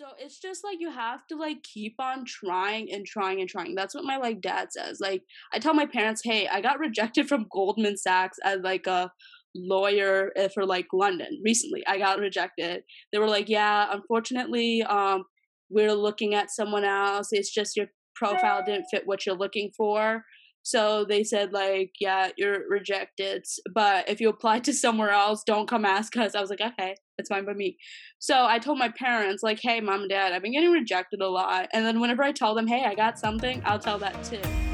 So 0.00 0.06
it's 0.18 0.40
just 0.40 0.64
like 0.64 0.78
you 0.80 0.90
have 0.90 1.26
to 1.26 1.36
like 1.36 1.62
keep 1.62 1.96
on 1.98 2.24
trying 2.24 2.90
and 2.90 3.04
trying 3.04 3.40
and 3.40 3.48
trying. 3.50 3.74
That's 3.74 3.94
what 3.94 4.04
my 4.04 4.16
like 4.16 4.40
dad 4.40 4.68
says. 4.72 4.98
Like 4.98 5.24
I 5.52 5.58
tell 5.58 5.74
my 5.74 5.84
parents, 5.84 6.22
"Hey, 6.24 6.48
I 6.48 6.62
got 6.62 6.78
rejected 6.78 7.28
from 7.28 7.48
Goldman 7.52 7.98
Sachs 7.98 8.38
as 8.42 8.60
like 8.62 8.86
a 8.86 9.12
lawyer 9.54 10.32
eh, 10.36 10.48
for 10.54 10.64
like 10.64 10.86
London 10.94 11.42
recently. 11.44 11.82
I 11.86 11.98
got 11.98 12.18
rejected. 12.18 12.82
They 13.12 13.18
were 13.18 13.28
like, 13.28 13.50
"Yeah, 13.50 13.88
unfortunately, 13.92 14.82
um 14.84 15.24
we're 15.68 15.92
looking 15.92 16.34
at 16.34 16.50
someone 16.50 16.84
else. 16.84 17.28
It's 17.32 17.52
just 17.52 17.76
your 17.76 17.88
profile 18.14 18.62
didn't 18.64 18.86
fit 18.90 19.06
what 19.06 19.26
you're 19.26 19.36
looking 19.36 19.70
for." 19.76 20.24
So 20.62 21.04
they 21.04 21.24
said 21.24 21.52
like, 21.52 21.92
"Yeah, 22.00 22.30
you're 22.36 22.68
rejected, 22.68 23.44
but 23.74 24.08
if 24.08 24.20
you 24.20 24.28
apply 24.28 24.60
to 24.60 24.72
somewhere 24.72 25.10
else, 25.10 25.42
don't 25.44 25.68
come 25.68 25.84
ask 25.84 26.16
us." 26.16 26.34
I 26.34 26.40
was 26.40 26.50
like, 26.50 26.60
"Okay." 26.60 26.94
that's 27.20 27.28
fine 27.28 27.44
by 27.44 27.52
me. 27.52 27.76
So 28.18 28.46
I 28.46 28.58
told 28.58 28.78
my 28.78 28.88
parents, 28.88 29.42
like, 29.42 29.60
hey, 29.60 29.80
mom 29.80 30.00
and 30.00 30.08
dad, 30.08 30.32
I've 30.32 30.42
been 30.42 30.52
getting 30.52 30.70
rejected 30.70 31.20
a 31.20 31.28
lot. 31.28 31.68
And 31.74 31.84
then 31.84 32.00
whenever 32.00 32.22
I 32.22 32.32
tell 32.32 32.54
them, 32.54 32.66
hey, 32.66 32.84
I 32.84 32.94
got 32.94 33.18
something, 33.18 33.60
I'll 33.66 33.78
tell 33.78 33.98
that 33.98 34.24
too. 34.24 34.69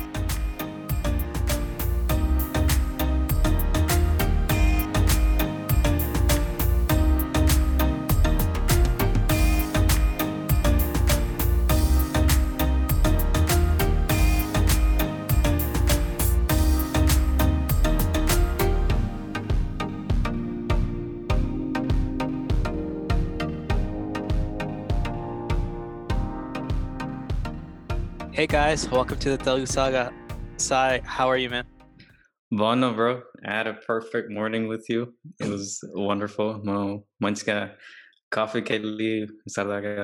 Hey 28.45 28.45
guys, 28.47 28.87
welcome 28.87 29.17
to 29.19 29.31
the 29.31 29.37
Telugu 29.37 29.65
Saga. 29.65 30.13
Sai, 30.55 31.01
how 31.03 31.27
are 31.27 31.37
you, 31.37 31.49
man? 31.49 31.65
Bono, 32.51 32.93
bro. 32.93 33.23
I 33.45 33.51
had 33.51 33.67
a 33.67 33.73
perfect 33.73 34.29
morning 34.29 34.67
with 34.67 34.85
you. 34.87 35.15
It 35.39 35.49
was 35.49 35.83
wonderful. 36.09 36.49
మనం 36.67 36.85
మంచిగా 37.25 37.55
కాఫీకి 38.31 38.71
వెళ్ళి 38.75 39.09
సరదాగా 39.55 39.95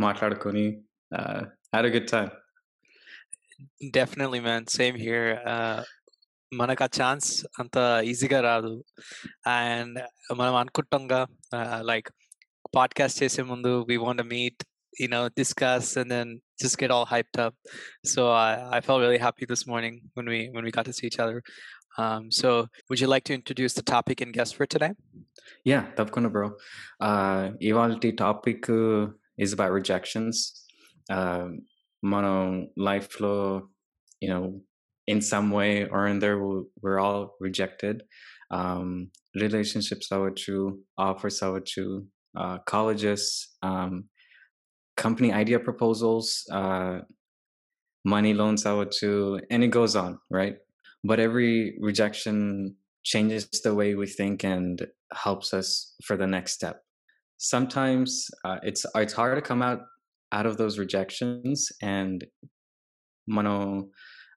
మాట్లాడుకొని 0.00 0.66
had 1.74 1.86
a 1.90 1.92
good 1.96 2.08
time. 2.14 2.30
Definitely, 4.00 4.40
man. 4.48 4.62
Same 4.78 4.98
here. 5.06 5.26
Uh, 5.54 5.80
మనకు 6.52 6.84
ఆ 6.86 6.90
chance 6.98 7.30
అంత 7.60 7.76
ఈజీగా 8.10 8.40
రాదు 8.50 8.74
అండ్ 9.54 9.98
మనం 10.40 10.54
అనుకుంటాంగా 10.60 11.22
లైక్ 11.90 12.10
పాడ్కాస్ట్ 12.76 13.20
చేసే 13.22 13.42
ముందు 13.52 13.72
we 13.88 13.96
want 14.04 14.24
meet 14.34 14.62
you 15.02 15.08
know 15.08 15.28
discuss 15.28 15.96
and 15.96 16.10
then 16.10 16.40
just 16.60 16.78
get 16.78 16.90
all 16.90 17.06
hyped 17.06 17.38
up 17.38 17.54
so 18.04 18.30
I, 18.30 18.76
I 18.76 18.80
felt 18.80 19.00
really 19.00 19.18
happy 19.18 19.44
this 19.46 19.66
morning 19.66 19.94
when 20.14 20.26
we 20.26 20.48
when 20.54 20.64
we 20.64 20.70
got 20.70 20.86
to 20.86 20.92
see 20.92 21.06
each 21.06 21.18
other 21.18 21.42
um, 21.98 22.30
so 22.30 22.66
would 22.88 23.00
you 23.00 23.06
like 23.06 23.24
to 23.24 23.34
introduce 23.34 23.74
the 23.74 23.82
topic 23.82 24.20
and 24.20 24.32
guest 24.32 24.56
for 24.56 24.66
today 24.74 24.92
yeah 25.72 25.82
తప్పకుండా 25.98 26.30
bro 26.36 26.46
uh, 27.08 27.42
ఇవాళ 27.70 27.94
topic 28.26 28.60
uh, 28.80 29.02
is 29.44 29.52
about 29.56 29.72
rejections 29.80 30.36
uh, 31.16 31.46
మనం 32.14 32.38
లైఫ్లో 32.88 33.34
you 34.22 34.30
know 34.32 34.44
in 35.12 35.20
some 35.32 35.48
way 35.58 35.72
or 35.94 36.02
in 36.10 36.18
there 36.24 36.36
we're 36.82 37.00
all 37.06 37.22
rejected 37.46 37.96
um, 38.58 39.10
relationships 39.44 40.06
అవ్వచ్చు 40.16 40.56
offers 41.06 41.38
అవ్వచ్చు 41.46 41.86
uh, 42.40 42.56
colleges 42.72 43.22
um, 43.68 43.92
company 44.98 45.32
idea 45.32 45.58
proposals, 45.58 46.46
uh, 46.50 47.00
money 48.04 48.34
loans 48.34 48.62
to, 48.64 49.40
and 49.50 49.64
it 49.64 49.68
goes 49.68 49.96
on, 49.96 50.18
right? 50.30 50.56
But 51.02 51.20
every 51.20 51.76
rejection 51.80 52.76
changes 53.02 53.48
the 53.62 53.74
way 53.74 53.94
we 53.94 54.06
think 54.06 54.44
and 54.44 54.86
helps 55.12 55.52
us 55.52 55.94
for 56.04 56.16
the 56.16 56.26
next 56.26 56.52
step. 56.52 56.82
Sometimes 57.38 58.30
uh, 58.44 58.58
it's 58.62 58.86
it's 58.94 59.12
hard 59.12 59.36
to 59.36 59.42
come 59.42 59.62
out 59.62 59.82
out 60.32 60.46
of 60.46 60.56
those 60.56 60.78
rejections, 60.78 61.70
and 61.82 62.24
mono 63.26 63.88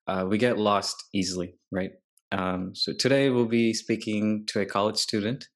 uh, 0.08 0.26
we 0.28 0.38
get 0.38 0.58
lost 0.58 1.06
easily, 1.14 1.56
right? 1.72 1.92
Um, 2.32 2.76
so 2.76 2.94
today 2.94 3.30
we'll 3.30 3.46
be 3.46 3.74
speaking 3.74 4.46
to 4.48 4.62
a 4.62 4.66
college 4.66 4.98
student. 4.98 5.48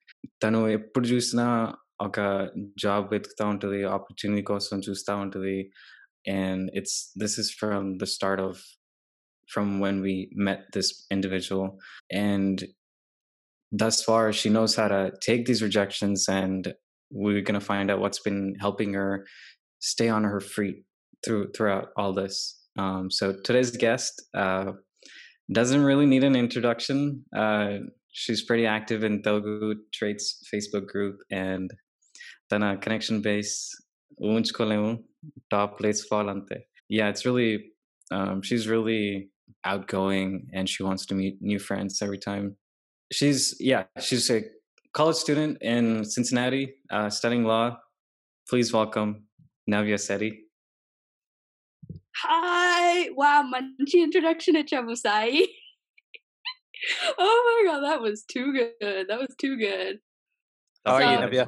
తను 0.44 0.60
ఎప్పుడు 0.68 1.06
చూసినా 1.08 1.46
ఒక 2.08 2.20
job 2.84 3.08
వెతుకుతూ 3.14 3.46
ఉంటుంది 3.54 3.80
opportunity 3.96 4.44
కోసం 4.52 4.78
చూస్తూ 4.88 5.16
ఉంటుంది 5.26 5.58
and 6.40 6.70
it's 6.80 6.96
this 7.22 7.34
is 7.42 7.48
from 7.60 7.84
the 8.02 8.08
start 8.16 8.40
of 8.48 8.56
from 9.54 9.68
when 9.84 9.96
we 10.06 10.14
met 10.48 10.60
this 10.76 10.90
individual 11.16 11.68
and 12.12 12.58
thus 13.82 13.98
far 14.08 14.32
she 14.32 14.50
knows 14.56 14.76
how 14.80 14.88
to 14.88 15.02
take 15.28 15.46
these 15.46 15.64
rejections 15.68 16.28
and 16.30 16.62
we're 17.22 17.42
going 17.42 17.60
to 17.60 17.70
find 17.74 17.90
out 17.92 18.00
what's 18.04 18.20
been 18.20 18.44
helping 18.66 18.94
her 18.94 19.26
stay 19.80 20.10
on 20.18 20.24
her 20.24 20.40
feet 20.40 20.78
through 21.24 21.44
throughout 21.56 21.88
all 22.00 22.14
this 22.14 22.36
um, 22.78 23.10
so 23.18 23.26
today's 23.48 23.72
guest 23.86 24.14
uh, 24.44 24.72
doesn't 25.60 25.84
really 25.84 26.06
need 26.14 26.24
an 26.24 26.36
introduction 26.36 27.00
uh, 27.36 27.74
she's 28.12 28.44
pretty 28.44 28.66
active 28.66 29.04
in 29.04 29.22
Telugu 29.22 29.76
Traits 29.94 30.26
Facebook 30.54 30.88
group 30.88 31.18
and 31.32 31.72
తన 32.52 32.76
connection 32.76 33.22
base 33.22 33.56
ఊహించుకోలేము 34.24 35.04
top 35.52 35.80
place 35.80 36.08
fall 36.08 36.28
అంతే 36.28 36.70
yeah 36.92 37.08
it's 37.10 37.26
really 37.26 37.52
she is 38.44 38.68
really 38.68 39.02
outgoing 39.64 40.50
and 40.54 40.70
she 40.70 40.84
wants 40.84 41.06
to 41.06 41.16
meet 41.16 41.36
new 41.42 41.60
friends 41.60 42.02
every 42.02 42.18
time 42.18 42.46
she's 43.12 43.56
yeah 43.60 43.84
she's 44.00 44.30
a 44.32 44.40
college 44.94 45.16
student 45.16 45.58
in 45.62 46.04
cincinnati 46.04 46.64
uh, 46.92 47.10
studying 47.10 47.44
law 47.44 47.66
please 48.48 48.72
welcome 48.74 49.12
navya 49.70 50.00
seti 50.00 50.32
hi 52.24 53.10
wow 53.22 53.42
manchi 53.54 54.00
introduction 54.08 54.56
ichavu 54.64 54.96
sai 54.96 55.28
oh 57.26 57.38
my 57.48 57.60
god 57.68 57.82
that 57.88 58.02
was 58.08 58.26
too 58.36 58.48
good 58.58 59.04
that 59.10 59.20
was 59.24 59.34
too 59.44 59.56
good 59.66 59.94
how 60.86 60.96
are 60.98 61.08
you 61.12 61.20
navya 61.26 61.46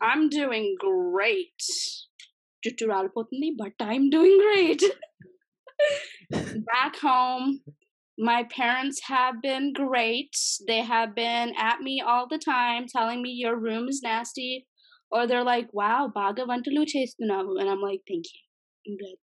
I'm 0.00 0.28
doing 0.28 0.76
great. 0.78 1.62
But 2.64 3.72
I'm 3.80 4.10
doing 4.10 4.38
great. 4.38 4.82
Back 6.30 6.96
home, 6.96 7.60
my 8.18 8.44
parents 8.50 9.00
have 9.04 9.40
been 9.40 9.72
great. 9.72 10.36
They 10.66 10.80
have 10.80 11.14
been 11.14 11.54
at 11.56 11.80
me 11.80 12.02
all 12.04 12.26
the 12.28 12.38
time, 12.38 12.86
telling 12.88 13.22
me 13.22 13.30
your 13.30 13.56
room 13.56 13.88
is 13.88 14.00
nasty. 14.02 14.66
Or 15.10 15.26
they're 15.26 15.44
like, 15.44 15.68
wow, 15.72 16.10
Baga 16.12 16.44
Vantalu 16.44 16.84
Chestunavu. 16.84 17.58
And 17.60 17.68
I'm 17.70 17.80
like, 17.80 18.00
thank 18.06 18.24
you. 18.26 18.40
I'm 18.86 18.96
good. 18.96 19.16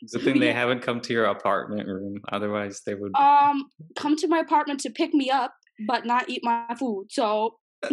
It's 0.00 0.14
a 0.14 0.18
thing 0.18 0.40
they 0.40 0.52
haven't 0.62 0.82
come 0.82 1.00
to 1.00 1.12
your 1.12 1.24
apartment 1.24 1.88
room. 1.88 2.20
Otherwise, 2.30 2.82
they 2.86 2.94
would. 2.94 3.12
Um, 3.16 3.64
come 3.96 4.16
to 4.16 4.28
my 4.28 4.38
apartment 4.38 4.80
to 4.80 4.90
pick 4.90 5.14
me 5.14 5.30
up, 5.30 5.54
but 5.86 6.06
not 6.06 6.28
eat 6.28 6.42
my 6.44 6.76
food. 6.78 7.06
So. 7.10 7.56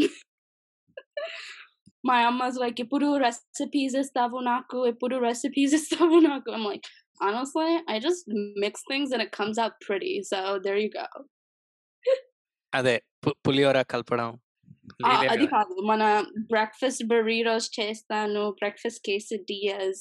my 2.03 2.19
అమ్మ's 2.29 2.57
like 2.63 2.77
ఎప్పుడు 2.79 3.17
recipes 3.17 3.99
ఇస్తావు 3.99 4.39
నాకు 4.39 4.87
ఎప్పుడు 4.87 5.15
recipes 5.15 5.71
ఇస్తావు 5.79 6.19
నాకు 6.19 6.51
I'm 6.51 6.65
like 6.71 6.87
honestly 7.23 7.71
I 7.93 7.97
just 8.07 8.21
mix 8.65 8.73
things 8.91 9.09
and 9.13 9.21
it 9.25 9.31
comes 9.39 9.57
out 9.63 9.75
pretty 9.87 10.13
so 10.21 10.39
there 10.65 10.79
you 10.85 10.91
go. 10.99 11.07
అదే 12.73 13.03
పులిహోర 13.27 13.81
కలపడం. 13.81 14.39
అది 15.29 15.47
కాదు. 15.47 15.81
మన 15.81 16.25
బ్రేక్ఫాస్ట్ 16.37 17.03
బరీరోస్ 17.03 17.79
చేస్తాను 17.79 18.51
బ్రేక్ఫాస్ట్ 18.51 19.01
quesadillas. 19.07 19.99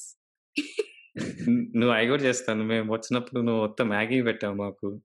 నువ్వు 1.75 1.89
అవి 1.89 2.07
కూడా 2.07 2.23
చేస్తాను. 2.23 2.63
మేము 2.63 2.93
వచ్చినప్పుడు 2.93 3.41
నువ్వు 3.41 3.61
మొత్తం 3.61 3.87
మ్యాగీ 3.87 4.21
పెట్టావు 4.21 4.55
మాకు. 4.55 5.01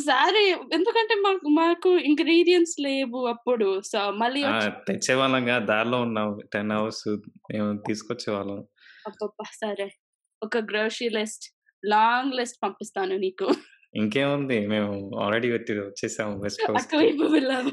సరే 0.00 0.50
ఎందుకంటే 0.72 1.14
మాకు 1.14 1.48
మాకు 1.48 1.96
ఇంగ్రీడియంట్స్ 1.96 2.80
లేవు 2.80 3.26
అప్పుడు. 3.26 3.80
సో 3.80 4.10
మళ్ళీ 4.10 4.42
తెచ్చేవాళ్ళంగా 4.68 5.58
దారిలో 5.58 6.00
ఉన్నాం 6.00 6.38
టెన్ 6.52 6.72
అవర్స్ 6.72 7.08
మేము 7.52 7.82
తీసుకొచ్చేవాళ్ళం. 7.86 8.58
అబ్బబ్బా 9.06 9.44
సరే. 9.54 9.88
ఒక 10.42 10.56
గ్రోసరీ 10.56 11.08
లిస్ట్ 11.08 11.56
లాంగ్ 11.86 12.34
లిస్ట్ 12.34 12.58
పంపిస్తాను 12.62 13.16
నీకు. 13.16 13.54
ఇంకేముంది? 13.94 14.66
మేము 14.66 15.10
ఆల్రెడీ 15.18 15.52
వచ్చేసాము 15.52 16.42
వెస్ట్ 16.42 16.94
వెళ్ళాము. 16.94 17.72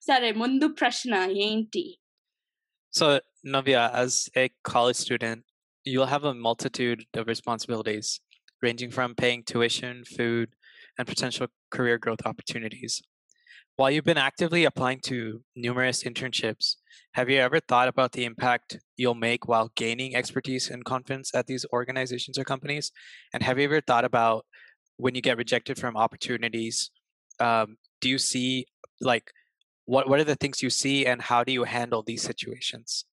సరే 0.00 0.32
ముందు 0.32 0.68
ప్రశ్న 0.68 1.14
ఏంటి? 1.14 1.98
So, 2.98 3.18
Navya, 3.46 3.80
as 4.04 4.12
a 4.38 4.46
college 4.46 4.98
student, 4.98 5.42
you'll 5.86 6.10
have 6.14 6.24
a 6.24 6.34
multitude 6.34 7.00
of 7.18 7.28
responsibilities. 7.28 8.25
Ranging 8.62 8.90
from 8.90 9.14
paying 9.14 9.42
tuition, 9.42 10.04
food, 10.04 10.50
and 10.98 11.06
potential 11.06 11.48
career 11.70 11.98
growth 11.98 12.20
opportunities. 12.24 13.02
while 13.76 13.90
you've 13.90 14.04
been 14.04 14.16
actively 14.16 14.64
applying 14.64 14.98
to 14.98 15.42
numerous 15.54 16.02
internships, 16.02 16.76
have 17.12 17.28
you 17.28 17.38
ever 17.38 17.60
thought 17.60 17.88
about 17.88 18.12
the 18.12 18.24
impact 18.24 18.78
you'll 18.96 19.14
make 19.14 19.46
while 19.46 19.70
gaining 19.76 20.16
expertise 20.16 20.70
and 20.70 20.82
confidence 20.86 21.30
at 21.34 21.46
these 21.46 21.66
organizations 21.74 22.38
or 22.38 22.44
companies? 22.44 22.90
And 23.34 23.42
have 23.42 23.58
you 23.58 23.64
ever 23.64 23.82
thought 23.82 24.06
about 24.06 24.46
when 24.96 25.14
you 25.14 25.20
get 25.20 25.36
rejected 25.36 25.78
from 25.78 25.94
opportunities? 25.94 26.90
Um, 27.38 27.76
do 28.00 28.08
you 28.08 28.16
see 28.16 28.66
like 29.00 29.30
what 29.84 30.08
what 30.08 30.20
are 30.20 30.24
the 30.24 30.36
things 30.36 30.62
you 30.62 30.70
see 30.70 31.04
and 31.06 31.20
how 31.20 31.44
do 31.44 31.52
you 31.52 31.64
handle 31.64 32.02
these 32.02 32.22
situations? 32.22 33.04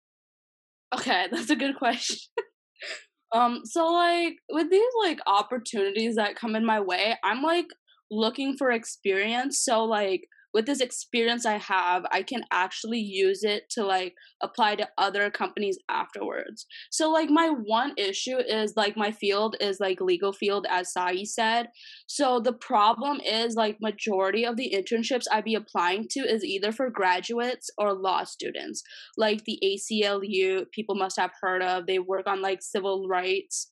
Okay, 0.94 1.28
that's 1.32 1.50
a 1.50 1.56
good 1.56 1.76
question. 1.76 2.18
um, 3.34 3.62
so 3.66 3.88
like 3.88 4.36
with 4.52 4.70
these 4.70 4.92
like 5.04 5.20
opportunities 5.28 6.16
that 6.16 6.36
come 6.36 6.56
in 6.56 6.66
my 6.66 6.80
way, 6.80 7.16
I'm 7.24 7.42
like 7.42 7.68
looking 8.12 8.56
for 8.58 8.72
experience. 8.72 9.60
So 9.60 9.84
like 9.86 10.28
with 10.54 10.66
this 10.66 10.82
experience 10.82 11.46
I 11.46 11.58
have, 11.58 12.06
I 12.12 12.24
can 12.24 12.44
actually 12.52 13.00
use 13.00 13.44
it 13.44 13.70
to 13.72 13.84
like 13.84 14.14
apply 14.42 14.76
to 14.76 14.90
other 14.98 15.30
companies 15.32 15.80
afterwards. 15.90 16.66
So 16.92 17.10
like 17.10 17.30
my 17.30 17.50
one 17.50 17.94
issue 17.98 18.38
is 18.38 18.74
like 18.76 18.96
my 18.96 19.12
field 19.12 19.56
is 19.60 19.80
like 19.80 20.00
legal 20.00 20.34
field 20.34 20.68
as 20.70 20.94
Sai 20.94 21.24
said. 21.24 21.70
So 22.08 22.40
the 22.40 22.54
problem 22.54 23.20
is 23.22 23.56
like 23.56 23.78
majority 23.82 24.46
of 24.46 24.58
the 24.58 24.74
internships 24.76 25.26
I'd 25.32 25.44
be 25.44 25.56
applying 25.56 26.08
to 26.12 26.20
is 26.20 26.44
either 26.44 26.72
for 26.72 26.90
graduates 26.90 27.70
or 27.78 27.94
law 27.94 28.24
students. 28.24 28.84
Like 29.18 29.44
the 29.46 29.60
ACLU, 29.64 30.66
people 30.72 30.96
must 30.96 31.20
have 31.20 31.32
heard 31.42 31.64
of. 31.64 31.88
They 31.88 32.00
work 32.00 32.28
on 32.28 32.42
like 32.42 32.62
civil 32.62 33.08
rights 33.08 33.72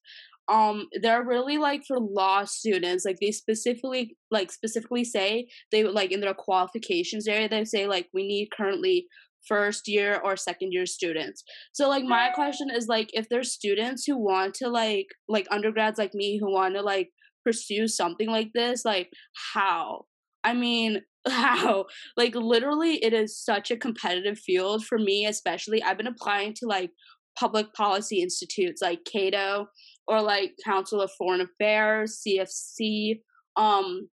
um 0.51 0.87
they're 1.01 1.25
really 1.25 1.57
like 1.57 1.81
for 1.87 1.97
law 1.99 2.43
students 2.43 3.05
like 3.05 3.17
they 3.21 3.31
specifically 3.31 4.17
like 4.31 4.51
specifically 4.51 5.03
say 5.03 5.47
they 5.71 5.83
like 5.83 6.11
in 6.11 6.19
their 6.19 6.33
qualifications 6.33 7.27
area 7.27 7.47
they 7.47 7.63
say 7.63 7.87
like 7.87 8.07
we 8.13 8.27
need 8.27 8.49
currently 8.55 9.05
first 9.47 9.87
year 9.87 10.19
or 10.23 10.35
second 10.35 10.71
year 10.71 10.85
students. 10.85 11.43
So 11.73 11.89
like 11.89 12.03
my 12.03 12.29
question 12.29 12.69
is 12.69 12.87
like 12.87 13.09
if 13.13 13.27
there's 13.29 13.53
students 13.53 14.05
who 14.05 14.17
want 14.17 14.53
to 14.55 14.69
like 14.69 15.07
like 15.27 15.47
undergrads 15.51 15.97
like 15.97 16.13
me 16.13 16.39
who 16.39 16.51
want 16.51 16.75
to 16.75 16.81
like 16.81 17.09
pursue 17.43 17.87
something 17.87 18.29
like 18.29 18.49
this 18.53 18.85
like 18.85 19.09
how? 19.53 20.05
I 20.43 20.53
mean 20.53 21.01
how? 21.27 21.85
Like 22.17 22.35
literally 22.35 23.03
it 23.03 23.13
is 23.13 23.37
such 23.37 23.71
a 23.71 23.77
competitive 23.77 24.39
field 24.39 24.85
for 24.85 24.97
me 24.97 25.25
especially 25.25 25.81
i've 25.83 25.97
been 25.97 26.07
applying 26.07 26.53
to 26.55 26.65
like 26.65 26.91
public 27.39 27.73
policy 27.73 28.21
institutes 28.21 28.81
like 28.81 28.99
cato 29.11 29.67
or 30.11 30.21
like 30.21 30.57
Council 30.63 30.99
of 31.01 31.09
Foreign 31.17 31.39
Affairs, 31.39 32.21
CFC. 32.27 33.21
Um, 33.55 34.09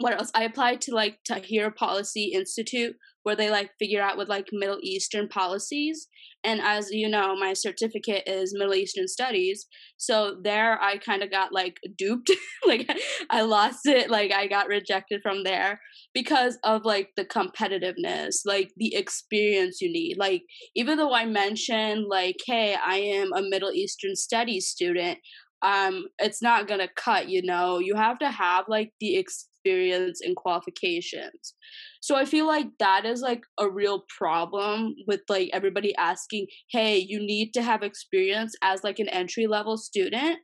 what 0.00 0.18
else? 0.18 0.30
I 0.34 0.44
applied 0.44 0.80
to 0.82 0.94
like 0.94 1.18
Tahrir 1.28 1.74
Policy 1.74 2.32
Institute, 2.34 2.96
where 3.22 3.36
they 3.36 3.50
like 3.50 3.70
figure 3.78 4.02
out 4.02 4.16
with 4.16 4.28
like 4.28 4.48
Middle 4.52 4.78
Eastern 4.82 5.28
policies. 5.28 6.08
And 6.42 6.60
as 6.62 6.90
you 6.90 7.06
know, 7.06 7.36
my 7.36 7.52
certificate 7.52 8.22
is 8.26 8.54
Middle 8.56 8.74
Eastern 8.74 9.06
Studies. 9.06 9.66
So 9.98 10.38
there 10.42 10.80
I 10.82 10.96
kind 10.96 11.22
of 11.22 11.30
got 11.30 11.52
like 11.52 11.76
duped. 11.98 12.30
like 12.66 12.90
I 13.28 13.42
lost 13.42 13.80
it. 13.84 14.10
Like 14.10 14.32
I 14.32 14.46
got 14.46 14.68
rejected 14.68 15.20
from 15.22 15.44
there 15.44 15.80
because 16.14 16.58
of 16.64 16.86
like 16.86 17.10
the 17.16 17.26
competitiveness, 17.26 18.36
like 18.46 18.70
the 18.78 18.94
experience 18.94 19.82
you 19.82 19.92
need. 19.92 20.16
Like 20.18 20.42
even 20.74 20.96
though 20.96 21.12
I 21.12 21.26
mentioned 21.26 22.06
like, 22.08 22.36
hey, 22.46 22.74
I 22.74 22.96
am 22.96 23.32
a 23.34 23.42
Middle 23.42 23.72
Eastern 23.72 24.16
Studies 24.16 24.66
student, 24.66 25.18
um, 25.62 26.06
it's 26.18 26.40
not 26.40 26.66
gonna 26.68 26.88
cut, 26.96 27.28
you 27.28 27.42
know. 27.42 27.78
You 27.78 27.96
have 27.96 28.18
to 28.20 28.30
have 28.30 28.64
like 28.66 28.92
the 28.98 29.16
experience 29.60 30.20
and 30.22 30.36
qualifications. 30.36 31.54
So 32.00 32.16
I 32.16 32.24
feel 32.24 32.46
like 32.46 32.66
that 32.78 33.04
is 33.04 33.20
like 33.20 33.42
a 33.58 33.68
real 33.68 34.04
problem 34.18 34.94
with 35.06 35.20
like 35.28 35.50
everybody 35.52 35.94
asking, 35.96 36.46
hey, 36.70 36.96
you 36.96 37.18
need 37.18 37.52
to 37.54 37.62
have 37.62 37.82
experience 37.82 38.54
as 38.62 38.82
like 38.82 38.98
an 38.98 39.08
entry 39.08 39.46
level 39.46 39.76
student. 39.76 40.38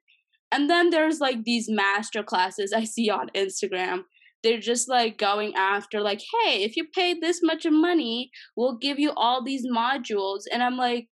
And 0.52 0.70
then 0.70 0.90
there's 0.90 1.20
like 1.20 1.44
these 1.44 1.66
master 1.68 2.22
classes 2.22 2.72
I 2.74 2.84
see 2.84 3.10
on 3.10 3.30
Instagram. 3.34 4.02
They're 4.42 4.60
just 4.60 4.88
like 4.88 5.18
going 5.18 5.54
after, 5.56 6.00
like, 6.00 6.20
hey, 6.20 6.62
if 6.62 6.76
you 6.76 6.86
pay 6.94 7.14
this 7.14 7.40
much 7.42 7.64
of 7.64 7.72
money, 7.72 8.30
we'll 8.56 8.76
give 8.76 8.98
you 8.98 9.12
all 9.16 9.42
these 9.42 9.66
modules. 9.66 10.42
And 10.52 10.62
I'm 10.62 10.76
like, 10.76 11.08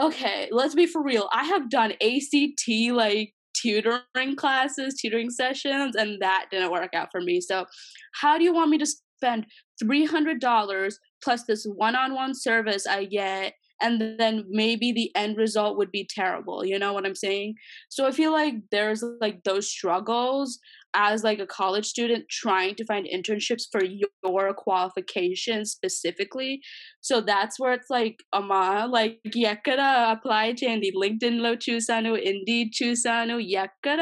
okay, 0.00 0.48
let's 0.50 0.74
be 0.74 0.86
for 0.86 1.02
real. 1.02 1.28
I 1.32 1.44
have 1.44 1.70
done 1.70 1.92
ACT 1.92 2.92
like 2.92 3.34
tutoring 3.60 4.36
classes, 4.36 4.94
tutoring 5.00 5.30
sessions, 5.30 5.96
and 5.96 6.20
that 6.20 6.46
didn't 6.50 6.70
work 6.70 6.94
out 6.94 7.08
for 7.10 7.20
me. 7.20 7.40
So, 7.40 7.66
how 8.14 8.38
do 8.38 8.44
you 8.44 8.52
want 8.52 8.70
me 8.70 8.78
to 8.78 8.86
spend 8.86 9.46
$300 9.82 10.94
plus 11.22 11.44
this 11.44 11.64
one 11.64 11.96
on 11.96 12.14
one 12.14 12.34
service 12.34 12.86
I 12.86 13.04
get? 13.04 13.54
And 13.81 14.17
then 14.19 14.45
maybe 14.47 14.93
the 14.93 15.11
end 15.15 15.35
result 15.37 15.77
would 15.77 15.91
be 15.91 16.07
terrible. 16.09 16.65
You 16.65 16.79
know 16.79 16.93
what 16.93 17.05
I'm 17.05 17.15
saying? 17.15 17.55
So 17.89 18.07
I 18.07 18.11
feel 18.11 18.31
like 18.31 18.55
there's 18.71 19.03
like 19.19 19.43
those 19.43 19.69
struggles 19.69 20.59
as 20.95 21.23
like 21.23 21.39
a 21.39 21.45
college 21.45 21.85
student 21.85 22.23
trying 22.29 22.75
to 22.75 22.85
find 22.85 23.05
internships 23.05 23.65
for 23.71 23.83
your 23.83 24.53
qualifications 24.53 25.71
specifically 25.71 26.61
so 27.01 27.19
that's 27.19 27.59
where 27.59 27.73
it's 27.73 27.91
like 27.97 28.17
ama 28.39 28.87
like 28.97 29.35
ఎక్కడ 29.53 29.79
apply 30.13 30.45
చేయండి 30.61 30.89
LinkedIn 31.03 31.41
లో 31.45 31.51
చూసాను 31.65 32.13
indeed 32.31 32.71
చూసాను 32.79 33.35
ఎక్కడ 33.65 34.01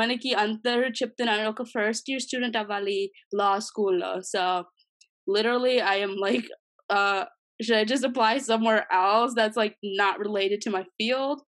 మనకి 0.00 0.30
అందరూ 0.44 0.86
చెప్తున్నారు 1.00 1.44
ఒక 1.52 1.64
ఫస్ట్ 1.74 2.10
ఇయర్ 2.12 2.24
స్టూడెంట్ 2.26 2.58
అవ్వాలి 2.62 3.00
లా 3.40 3.52
స్కూల్లో 3.68 4.12
so 4.32 4.42
literally 5.34 5.76
i 5.92 5.96
am 6.06 6.12
like 6.24 6.48
uh 6.90 7.22
should 7.61 7.77
i 7.77 7.83
just 7.83 8.03
apply 8.03 8.37
somewhere 8.37 8.85
else 8.91 9.33
that's 9.35 9.57
like 9.57 9.75
not 9.83 10.19
related 10.19 10.61
to 10.61 10.69
my 10.69 10.85
field 10.97 11.41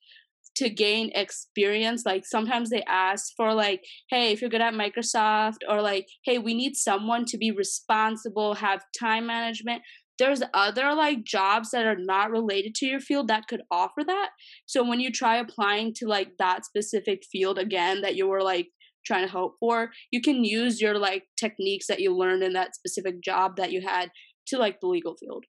to 0.56 0.69
gain 0.69 1.11
experience? 1.14 2.05
Like 2.05 2.26
sometimes 2.26 2.70
they 2.70 2.82
ask 2.87 3.32
for 3.37 3.55
like 3.55 3.85
hey 4.11 4.32
if 4.32 4.41
you're 4.41 4.50
good 4.50 4.61
at 4.61 4.75
microsoft 4.75 5.59
or 5.69 5.81
like 5.81 6.06
hey 6.25 6.38
we 6.38 6.55
need 6.55 6.76
someone 6.76 7.25
to 7.26 7.38
be 7.38 7.50
responsible 7.50 8.55
have 8.55 8.85
time 8.99 9.26
management. 9.26 9.82
There's 10.19 10.43
other 10.55 10.94
like 10.94 11.25
jobs 11.25 11.70
that 11.70 11.87
are 11.87 11.97
not 11.97 12.31
related 12.31 12.75
to 12.76 12.87
your 12.87 13.00
field 13.00 13.29
that 13.29 13.49
could 13.49 13.62
offer 13.70 14.05
that. 14.06 14.31
So 14.67 14.87
when 14.87 15.00
you 15.00 15.11
try 15.11 15.37
applying 15.37 15.94
to 15.97 16.06
like 16.06 16.32
that 16.38 16.64
specific 16.64 17.23
field 17.31 17.59
again 17.59 18.03
that 18.03 18.14
you 18.14 18.29
were 18.29 18.43
like 18.43 18.69
trying 19.05 19.26
to 19.26 19.32
hope 19.32 19.55
for 19.59 19.91
you 20.12 20.20
can 20.20 20.44
use 20.44 20.81
your 20.81 20.97
like 20.97 21.25
techniques 21.37 21.87
that 21.88 21.99
you 21.99 22.17
learned 22.17 22.43
in 22.43 22.53
that 22.53 22.75
specific 22.75 23.20
job 23.20 23.56
that 23.56 23.73
you 23.73 23.81
had 23.81 24.11
to 24.47 24.59
like 24.59 24.81
the 24.81 24.87
legal 24.87 25.17
field 25.17 25.44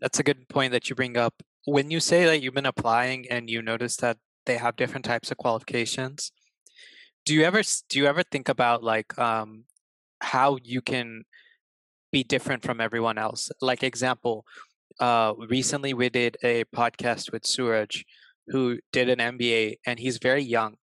that's 0.00 0.18
a 0.18 0.22
good 0.22 0.48
point 0.48 0.72
that 0.72 0.88
you 0.88 0.96
bring 0.96 1.16
up. 1.16 1.42
When 1.66 1.90
you 1.90 2.00
say 2.00 2.24
that 2.24 2.42
you've 2.42 2.54
been 2.54 2.66
applying 2.66 3.26
and 3.30 3.50
you 3.50 3.62
notice 3.62 3.96
that 3.96 4.18
they 4.46 4.56
have 4.56 4.76
different 4.76 5.04
types 5.04 5.30
of 5.30 5.36
qualifications 5.36 6.32
do 7.24 7.34
you 7.34 7.44
ever 7.44 7.62
do 7.88 7.98
you 7.98 8.06
ever 8.06 8.22
think 8.22 8.48
about 8.48 8.82
like 8.82 9.18
um 9.18 9.64
how 10.20 10.58
you 10.62 10.80
can 10.80 11.24
be 12.12 12.24
different 12.24 12.62
from 12.62 12.80
everyone 12.80 13.18
else? 13.18 13.50
Like 13.60 13.82
example 13.82 14.44
uh 14.98 15.34
recently 15.48 15.94
we 15.94 16.08
did 16.08 16.36
a 16.42 16.64
podcast 16.76 17.32
with 17.32 17.46
suraj 17.46 18.02
who 18.48 18.78
did 18.92 19.08
an 19.08 19.18
mba 19.36 19.76
and 19.86 19.98
he's 19.98 20.18
very 20.18 20.42
young. 20.42 20.76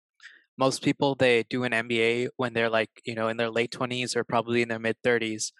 Most 0.57 0.83
people 0.83 1.15
they 1.15 1.43
do 1.49 1.63
an 1.63 1.71
mba 1.71 2.29
when 2.37 2.53
they're 2.53 2.69
like 2.69 2.91
you 3.05 3.15
know 3.15 3.27
in 3.27 3.37
their 3.37 3.49
late 3.49 3.71
20s 3.71 4.15
or 4.15 4.23
probably 4.23 4.61
in 4.61 4.69
their 4.69 4.79
mid 4.79 4.97
30s 5.03 5.51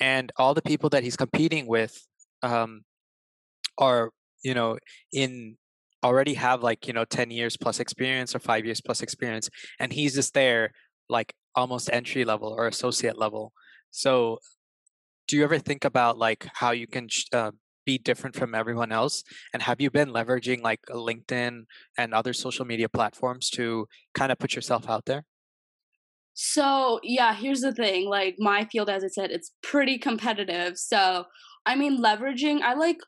and 0.00 0.32
all 0.36 0.54
the 0.54 0.62
people 0.62 0.88
that 0.90 1.02
he's 1.02 1.16
competing 1.16 1.66
with 1.66 2.06
um, 2.42 2.82
are 3.78 4.10
you 4.42 4.54
know 4.54 4.78
in 5.12 5.56
already 6.02 6.34
have 6.34 6.62
like 6.62 6.86
you 6.86 6.94
know 6.94 7.04
10 7.04 7.30
years 7.30 7.56
plus 7.56 7.78
experience 7.78 8.34
or 8.34 8.38
5 8.38 8.64
years 8.64 8.80
plus 8.80 9.02
experience 9.02 9.50
and 9.78 9.92
he's 9.92 10.14
just 10.14 10.32
there 10.32 10.72
like 11.10 11.34
almost 11.54 11.90
entry 11.92 12.24
level 12.24 12.48
or 12.48 12.66
associate 12.66 13.18
level. 13.18 13.52
So 13.90 14.38
do 15.28 15.36
you 15.36 15.44
ever 15.44 15.58
think 15.58 15.84
about 15.84 16.18
like 16.18 16.46
how 16.54 16.70
you 16.70 16.86
can 16.86 17.08
uh, 17.32 17.50
be 17.84 17.98
different 17.98 18.36
from 18.36 18.54
everyone 18.54 18.92
else? 18.92 19.22
And 19.52 19.62
have 19.62 19.80
you 19.80 19.90
been 19.90 20.10
leveraging 20.10 20.62
like 20.62 20.80
linkedin 20.88 21.64
and 21.98 22.14
other 22.14 22.32
social 22.32 22.64
media 22.64 22.88
platforms 22.88 23.50
to 23.50 23.86
kind 24.14 24.32
of 24.32 24.38
put 24.38 24.54
yourself 24.54 24.88
out 24.88 25.06
there? 25.06 25.24
So 26.32 27.00
yeah 27.02 27.34
here's 27.34 27.60
the 27.60 27.72
thing 27.72 28.08
like 28.08 28.36
my 28.38 28.64
field 28.64 28.88
as 28.88 29.04
i 29.04 29.08
said 29.08 29.30
it's 29.30 29.52
pretty 29.62 29.98
competitive 29.98 30.78
so 30.78 31.24
i 31.66 31.74
mean 31.74 32.02
leveraging 32.02 32.60
i 32.62 32.74
like 32.74 32.98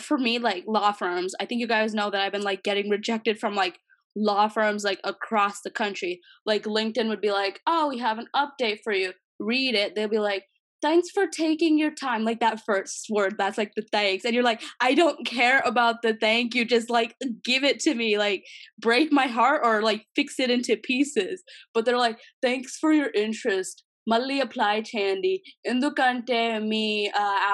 for 0.00 0.18
me 0.18 0.38
like 0.38 0.64
law 0.66 0.92
firms 0.92 1.34
i 1.40 1.44
think 1.44 1.60
you 1.60 1.66
guys 1.66 1.94
know 1.94 2.10
that 2.10 2.20
i've 2.20 2.32
been 2.32 2.42
like 2.42 2.62
getting 2.62 2.88
rejected 2.88 3.38
from 3.38 3.54
like 3.54 3.78
law 4.16 4.48
firms 4.48 4.84
like 4.84 5.00
across 5.04 5.62
the 5.62 5.70
country. 5.70 6.20
Like 6.46 6.64
linkedin 6.64 7.08
would 7.08 7.20
be 7.20 7.30
like 7.30 7.60
oh 7.66 7.88
we 7.88 7.98
have 7.98 8.18
an 8.18 8.26
update 8.34 8.78
for 8.82 8.92
you. 8.92 9.12
Read 9.38 9.74
it 9.74 9.94
they'll 9.94 10.08
be 10.08 10.18
like 10.18 10.44
thanks 10.82 11.10
for 11.10 11.26
taking 11.26 11.78
your 11.78 11.94
time 11.94 12.24
like 12.24 12.40
that 12.40 12.60
first 12.64 13.06
word 13.10 13.34
that's 13.36 13.58
like 13.58 13.72
the 13.76 13.84
thanks 13.92 14.24
and 14.24 14.34
you're 14.34 14.44
like 14.44 14.62
i 14.80 14.94
don't 14.94 15.26
care 15.26 15.62
about 15.66 15.96
the 16.02 16.14
thank 16.20 16.54
you 16.54 16.64
just 16.64 16.88
like 16.88 17.14
give 17.44 17.64
it 17.64 17.78
to 17.78 17.94
me 17.94 18.16
like 18.16 18.44
break 18.78 19.12
my 19.12 19.26
heart 19.26 19.60
or 19.62 19.82
like 19.82 20.06
fix 20.16 20.38
it 20.38 20.50
into 20.50 20.76
pieces 20.76 21.42
but 21.74 21.84
they're 21.84 21.98
like 21.98 22.18
thanks 22.42 22.78
for 22.78 22.92
your 22.92 23.10
interest 23.14 23.84
మళ్ళీ 24.07 24.35
apply 24.45 24.75
చేయండి 24.91 25.33
ఎందుకంటే 25.71 26.39
మీ 26.71 26.85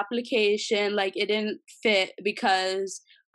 application 0.02 0.86
like 1.00 1.16
it 1.22 1.28
didn't 1.34 1.60
fit 1.84 2.10
because 2.30 2.92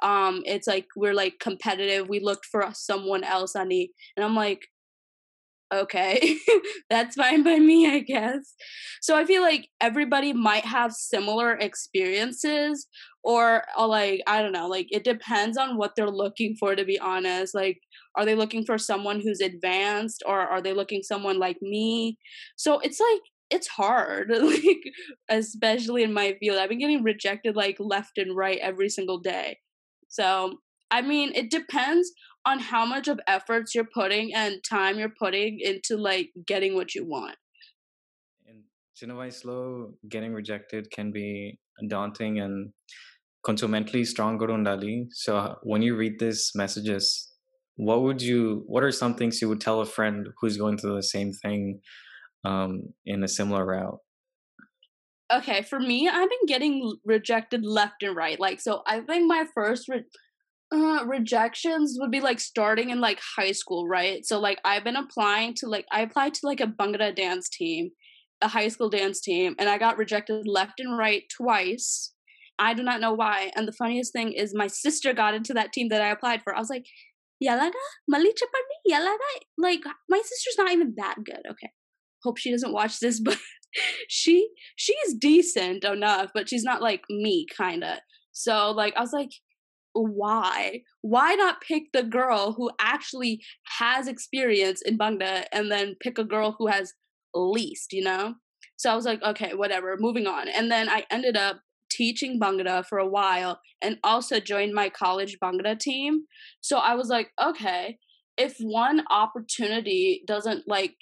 um 0.08 0.34
it's 0.54 0.68
like 0.72 0.88
we're 1.00 1.18
like 1.22 1.36
competitive 1.48 2.02
we 2.12 2.18
looked 2.28 2.48
for 2.52 2.62
someone 2.88 3.22
else 3.36 3.54
ani 3.62 3.82
and 4.14 4.22
i'm 4.26 4.36
like 4.44 4.64
okay 5.73 6.37
that's 6.89 7.15
fine 7.15 7.43
by 7.43 7.57
me 7.57 7.87
i 7.87 7.99
guess. 7.99 8.55
So 9.01 9.15
i 9.15 9.25
feel 9.25 9.41
like 9.41 9.67
everybody 9.79 10.33
might 10.33 10.65
have 10.65 10.93
similar 10.93 11.53
experiences 11.53 12.87
or, 13.23 13.63
or 13.77 13.87
like 13.87 14.21
i 14.27 14.41
don't 14.41 14.51
know 14.51 14.67
like 14.67 14.87
it 14.91 15.03
depends 15.03 15.57
on 15.57 15.77
what 15.77 15.91
they're 15.95 16.09
looking 16.09 16.55
for 16.59 16.75
to 16.75 16.83
be 16.83 16.99
honest 16.99 17.53
like 17.53 17.77
are 18.15 18.25
they 18.25 18.35
looking 18.35 18.65
for 18.65 18.77
someone 18.77 19.21
who's 19.21 19.41
advanced 19.41 20.23
or 20.25 20.39
are 20.39 20.61
they 20.61 20.73
looking 20.73 21.01
someone 21.01 21.39
like 21.39 21.57
me? 21.61 22.17
So 22.55 22.79
it's 22.79 22.99
like 22.99 23.21
it's 23.49 23.67
hard 23.67 24.29
like 24.41 24.83
especially 25.29 26.03
in 26.03 26.13
my 26.13 26.37
field 26.39 26.57
i've 26.57 26.69
been 26.69 26.79
getting 26.79 27.03
rejected 27.03 27.53
like 27.53 27.75
left 27.79 28.17
and 28.17 28.35
right 28.35 28.59
every 28.61 28.89
single 28.89 29.19
day. 29.19 29.57
So 30.07 30.57
i 30.89 31.01
mean 31.01 31.31
it 31.35 31.49
depends 31.51 32.11
on 32.44 32.58
how 32.58 32.84
much 32.86 33.08
of 33.08 33.18
efforts 33.26 33.74
you're 33.74 33.92
putting 33.92 34.34
and 34.34 34.62
time 34.68 34.98
you're 34.98 35.16
putting 35.18 35.58
into 35.60 35.96
like 35.96 36.30
getting 36.52 36.74
what 36.80 36.94
you 36.96 37.04
want 37.16 37.36
And 38.48 38.60
చిన్న 38.98 39.12
వయసులో 39.20 39.58
getting 40.14 40.32
rejected 40.40 40.84
can 40.96 41.08
be 41.20 41.28
daunting 41.94 42.34
and 42.44 42.56
కొంచెం 43.48 43.68
mentally 43.76 44.04
strong 44.12 44.34
కూడా 44.42 44.52
ఉండాలి 44.60 44.94
so 45.24 45.32
when 45.70 45.82
you 45.86 45.92
read 46.02 46.14
these 46.24 46.44
messages 46.62 47.06
what 47.88 48.00
would 48.04 48.22
you 48.28 48.64
what 48.66 48.82
are 48.86 48.94
some 49.02 49.14
things 49.14 49.40
you 49.42 49.48
would 49.50 49.60
tell 49.60 49.80
a 49.80 49.90
friend 49.96 50.28
who's 50.38 50.56
going 50.56 50.76
through 50.78 50.96
the 50.96 51.08
same 51.16 51.32
thing 51.32 51.62
um, 52.50 52.94
in 53.04 53.22
a 53.22 53.28
similar 53.28 53.64
route 53.66 54.00
okay 55.30 55.60
for 55.62 55.78
me 55.80 56.08
i've 56.08 56.30
been 56.30 56.46
getting 56.46 56.74
l- 56.82 56.98
rejected 57.04 57.64
left 57.78 58.02
and 58.02 58.16
right 58.16 58.40
like 58.46 58.60
so 58.60 58.82
i 58.86 59.00
think 59.00 59.24
my 59.26 59.44
first 59.54 59.88
re- 59.88 60.04
uh, 60.71 61.03
rejections 61.05 61.97
would 61.99 62.11
be 62.11 62.21
like 62.21 62.39
starting 62.39 62.89
in 62.89 63.01
like 63.01 63.19
high 63.37 63.51
school 63.51 63.87
right? 63.87 64.25
So 64.25 64.39
like 64.39 64.59
i've 64.63 64.83
been 64.83 64.95
applying 64.95 65.53
to 65.55 65.67
like 65.67 65.85
i 65.91 66.01
applied 66.01 66.33
to 66.35 66.47
like 66.47 66.61
a 66.61 66.67
bhangra 66.67 67.15
dance 67.15 67.49
team 67.49 67.89
a 68.41 68.47
high 68.47 68.69
school 68.69 68.89
dance 68.89 69.21
team 69.21 69.55
and 69.59 69.69
i 69.69 69.77
got 69.77 69.97
rejected 69.97 70.47
left 70.47 70.79
and 70.79 70.97
right 70.97 71.23
twice. 71.35 72.13
I 72.59 72.75
do 72.75 72.83
not 72.83 73.01
know 73.01 73.13
why 73.13 73.51
and 73.55 73.67
the 73.67 73.73
funniest 73.73 74.13
thing 74.13 74.33
is 74.33 74.53
my 74.53 74.67
sister 74.67 75.13
got 75.13 75.33
into 75.33 75.53
that 75.53 75.73
team 75.73 75.89
that 75.89 76.01
i 76.01 76.09
applied 76.09 76.41
for. 76.43 76.55
I 76.55 76.59
was 76.59 76.69
like 76.69 76.85
yalaga 77.43 77.83
mali 78.07 78.29
chapandi 78.29 78.77
yalaga 78.93 79.31
like 79.57 79.81
my 80.09 80.21
sister's 80.23 80.57
not 80.57 80.71
even 80.71 80.93
that 80.97 81.15
good 81.25 81.41
okay. 81.49 81.71
Hope 82.23 82.37
she 82.37 82.51
doesn't 82.51 82.73
watch 82.73 82.99
this 82.99 83.19
but 83.27 83.37
she 84.07 84.49
she's 84.75 85.15
decent 85.19 85.83
enough 85.83 86.29
but 86.33 86.49
she's 86.49 86.63
not 86.63 86.81
like 86.81 87.03
me 87.09 87.45
kind 87.57 87.83
of 87.83 87.97
so 88.31 88.71
like 88.71 88.93
i 88.95 89.01
was 89.01 89.13
like 89.13 89.31
why? 89.93 90.81
Why 91.01 91.35
not 91.35 91.61
pick 91.61 91.91
the 91.93 92.03
girl 92.03 92.53
who 92.53 92.71
actually 92.79 93.41
has 93.79 94.07
experience 94.07 94.81
in 94.81 94.97
bhangra 94.97 95.45
and 95.51 95.71
then 95.71 95.95
pick 95.99 96.17
a 96.17 96.23
girl 96.23 96.55
who 96.57 96.67
has 96.67 96.93
least 97.33 97.93
you 97.93 98.03
know? 98.03 98.35
So 98.77 98.91
i 98.91 98.95
was 98.95 99.05
like 99.05 99.21
okay 99.23 99.53
whatever 99.53 99.95
moving 99.99 100.27
on. 100.27 100.47
And 100.47 100.71
then 100.71 100.89
i 100.89 101.05
ended 101.11 101.37
up 101.37 101.61
teaching 101.89 102.39
bhangra 102.39 102.85
for 102.85 102.97
a 102.97 103.07
while 103.07 103.59
and 103.81 103.97
also 104.03 104.39
joined 104.39 104.73
my 104.73 104.89
college 104.89 105.37
bhangra 105.43 105.77
team. 105.77 106.25
So 106.61 106.77
i 106.77 106.95
was 106.95 107.09
like 107.09 107.31
okay 107.41 107.97
if 108.37 108.55
one 108.59 109.03
opportunity 109.09 110.23
doesn't 110.25 110.67
like 110.67 110.95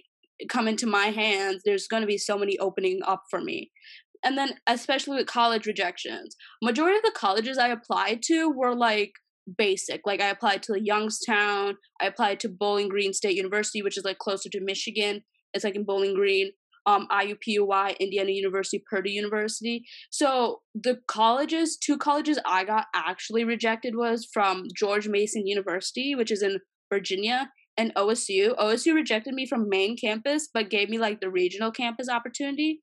come 0.47 0.67
into 0.67 0.87
my 0.87 1.07
hands 1.07 1.61
there's 1.65 1.87
going 1.87 2.01
to 2.01 2.07
be 2.07 2.17
so 2.17 2.37
many 2.37 2.57
opening 2.59 3.01
up 3.05 3.23
for 3.29 3.41
me 3.41 3.71
and 4.23 4.37
then 4.37 4.53
especially 4.67 5.17
with 5.17 5.27
college 5.27 5.65
rejections 5.65 6.35
majority 6.61 6.97
of 6.97 7.03
the 7.03 7.11
colleges 7.15 7.57
i 7.57 7.67
applied 7.67 8.21
to 8.21 8.49
were 8.49 8.75
like 8.75 9.13
basic 9.57 10.01
like 10.05 10.21
i 10.21 10.29
applied 10.29 10.61
to 10.61 10.79
youngstown 10.79 11.75
i 12.01 12.05
applied 12.05 12.39
to 12.39 12.49
bowling 12.49 12.89
green 12.89 13.13
state 13.13 13.35
university 13.35 13.81
which 13.81 13.97
is 13.97 14.03
like 14.03 14.17
closer 14.19 14.49
to 14.49 14.61
michigan 14.61 15.21
it's 15.53 15.63
like 15.63 15.75
in 15.75 15.83
bowling 15.83 16.13
green 16.13 16.51
um 16.85 17.07
iupui 17.11 17.97
indiana 17.99 18.31
university 18.31 18.83
purdue 18.89 19.11
university 19.11 19.83
so 20.11 20.61
the 20.75 20.97
colleges 21.07 21.77
two 21.77 21.97
colleges 21.97 22.37
i 22.45 22.63
got 22.63 22.85
actually 22.93 23.43
rejected 23.43 23.95
was 23.95 24.27
from 24.31 24.65
george 24.75 25.07
mason 25.07 25.47
university 25.47 26.13
which 26.13 26.31
is 26.31 26.43
in 26.43 26.59
virginia 26.91 27.49
and 27.79 27.95
OSU. 27.95 28.57
OSU 28.57 28.93
rejected 28.93 29.33
me 29.33 29.47
from 29.47 29.69
main 29.69 29.95
campus, 29.95 30.49
but 30.53 30.69
gave 30.69 30.89
me 30.89 30.97
like 30.97 31.21
the 31.21 31.29
regional 31.29 31.71
campus 31.71 32.09
opportunity. 32.09 32.81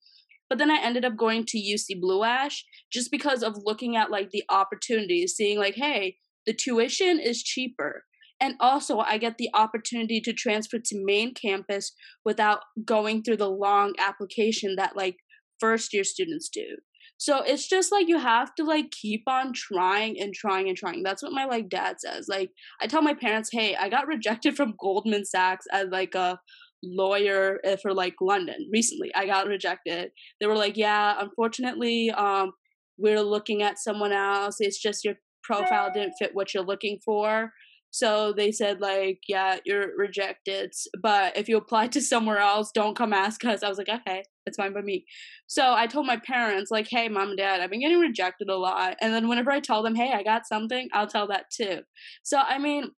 But 0.49 0.59
then 0.59 0.71
I 0.71 0.81
ended 0.81 1.05
up 1.05 1.17
going 1.17 1.45
to 1.47 1.59
UC 1.59 2.00
Blue 2.00 2.23
Ash 2.23 2.65
just 2.93 3.11
because 3.11 3.43
of 3.43 3.59
looking 3.65 3.97
at 3.97 4.11
like 4.11 4.31
the 4.31 4.45
opportunities, 4.49 5.35
seeing 5.35 5.59
like, 5.59 5.75
hey, 5.75 6.17
the 6.47 6.55
tuition 6.55 7.19
is 7.19 7.43
cheaper. 7.43 8.05
And 8.41 8.55
also, 8.61 8.99
I 8.99 9.19
get 9.19 9.38
the 9.38 9.49
opportunity 9.55 10.21
to 10.21 10.33
transfer 10.33 10.79
to 10.79 11.05
main 11.05 11.33
campus 11.33 11.93
without 12.25 12.61
going 12.85 13.23
through 13.23 13.38
the 13.38 13.50
long 13.50 13.95
application 13.99 14.76
that 14.76 14.97
like 14.97 15.17
first 15.59 15.93
year 15.95 16.05
students 16.05 16.49
do. 16.49 16.76
So 17.19 17.43
it's 17.43 17.67
just 17.67 17.91
like 17.91 18.09
you 18.09 18.19
have 18.19 18.55
to 18.57 18.65
like 18.65 18.91
keep 18.91 19.23
on 19.26 19.53
trying 19.55 20.21
and 20.21 20.35
trying 20.35 20.69
and 20.69 20.76
trying. 20.76 21.03
That's 21.03 21.23
what 21.23 21.33
my 21.33 21.47
like 21.47 21.71
dad 21.71 21.97
says. 21.99 22.26
Like 22.29 22.50
I 22.81 22.87
tell 22.87 23.00
my 23.00 23.15
parents, 23.15 23.49
"Hey, 23.50 23.75
I 23.75 23.88
got 23.88 24.07
rejected 24.07 24.55
from 24.55 24.75
Goldman 24.79 25.25
Sachs 25.25 25.65
as 25.73 25.88
like 25.91 26.15
a 26.15 26.38
lawyer 26.83 27.59
uh, 27.66 27.76
for 27.76 27.92
like 27.95 28.14
London 28.21 28.68
recently. 28.73 29.11
I 29.14 29.26
got 29.26 29.47
rejected. 29.47 30.11
They 30.40 30.47
were 30.47 30.56
like, 30.56 30.76
"Yeah, 30.76 31.14
unfortunately, 31.18 32.11
um 32.11 32.52
we're 32.99 33.21
looking 33.23 33.62
at 33.62 33.78
someone 33.78 34.12
else. 34.12 34.56
It's 34.61 34.80
just 34.80 35.04
your 35.04 35.14
profile 35.42 35.90
didn't 35.92 36.14
fit 36.18 36.30
what 36.35 36.54
you're 36.54 36.64
looking 36.64 36.99
for." 37.04 37.52
So 37.90 38.33
they 38.37 38.52
said 38.52 38.80
like, 38.80 39.21
"Yeah, 39.28 39.59
you're 39.64 39.97
rejected, 39.97 40.73
but 41.02 41.37
if 41.37 41.49
you 41.49 41.56
apply 41.56 41.88
to 41.88 42.00
somewhere 42.00 42.38
else, 42.38 42.71
don't 42.75 42.97
come 42.97 43.12
ask 43.12 43.45
us." 43.45 43.62
I 43.62 43.68
was 43.68 43.78
like, 43.78 43.88
"Okay, 43.88 44.23
it's 44.47 44.56
fine 44.56 44.75
by 44.75 44.83
me." 44.83 45.06
So 45.47 45.75
I 45.75 45.87
told 45.87 46.06
my 46.06 46.18
parents, 46.18 46.71
like, 46.71 46.88
hey, 46.90 47.09
mom 47.09 47.28
and 47.30 47.38
dad, 47.38 47.61
I've 47.61 47.71
been 47.71 47.80
getting 47.80 47.99
rejected 48.00 48.49
a 48.50 48.56
lot. 48.56 48.97
And 49.00 49.14
then 49.14 49.28
whenever 49.28 49.50
I 49.50 49.61
tell 49.61 49.83
them, 49.83 49.95
hey, 49.95 50.12
I 50.12 50.23
got 50.23 50.47
something, 50.47 50.88
I'll 50.92 51.06
tell 51.06 51.28
that 51.28 51.47
too. 51.50 51.83
So, 52.23 52.38
I 52.38 52.59
mean, 52.59 52.90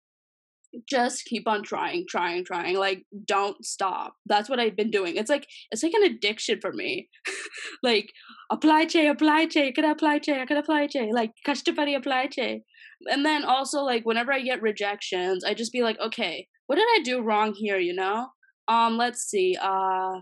just 0.88 1.24
keep 1.24 1.48
on 1.48 1.62
trying, 1.62 2.04
trying, 2.08 2.44
trying. 2.44 2.76
Like, 2.76 3.04
don't 3.24 3.64
stop. 3.64 4.14
That's 4.26 4.48
what 4.48 4.60
I've 4.60 4.76
been 4.76 4.90
doing. 4.90 5.16
It's 5.16 5.30
like 5.30 5.46
it's 5.70 5.82
like 5.82 5.94
an 5.94 6.04
addiction 6.04 6.60
for 6.60 6.72
me. 6.72 7.08
like, 7.82 8.12
apply 8.50 8.86
che, 8.86 9.08
apply 9.08 9.46
che, 9.46 9.72
could 9.72 9.84
apply 9.84 10.18
che, 10.18 10.40
I 10.40 10.46
could 10.46 10.58
apply 10.58 10.86
che, 10.88 11.10
like 11.12 11.32
kashtapari 11.46 11.96
apply 11.96 12.28
che. 12.28 12.62
And 13.10 13.24
then 13.24 13.44
also 13.44 13.82
like 13.82 14.04
whenever 14.04 14.32
I 14.32 14.42
get 14.42 14.62
rejections, 14.62 15.44
I 15.44 15.54
just 15.54 15.72
be 15.72 15.82
like, 15.82 15.98
okay, 16.00 16.48
what 16.66 16.76
did 16.76 16.88
I 16.96 17.00
do 17.02 17.22
wrong 17.22 17.54
here, 17.54 17.78
you 17.78 17.94
know? 17.94 18.28
Um, 18.66 18.98
let's 18.98 19.22
see, 19.22 19.56
uh 19.60 20.20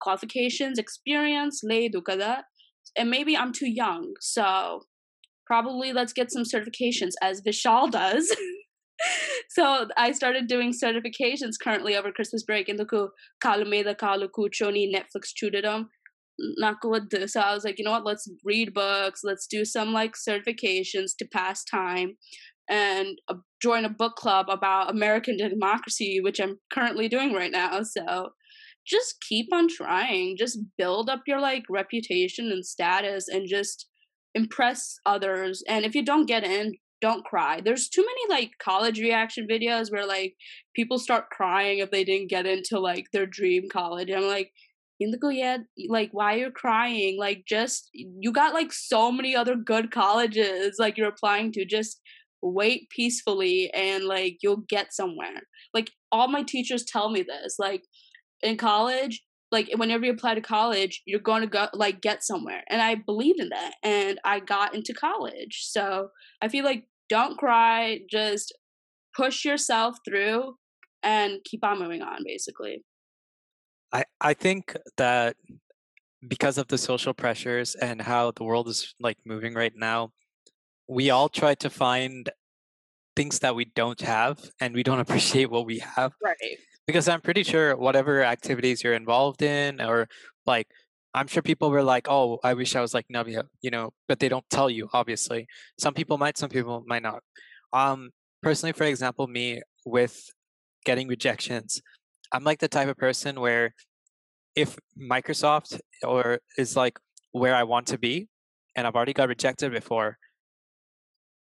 qualifications, 0.00 0.78
experience, 0.78 1.60
lay 1.62 1.88
dukada. 1.88 2.42
And 2.96 3.10
maybe 3.10 3.36
I'm 3.36 3.52
too 3.52 3.68
young, 3.68 4.14
so 4.20 4.82
probably 5.46 5.92
let's 5.92 6.12
get 6.12 6.30
some 6.30 6.42
certifications 6.44 7.12
as 7.22 7.40
Vishal 7.40 7.90
does. 7.90 8.34
so 9.50 9.88
I 9.96 10.12
started 10.12 10.46
doing 10.46 10.72
certifications 10.72 11.54
currently 11.62 11.96
over 11.96 12.12
Christmas 12.12 12.42
break 12.42 12.68
in 12.68 12.76
the 12.76 13.08
Kalameda 13.42 13.94
Kaluku 13.94 14.48
Choni 14.50 14.92
Netflix 14.92 15.32
Chudadam. 15.40 15.86
So 17.28 17.40
I 17.40 17.54
was 17.54 17.64
like, 17.64 17.78
you 17.78 17.84
know 17.84 17.92
what, 17.92 18.04
let's 18.04 18.28
read 18.44 18.74
books, 18.74 19.20
let's 19.24 19.46
do 19.46 19.64
some 19.64 19.92
like 19.92 20.14
certifications 20.14 21.12
to 21.18 21.26
pass 21.32 21.64
time 21.64 22.16
and 22.68 23.18
uh, 23.28 23.36
join 23.62 23.84
a 23.84 23.90
book 23.90 24.16
club 24.16 24.46
about 24.48 24.90
American 24.90 25.36
democracy, 25.36 26.20
which 26.20 26.40
I'm 26.40 26.58
currently 26.72 27.08
doing 27.08 27.32
right 27.32 27.52
now. 27.52 27.82
So 27.82 28.30
just 28.86 29.16
keep 29.26 29.52
on 29.52 29.68
trying, 29.68 30.36
just 30.36 30.58
build 30.76 31.08
up 31.08 31.22
your 31.26 31.40
like 31.40 31.62
reputation 31.70 32.50
and 32.50 32.64
status 32.64 33.28
and 33.28 33.48
just 33.48 33.88
impress 34.34 34.96
others. 35.06 35.62
And 35.68 35.84
if 35.84 35.94
you 35.94 36.04
don't 36.04 36.26
get 36.26 36.44
in, 36.44 36.74
don't 37.00 37.24
cry 37.24 37.60
there's 37.64 37.88
too 37.88 38.04
many 38.04 38.40
like 38.40 38.52
college 38.58 39.00
reaction 39.00 39.46
videos 39.48 39.90
where 39.90 40.06
like 40.06 40.34
people 40.74 40.98
start 40.98 41.30
crying 41.30 41.78
if 41.78 41.90
they 41.90 42.04
didn't 42.04 42.30
get 42.30 42.46
into 42.46 42.78
like 42.78 43.06
their 43.12 43.26
dream 43.26 43.68
college 43.70 44.10
i'm 44.10 44.26
like 44.26 44.52
Indigo, 44.98 45.26
oh, 45.26 45.30
yeah, 45.30 45.58
like 45.88 46.08
why 46.12 46.34
are 46.34 46.38
you're 46.38 46.50
crying? 46.50 47.18
Like 47.18 47.44
just 47.46 47.90
you 47.92 48.32
got 48.32 48.54
like 48.54 48.72
so 48.72 49.12
many 49.12 49.36
other 49.36 49.54
good 49.54 49.90
colleges 49.90 50.76
like 50.78 50.96
you're 50.96 51.08
applying 51.08 51.52
to. 51.52 51.66
Just 51.66 52.00
wait 52.42 52.88
peacefully 52.90 53.70
and 53.74 54.04
like 54.04 54.38
you'll 54.42 54.64
get 54.68 54.94
somewhere. 54.94 55.42
Like 55.74 55.90
all 56.10 56.28
my 56.28 56.42
teachers 56.42 56.84
tell 56.84 57.10
me 57.10 57.22
this. 57.22 57.56
Like 57.58 57.82
in 58.42 58.56
college 58.56 59.22
like 59.52 59.68
whenever 59.76 60.04
you 60.04 60.12
apply 60.12 60.34
to 60.34 60.40
college 60.40 61.02
you're 61.06 61.20
going 61.20 61.42
to 61.42 61.46
go 61.46 61.68
like 61.72 62.00
get 62.00 62.22
somewhere. 62.22 62.62
And 62.68 62.82
i 62.82 62.94
believed 62.94 63.40
in 63.40 63.50
that 63.50 63.74
and 63.82 64.20
i 64.24 64.40
got 64.40 64.74
into 64.74 64.92
college. 64.94 65.64
So 65.64 66.08
i 66.42 66.48
feel 66.48 66.64
like 66.64 66.84
don't 67.08 67.38
cry 67.38 68.00
just 68.10 68.52
push 69.16 69.44
yourself 69.44 69.96
through 70.04 70.54
and 71.02 71.38
keep 71.44 71.64
on 71.64 71.78
moving 71.78 72.02
on 72.02 72.18
basically. 72.24 72.84
I 73.92 74.04
I 74.20 74.34
think 74.34 74.76
that 74.96 75.36
because 76.26 76.58
of 76.58 76.68
the 76.68 76.78
social 76.78 77.14
pressures 77.14 77.74
and 77.76 78.00
how 78.02 78.32
the 78.32 78.44
world 78.44 78.68
is 78.68 78.94
like 79.00 79.18
moving 79.24 79.54
right 79.54 79.72
now, 79.76 80.10
we 80.88 81.10
all 81.10 81.28
try 81.28 81.54
to 81.54 81.70
find 81.70 82.30
things 83.14 83.38
that 83.40 83.54
we 83.54 83.64
don't 83.64 84.00
have 84.00 84.38
and 84.60 84.74
we 84.74 84.82
don't 84.82 85.00
appreciate 85.06 85.50
what 85.50 85.66
we 85.66 85.78
have. 85.78 86.12
Right. 86.22 86.58
Because 86.86 87.08
i'm 87.08 87.20
pretty 87.20 87.42
sure 87.42 87.76
whatever 87.76 88.22
activities 88.22 88.82
you're 88.84 88.94
involved 88.94 89.42
in 89.42 89.80
or 89.80 90.08
like 90.46 90.68
i'm 91.14 91.26
sure 91.26 91.42
people 91.42 91.70
were 91.70 91.82
like 91.82 92.06
oh 92.08 92.38
i 92.44 92.54
wish 92.54 92.76
i 92.76 92.80
was 92.80 92.94
like 92.94 93.06
navya 93.12 93.44
you 93.60 93.70
know 93.70 93.90
but 94.08 94.20
they 94.20 94.28
don't 94.28 94.48
tell 94.50 94.70
you 94.70 94.88
obviously. 94.92 95.46
Some 95.78 95.94
people 95.94 96.18
might 96.18 96.38
some 96.38 96.50
people 96.50 96.84
might 96.86 97.02
not. 97.02 97.22
Um 97.72 98.10
personally 98.42 98.72
for 98.72 98.84
example 98.84 99.26
me 99.26 99.60
with 99.84 100.30
getting 100.84 101.08
rejections 101.08 101.82
i'm 102.32 102.44
like 102.44 102.60
the 102.60 102.68
type 102.68 102.88
of 102.88 102.96
person 102.96 103.40
where 103.40 103.74
if 104.54 104.78
microsoft 104.98 105.80
or 106.04 106.38
is 106.56 106.76
like 106.76 106.98
where 107.32 107.54
i 107.54 107.62
want 107.62 107.86
to 107.88 107.98
be 107.98 108.28
and 108.76 108.86
i've 108.86 108.94
already 108.94 109.12
got 109.12 109.28
rejected 109.28 109.72
before 109.72 110.16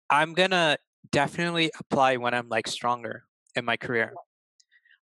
i'm 0.10 0.34
gonna 0.34 0.78
definitely 1.12 1.72
apply 1.80 2.18
when 2.18 2.34
i'm 2.34 2.50
like 2.50 2.68
stronger 2.68 3.26
in 3.56 3.64
my 3.64 3.78
career 3.78 4.14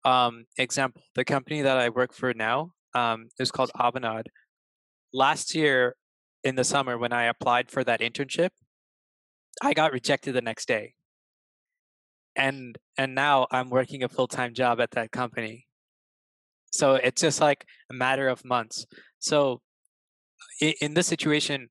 um 0.05 0.45
example 0.59 1.03
the 1.15 1.25
company 1.25 1.63
that 1.63 1.77
i 1.79 1.89
work 1.89 2.13
for 2.13 2.35
now 2.35 2.71
um 2.95 3.29
is 3.39 3.51
called 3.51 3.71
avanade. 3.79 4.27
Last 5.13 5.55
year 5.55 5.97
in 6.43 6.57
the 6.57 6.65
summer 6.65 6.99
when 6.99 7.13
i 7.13 7.25
applied 7.25 7.71
for 7.71 7.85
that 7.85 8.01
internship 8.01 8.51
i 9.63 9.73
got 9.73 9.93
rejected 9.93 10.35
the 10.35 10.43
next 10.43 10.67
day. 10.67 10.95
And 12.35 12.79
and 12.97 13.15
now 13.15 13.47
i'm 13.51 13.71
working 13.71 14.03
a 14.03 14.09
full-time 14.09 14.55
job 14.55 14.81
at 14.81 14.93
that 14.93 15.13
company. 15.13 15.67
So 16.71 16.95
it's 16.95 17.21
just 17.21 17.41
like 17.41 17.67
a 17.91 17.95
matter 17.95 18.29
of 18.29 18.45
months. 18.45 18.87
So 19.19 19.61
in, 20.61 20.73
in 20.81 20.95
this 20.95 21.07
situation 21.07 21.69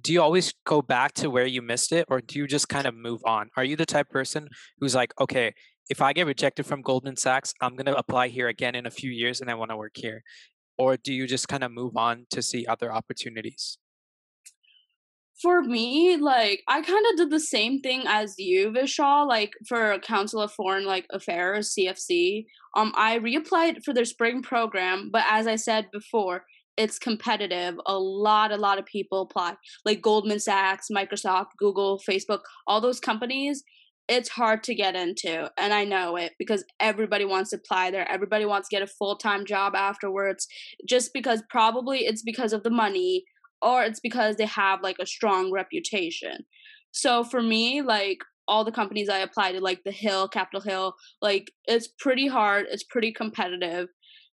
do 0.00 0.12
you 0.12 0.20
always 0.20 0.52
go 0.66 0.82
back 0.82 1.12
to 1.14 1.30
where 1.30 1.46
you 1.46 1.62
missed 1.62 1.92
it 1.92 2.06
or 2.08 2.20
do 2.20 2.38
you 2.38 2.46
just 2.48 2.68
kind 2.68 2.86
of 2.86 2.94
move 2.94 3.20
on? 3.24 3.48
Are 3.56 3.62
you 3.64 3.76
the 3.76 3.86
type 3.86 4.08
person 4.08 4.48
who's 4.80 4.94
like 4.94 5.12
okay 5.20 5.54
if 5.90 6.00
i 6.00 6.12
get 6.12 6.26
rejected 6.26 6.64
from 6.64 6.82
goldman 6.82 7.16
sachs 7.16 7.52
i'm 7.60 7.76
going 7.76 7.86
to 7.86 7.96
apply 7.96 8.28
here 8.28 8.48
again 8.48 8.74
in 8.74 8.86
a 8.86 8.90
few 8.90 9.10
years 9.10 9.40
and 9.40 9.50
i 9.50 9.54
want 9.54 9.70
to 9.70 9.76
work 9.76 9.94
here 9.94 10.22
or 10.76 10.96
do 10.96 11.12
you 11.12 11.26
just 11.26 11.48
kind 11.48 11.62
of 11.62 11.70
move 11.70 11.96
on 11.96 12.26
to 12.30 12.42
see 12.42 12.66
other 12.66 12.92
opportunities 12.92 13.78
For 15.42 15.62
me, 15.62 16.16
like 16.16 16.62
I 16.68 16.80
kind 16.80 17.04
of 17.10 17.16
did 17.16 17.30
the 17.30 17.40
same 17.40 17.80
thing 17.80 18.04
as 18.06 18.36
you, 18.38 18.70
Vishal. 18.70 19.26
Like 19.26 19.52
for 19.68 19.98
Council 19.98 20.40
of 20.40 20.52
Foreign 20.52 20.86
like 20.86 21.06
Affairs 21.10 21.74
(CFC), 21.74 22.46
um, 22.76 22.92
I 22.94 23.18
reapplied 23.18 23.82
for 23.84 23.92
their 23.92 24.04
spring 24.04 24.42
program, 24.42 25.10
but 25.12 25.24
as 25.28 25.46
I 25.48 25.56
said 25.56 25.90
before, 25.92 26.44
it's 26.76 26.98
competitive. 26.98 27.74
A 27.86 27.98
lot, 27.98 28.52
a 28.52 28.56
lot 28.56 28.78
of 28.78 28.86
people 28.86 29.22
apply. 29.22 29.54
Like 29.84 30.02
Goldman 30.02 30.40
Sachs, 30.40 30.88
Microsoft, 30.90 31.56
Google, 31.58 32.00
Facebook, 32.08 32.40
all 32.66 32.80
those 32.80 33.00
companies. 33.00 33.64
It's 34.06 34.28
hard 34.28 34.62
to 34.64 34.74
get 34.74 34.94
into, 34.94 35.50
and 35.56 35.72
I 35.72 35.84
know 35.84 36.16
it 36.16 36.32
because 36.38 36.62
everybody 36.78 37.24
wants 37.24 37.50
to 37.50 37.56
apply 37.56 37.90
there. 37.90 38.06
Everybody 38.10 38.44
wants 38.44 38.68
to 38.68 38.76
get 38.76 38.82
a 38.82 38.86
full 38.86 39.16
time 39.16 39.46
job 39.46 39.74
afterwards, 39.74 40.46
just 40.86 41.12
because 41.14 41.42
probably 41.48 42.00
it's 42.00 42.22
because 42.22 42.52
of 42.52 42.62
the 42.64 42.70
money 42.70 43.24
or 43.62 43.82
it's 43.82 44.00
because 44.00 44.36
they 44.36 44.44
have 44.46 44.82
like 44.82 44.96
a 45.00 45.06
strong 45.06 45.50
reputation. 45.50 46.44
So 46.90 47.24
for 47.24 47.40
me, 47.42 47.80
like 47.80 48.18
all 48.46 48.64
the 48.64 48.72
companies 48.72 49.08
I 49.08 49.18
applied 49.18 49.52
to, 49.52 49.60
like 49.60 49.82
the 49.84 49.90
Hill, 49.90 50.28
Capitol 50.28 50.60
Hill, 50.60 50.94
like 51.22 51.50
it's 51.64 51.88
pretty 51.88 52.26
hard, 52.26 52.66
it's 52.70 52.84
pretty 52.84 53.10
competitive. 53.10 53.88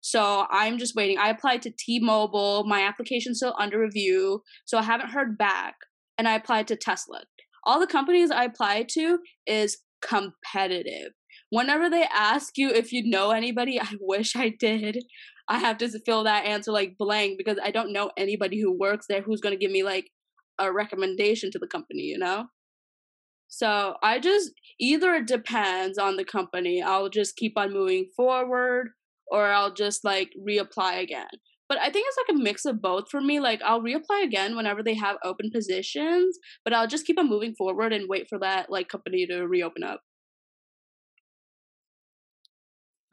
So 0.00 0.46
I'm 0.50 0.78
just 0.78 0.94
waiting. 0.94 1.18
I 1.18 1.30
applied 1.30 1.62
to 1.62 1.72
T-Mobile. 1.76 2.64
My 2.68 2.82
application's 2.82 3.38
still 3.38 3.56
under 3.58 3.80
review, 3.80 4.42
so 4.64 4.78
I 4.78 4.82
haven't 4.82 5.10
heard 5.10 5.36
back. 5.36 5.74
And 6.16 6.28
I 6.28 6.36
applied 6.36 6.68
to 6.68 6.76
Tesla. 6.76 7.22
All 7.66 7.80
the 7.80 7.86
companies 7.86 8.30
I 8.30 8.44
applied 8.44 8.88
to 8.90 9.18
is 9.46 9.78
competitive. 10.00 11.12
Whenever 11.50 11.90
they 11.90 12.04
ask 12.04 12.56
you 12.56 12.70
if 12.70 12.92
you 12.92 13.02
know 13.04 13.32
anybody, 13.32 13.80
I 13.80 13.92
wish 14.00 14.36
I 14.36 14.48
did. 14.48 15.04
I 15.48 15.58
have 15.58 15.78
to 15.78 15.88
fill 16.04 16.24
that 16.24 16.46
answer 16.46 16.72
like 16.72 16.96
blank 16.98 17.38
because 17.38 17.58
I 17.62 17.70
don't 17.70 17.92
know 17.92 18.10
anybody 18.16 18.60
who 18.60 18.72
works 18.72 19.06
there 19.08 19.22
who's 19.22 19.40
going 19.40 19.54
to 19.54 19.60
give 19.60 19.70
me 19.70 19.82
like 19.82 20.10
a 20.58 20.72
recommendation 20.72 21.50
to 21.52 21.58
the 21.58 21.66
company, 21.66 22.02
you 22.02 22.18
know? 22.18 22.46
So 23.48 23.94
I 24.02 24.18
just 24.18 24.50
either 24.80 25.14
it 25.14 25.26
depends 25.26 25.98
on 25.98 26.16
the 26.16 26.24
company. 26.24 26.82
I'll 26.82 27.08
just 27.08 27.36
keep 27.36 27.52
on 27.56 27.72
moving 27.72 28.06
forward 28.16 28.88
or 29.30 29.46
I'll 29.46 29.72
just 29.72 30.04
like 30.04 30.30
reapply 30.48 31.00
again 31.00 31.28
But 31.69 31.79
I 31.79 31.89
think 31.89 32.05
it's 32.07 32.17
like 32.21 32.35
a 32.35 32.43
mix 32.47 32.65
of 32.65 32.81
both 32.81 33.05
for 33.09 33.21
me. 33.21 33.39
Like 33.39 33.61
I'll 33.63 33.81
reapply 33.81 34.23
again 34.23 34.55
whenever 34.57 34.81
they 34.83 34.95
have 34.95 35.17
open 35.23 35.49
positions, 35.51 36.37
but 36.65 36.73
I'll 36.73 36.87
just 36.95 37.05
keep 37.07 37.17
on 37.21 37.29
moving 37.29 37.55
forward 37.55 37.93
and 37.93 38.09
wait 38.09 38.27
for 38.31 38.39
that 38.39 38.69
like 38.69 38.89
company 38.95 39.25
to 39.33 39.37
reopen 39.55 39.83
up. 39.93 40.01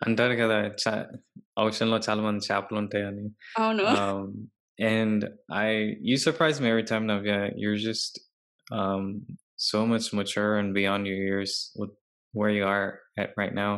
అంటారు 0.07 0.35
కదా 0.41 0.57
చా- 0.83 1.09
ఓషన్లో 1.63 1.97
చాలా 2.07 2.23
మంది 2.27 2.47
చేపలు 2.49 2.79
ఉంటాయని 2.83 3.25
Oh 3.63 3.71
no. 3.79 3.85
um, 4.01 4.27
and 4.79 5.21
I 5.65 5.71
you 6.09 6.17
surprise 6.27 6.59
me 6.63 6.69
every 6.73 6.87
time 6.91 7.05
Navya. 7.11 7.39
You're 7.63 7.81
just 7.91 8.13
um, 8.81 9.05
so 9.71 9.79
much 9.93 10.07
mature 10.19 10.53
and 10.61 10.71
beyond 10.79 11.03
your 11.11 11.21
years 11.29 11.53
with 11.81 11.95
where 12.39 12.53
you 12.59 12.65
are 12.75 12.87
at 13.23 13.31
right 13.41 13.55
now. 13.65 13.73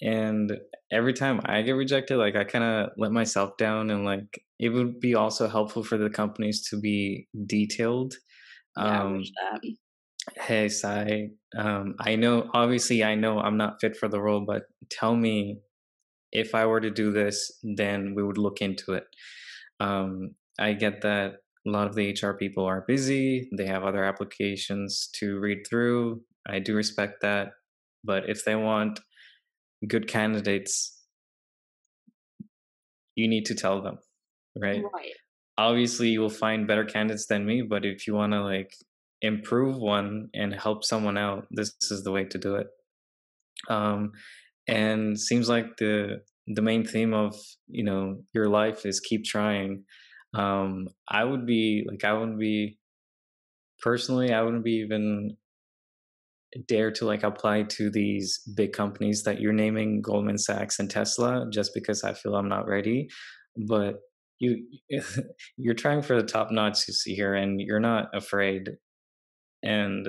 and 0.00 0.58
every 0.92 1.12
time 1.12 1.40
I 1.44 1.62
get 1.62 1.72
rejected, 1.72 2.18
like 2.18 2.36
I 2.36 2.44
kind 2.44 2.64
of 2.64 2.90
let 2.96 3.12
myself 3.12 3.56
down, 3.56 3.90
and 3.90 4.04
like 4.04 4.44
it 4.58 4.70
would 4.70 5.00
be 5.00 5.14
also 5.14 5.48
helpful 5.48 5.82
for 5.84 5.98
the 5.98 6.10
companies 6.10 6.68
to 6.70 6.80
be 6.80 7.28
detailed. 7.46 8.14
yeah, 8.76 9.02
Um, 9.02 9.24
hey, 10.36 10.68
Sai, 10.68 11.30
um, 11.56 11.94
I 12.00 12.16
know 12.16 12.50
obviously 12.54 13.04
I 13.04 13.14
know 13.14 13.40
I'm 13.40 13.56
not 13.56 13.80
fit 13.80 13.96
for 13.96 14.08
the 14.08 14.20
role, 14.20 14.44
but 14.46 14.64
tell 14.90 15.16
me 15.16 15.60
if 16.32 16.54
I 16.54 16.66
were 16.66 16.80
to 16.80 16.90
do 16.90 17.12
this, 17.12 17.52
then 17.62 18.14
we 18.14 18.22
would 18.22 18.38
look 18.38 18.60
into 18.62 18.94
it. 18.94 19.04
Um, 19.80 20.34
I 20.58 20.74
get 20.74 21.02
that 21.02 21.36
a 21.66 21.70
lot 21.70 21.88
of 21.88 21.94
the 21.94 22.10
HR 22.10 22.34
people 22.34 22.64
are 22.64 22.84
busy, 22.86 23.48
they 23.56 23.66
have 23.66 23.84
other 23.84 24.04
applications 24.04 25.08
to 25.14 25.38
read 25.38 25.66
through. 25.68 26.22
I 26.46 26.60
do 26.60 26.74
respect 26.74 27.22
that. 27.22 27.50
But 28.04 28.28
if 28.28 28.44
they 28.44 28.56
want 28.56 29.00
good 29.86 30.08
candidates, 30.08 30.96
you 33.14 33.28
need 33.28 33.46
to 33.46 33.54
tell 33.54 33.82
them, 33.82 33.98
right? 34.56 34.82
Right. 34.94 35.12
Obviously, 35.56 36.08
you 36.10 36.20
will 36.20 36.28
find 36.28 36.66
better 36.66 36.84
candidates 36.84 37.26
than 37.26 37.44
me, 37.44 37.62
but 37.62 37.84
if 37.84 38.06
you 38.06 38.14
want 38.14 38.32
to 38.32 38.42
like 38.42 38.72
improve 39.22 39.76
one 39.76 40.28
and 40.34 40.54
help 40.54 40.84
someone 40.84 41.18
out, 41.18 41.46
this 41.50 41.74
is 41.90 42.04
the 42.04 42.12
way 42.12 42.24
to 42.24 42.38
do 42.38 42.56
it. 42.56 42.68
Um, 43.68 44.12
and 44.68 45.18
seems 45.18 45.48
like 45.48 45.76
the 45.78 46.20
the 46.46 46.62
main 46.62 46.84
theme 46.84 47.12
of 47.12 47.34
you 47.66 47.82
know 47.82 48.20
your 48.34 48.48
life 48.48 48.86
is 48.86 49.00
keep 49.00 49.24
trying 49.24 49.84
um 50.34 50.86
i 51.08 51.24
would 51.24 51.46
be 51.46 51.86
like 51.90 52.04
i 52.04 52.12
wouldn't 52.12 52.38
be 52.38 52.78
personally 53.80 54.32
i 54.32 54.42
wouldn't 54.42 54.64
be 54.64 54.76
even 54.76 55.36
dare 56.66 56.90
to 56.90 57.04
like 57.04 57.22
apply 57.22 57.62
to 57.62 57.90
these 57.90 58.40
big 58.56 58.72
companies 58.72 59.22
that 59.24 59.40
you're 59.40 59.52
naming 59.52 60.00
Goldman 60.00 60.38
Sachs 60.38 60.78
and 60.78 60.90
Tesla 60.90 61.46
just 61.52 61.72
because 61.74 62.04
I 62.04 62.14
feel 62.14 62.34
I'm 62.34 62.48
not 62.48 62.66
ready. 62.66 63.08
But 63.56 63.96
you 64.38 64.64
you're 65.56 65.74
trying 65.74 66.02
for 66.02 66.16
the 66.16 66.26
top 66.26 66.50
notch 66.50 66.84
here 67.04 67.34
and 67.34 67.60
you're 67.60 67.80
not 67.80 68.08
afraid. 68.14 68.70
And 69.62 70.08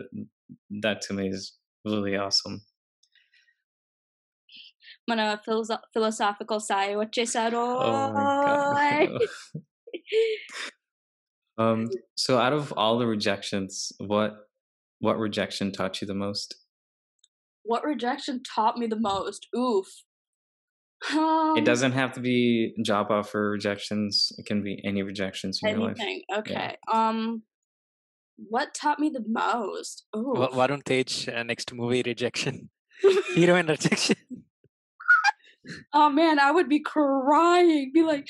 that 0.81 1.01
to 1.01 1.13
me 1.13 1.29
is 1.29 1.57
really 1.85 2.15
awesome. 2.15 2.61
I'm 5.09 5.17
a 5.17 5.41
philosophical 5.91 6.59
side 6.59 6.95
what 6.95 7.17
you 7.17 7.25
said? 7.25 7.53
Oh. 7.55 8.13
oh. 8.15 9.19
Um 11.57 11.89
so 12.15 12.37
out 12.37 12.53
of 12.53 12.71
all 12.77 12.99
the 12.99 13.05
rejections 13.05 13.91
what 13.97 14.48
what 14.99 15.17
rejection 15.17 15.71
taught 15.71 16.01
you 16.01 16.07
the 16.07 16.13
most? 16.13 16.55
What 17.63 17.83
rejection 17.83 18.41
taught 18.43 18.77
me 18.77 18.87
the 18.87 18.99
most? 18.99 19.47
Oof. 19.55 19.87
Um, 21.13 21.55
it 21.57 21.63
doesn't 21.63 21.93
have 21.93 22.11
to 22.13 22.19
be 22.19 22.73
job 22.83 23.07
offer 23.09 23.51
rejections. 23.51 24.31
It 24.37 24.45
can 24.45 24.63
be 24.63 24.81
any 24.83 25.01
rejections 25.01 25.59
in 25.63 25.69
anything. 25.69 26.23
your 26.29 26.37
life. 26.37 26.39
Okay. 26.39 26.75
Yeah. 26.91 27.09
Um, 27.09 27.43
what 28.35 28.73
taught 28.73 28.99
me 28.99 29.09
the 29.09 29.23
most? 29.27 30.05
Oh, 30.13 30.33
well, 30.35 30.49
why 30.51 30.67
don't 30.67 30.85
Tage 30.85 31.29
uh, 31.29 31.43
next 31.43 31.73
movie 31.73 32.03
rejection, 32.05 32.69
hero 33.33 33.55
and 33.55 33.69
rejection? 33.69 34.17
oh 35.93 36.09
man, 36.09 36.39
I 36.39 36.51
would 36.51 36.69
be 36.69 36.79
crying. 36.79 37.91
Be 37.93 38.03
like, 38.03 38.27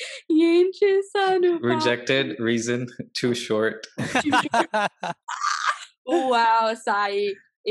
Rejected 1.62 2.40
reason 2.40 2.88
too 3.14 3.34
short. 3.34 3.88
Too 4.22 4.32
short. 4.32 4.92
Wow 6.34 6.74
Sai 6.88 7.26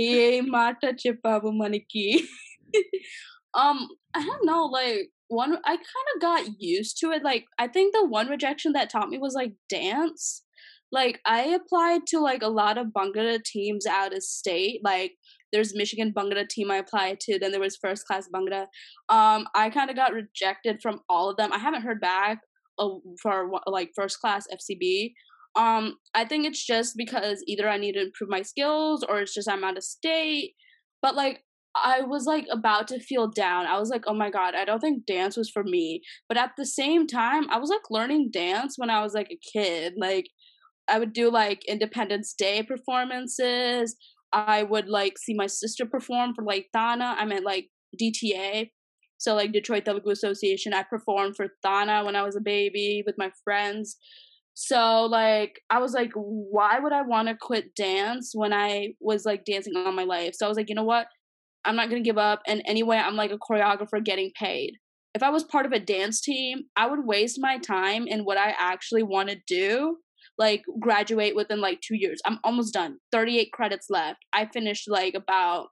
ఏ 0.07 0.17
మాట 0.57 0.81
చెప్పావు 1.05 1.53
మనకి 1.63 2.09
um 3.61 3.79
i 4.19 4.23
don't 4.27 4.45
know 4.49 4.63
like 4.79 5.07
one 5.41 5.53
i 5.71 5.75
kind 5.93 6.09
of 6.13 6.17
got 6.27 6.43
used 6.75 6.95
to 7.01 7.07
it 7.17 7.23
like 7.29 7.45
i 7.65 7.67
think 7.75 7.89
the 7.97 8.03
one 8.17 8.29
rejection 8.35 8.73
that 8.75 8.93
taught 8.93 9.11
me 9.13 9.19
was 9.25 9.37
like 9.39 9.53
dance 9.75 10.25
like 10.97 11.17
i 11.39 11.41
applied 11.59 12.05
to 12.11 12.19
like 12.27 12.45
a 12.49 12.55
lot 12.61 12.77
of 12.83 12.93
bhangra 12.97 13.25
dance 13.31 13.49
teams 13.53 13.87
out 14.01 14.15
of 14.19 14.23
state 14.37 14.79
like 14.91 15.15
there's 15.53 15.75
Michigan 15.75 16.13
Bhangra 16.17 16.47
team 16.49 16.71
I 16.71 16.77
applied 16.77 17.21
to. 17.21 17.39
Then 17.39 17.53
there 17.53 17.61
was 17.61 17.77
first 17.77 18.07
class 18.07 18.29
Bhangra. 18.35 18.63
Um, 19.09 19.47
I 19.55 19.71
kind 19.71 19.91
of 19.91 19.97
got 19.97 20.13
rejected 20.13 20.81
from 20.83 21.01
all 21.09 21.31
of 21.31 21.37
them. 21.37 21.53
I 21.53 21.59
haven't 21.59 21.83
heard 21.83 22.01
back 22.01 22.41
uh, 22.79 22.89
for 23.23 23.51
like 23.67 23.91
first 23.97 24.21
class 24.21 24.47
FCB. 24.53 25.13
Um, 25.59 25.97
I 26.15 26.25
think 26.25 26.47
it's 26.47 26.65
just 26.65 26.97
because 26.97 27.43
either 27.49 27.69
I 27.69 27.79
need 27.79 27.95
to 27.95 28.03
improve 28.03 28.31
my 28.31 28.43
skills 28.43 29.05
or 29.07 29.21
it's 29.21 29.35
just 29.35 29.51
I'm 29.51 29.65
out 29.65 29.77
of 29.77 29.83
state. 29.83 30.53
But 31.03 31.17
like 31.17 31.43
I 31.75 32.03
was 32.03 32.27
like 32.27 32.47
about 32.51 32.89
to 32.89 33.01
feel 33.01 33.29
down. 33.29 33.67
I 33.67 33.79
was 33.79 33.91
like, 33.91 34.05
oh 34.07 34.15
my 34.15 34.31
god, 34.31 34.55
I 34.55 34.65
don't 34.65 34.81
think 34.81 35.05
dance 35.05 35.37
was 35.37 35.51
for 35.51 35.65
me. 35.65 36.01
But 36.29 36.39
at 36.39 36.53
the 36.57 36.65
same 36.65 37.09
time, 37.09 37.51
I 37.51 37.59
was 37.59 37.71
like 37.71 37.91
learning 37.91 38.31
dance 38.33 38.75
when 38.77 38.89
I 38.89 39.03
was 39.03 39.15
like 39.15 39.31
a 39.33 39.41
kid. 39.53 39.95
Like 39.97 40.29
I 40.89 41.01
would 41.01 41.13
do 41.13 41.29
like 41.31 41.65
Independence 41.67 42.35
Day 42.39 42.63
performances. 42.63 43.97
I 44.33 44.63
would 44.63 44.89
like 44.89 45.19
see 45.19 45.35
my 45.35 45.47
sister 45.47 45.87
perform 45.87 46.35
for 46.35 46.45
like 46.45 46.67
Thana. 46.73 47.17
I 47.19 47.25
meant 47.25 47.45
like 47.45 47.67
DTA. 48.01 48.71
So 49.19 49.35
like 49.35 49.53
Detroit 49.53 49.85
Telugu 49.85 50.11
Association. 50.11 50.73
I 50.73 50.85
performed 50.85 51.35
for 51.37 51.49
Thana 51.65 52.05
when 52.05 52.15
I 52.15 52.23
was 52.23 52.37
a 52.37 52.41
baby 52.41 53.03
with 53.05 53.17
my 53.19 53.33
friends. 53.43 53.97
So 54.61 55.07
like 55.07 55.61
I 55.71 55.79
was 55.79 55.93
like, 55.93 56.11
why 56.15 56.81
would 56.81 56.93
I 56.93 57.03
want 57.03 57.29
to 57.29 57.37
quit 57.41 57.77
dance 57.77 58.33
when 58.35 58.53
I 58.53 58.89
was 58.99 59.25
like 59.25 59.45
dancing 59.45 59.75
all 59.77 59.93
my 59.93 60.03
life? 60.03 60.35
So 60.35 60.47
I 60.47 60.49
was 60.49 60.59
like, 60.59 60.69
you 60.69 60.75
know 60.75 60.83
what? 60.83 61.07
I'm 61.65 61.77
not 61.77 61.89
gonna 61.89 62.01
give 62.01 62.19
up. 62.19 62.43
And 62.45 62.61
anyway, 62.67 62.97
I'm 62.97 63.15
like 63.15 63.31
a 63.31 63.39
choreographer 63.39 64.05
getting 64.05 64.33
paid. 64.37 64.73
If 65.15 65.23
I 65.23 65.31
was 65.31 65.45
part 65.45 65.65
of 65.65 65.71
a 65.71 65.79
dance 65.79 66.21
team, 66.21 66.65
I 66.75 66.89
would 66.89 67.07
waste 67.07 67.39
my 67.41 67.59
time 67.59 68.09
in 68.09 68.25
what 68.25 68.37
I 68.37 68.53
actually 68.59 69.05
want 69.05 69.29
to 69.29 69.37
do 69.47 69.99
like 70.39 70.65
graduate 70.81 71.37
within 71.37 71.61
like 71.61 71.81
two 71.81 71.95
years. 71.95 72.21
I'm 72.27 72.41
almost 72.43 72.75
done. 72.75 72.99
38 73.13 73.53
credits 73.53 73.87
left. 73.89 74.25
I 74.33 74.47
finished 74.47 74.91
like 74.91 75.15
about 75.15 75.69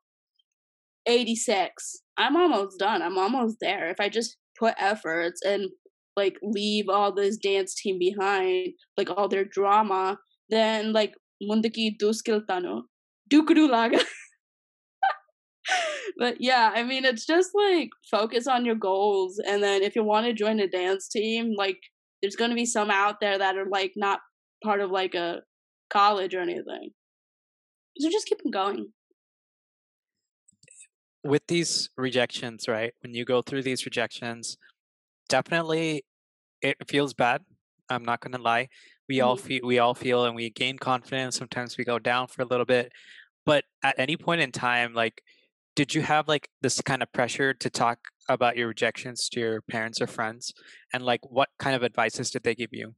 86. 1.07 2.03
I'm 2.17 2.37
almost 2.37 2.79
done. 2.79 3.03
I'm 3.03 3.19
almost 3.19 3.57
there. 3.61 3.91
If 3.91 3.99
I 3.99 4.09
just 4.09 4.37
put 4.57 4.75
efforts 4.79 5.41
and 5.45 5.71
like 6.17 6.37
leave 6.43 6.89
all 6.89 7.13
this 7.13 7.37
dance 7.37 7.75
team 7.75 7.99
behind, 7.99 8.69
like 8.97 9.11
all 9.11 9.29
their 9.29 9.45
drama, 9.45 10.19
then 10.49 10.93
like 10.93 11.15
mundaki 11.43 11.97
duskiltano. 12.01 12.83
Dukuru 13.33 13.69
laga. 13.69 14.03
but 16.19 16.37
yeah, 16.41 16.73
I 16.75 16.83
mean 16.83 17.05
it's 17.05 17.27
just 17.27 17.51
like 17.55 17.91
focus 18.11 18.47
on 18.47 18.65
your 18.65 18.77
goals 18.77 19.41
and 19.47 19.63
then 19.63 19.83
if 19.83 19.97
you 19.97 20.05
want 20.05 20.27
to 20.27 20.33
join 20.33 20.61
a 20.61 20.69
dance 20.69 21.09
team, 21.09 21.55
like 21.57 21.79
there's 22.23 22.37
going 22.37 22.51
to 22.51 22.57
be 22.57 22.67
some 22.67 22.91
out 22.91 23.21
there 23.21 23.39
that 23.39 23.57
are 23.57 23.69
like 23.69 23.93
not 23.97 24.21
part 24.63 24.81
of 24.81 24.91
like 24.91 25.15
a 25.15 25.41
college 25.91 26.35
or 26.35 26.41
anything. 26.41 26.91
So 27.99 28.11
just 28.11 28.27
keep 28.27 28.43
them 28.43 28.51
going. 28.51 28.93
With 31.25 31.47
these 31.49 31.91
rejections, 31.97 32.69
right? 32.69 32.93
When 33.01 33.15
you 33.15 33.25
go 33.25 33.43
through 33.43 33.63
these 33.63 33.85
rejections, 33.85 34.57
definitely 35.29 36.05
it 36.63 36.77
feels 36.89 37.15
bad. 37.15 37.43
I'm 37.89 38.05
not 38.05 38.21
gonna 38.21 38.39
lie. 38.39 38.69
We 39.09 39.19
mm-hmm. 39.19 39.27
all 39.27 39.37
feel 39.37 39.61
we 39.65 39.79
all 39.79 39.95
feel 39.95 40.25
and 40.25 40.35
we 40.35 40.51
gain 40.51 40.79
confidence. 40.79 41.37
Sometimes 41.37 41.79
we 41.79 41.85
go 41.85 41.99
down 41.99 42.29
for 42.29 42.43
a 42.43 42.47
little 42.47 42.67
bit. 42.67 42.93
But 43.45 43.65
at 43.83 43.95
any 43.99 44.17
point 44.17 44.41
in 44.41 44.53
time, 44.53 44.95
like 44.95 45.23
did 45.77 45.95
you 45.95 46.01
have 46.01 46.27
like 46.27 46.49
this 46.63 46.81
kind 46.81 47.03
of 47.03 47.13
pressure 47.13 47.53
to 47.53 47.71
talk 47.71 47.99
about 48.29 48.57
your 48.57 48.67
rejections 48.67 49.29
to 49.29 49.41
your 49.41 49.61
parents 49.61 50.01
or 50.01 50.07
friends? 50.07 50.53
And 50.93 51.05
like 51.05 51.21
what 51.31 51.51
kind 51.59 51.77
of 51.77 51.85
advices 51.85 52.31
did 52.31 52.43
they 52.43 52.55
give 52.55 52.71
you? 52.73 52.95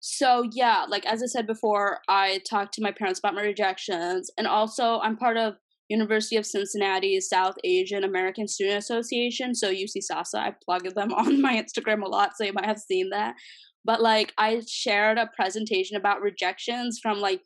So 0.00 0.48
yeah, 0.52 0.86
like 0.88 1.04
as 1.06 1.22
I 1.22 1.26
said 1.26 1.46
before, 1.46 2.00
I 2.08 2.40
talked 2.48 2.74
to 2.74 2.82
my 2.82 2.92
parents 2.92 3.18
about 3.18 3.34
my 3.34 3.42
rejections, 3.42 4.30
and 4.38 4.46
also 4.46 5.00
I'm 5.00 5.16
part 5.16 5.36
of 5.36 5.54
University 5.88 6.36
of 6.36 6.46
Cincinnati 6.46 7.20
South 7.20 7.54
Asian 7.64 8.04
American 8.04 8.48
Student 8.48 8.78
Association, 8.78 9.54
so 9.54 9.70
UC 9.70 10.02
SASA. 10.02 10.38
I 10.38 10.54
plug 10.64 10.92
them 10.94 11.12
on 11.14 11.40
my 11.40 11.54
Instagram 11.54 12.02
a 12.02 12.08
lot, 12.08 12.36
so 12.36 12.44
you 12.44 12.52
might 12.52 12.66
have 12.66 12.78
seen 12.78 13.10
that. 13.10 13.34
But 13.84 14.02
like 14.02 14.32
I 14.36 14.62
shared 14.68 15.18
a 15.18 15.30
presentation 15.36 15.96
about 15.96 16.20
rejections 16.20 16.98
from 17.00 17.20
like 17.20 17.40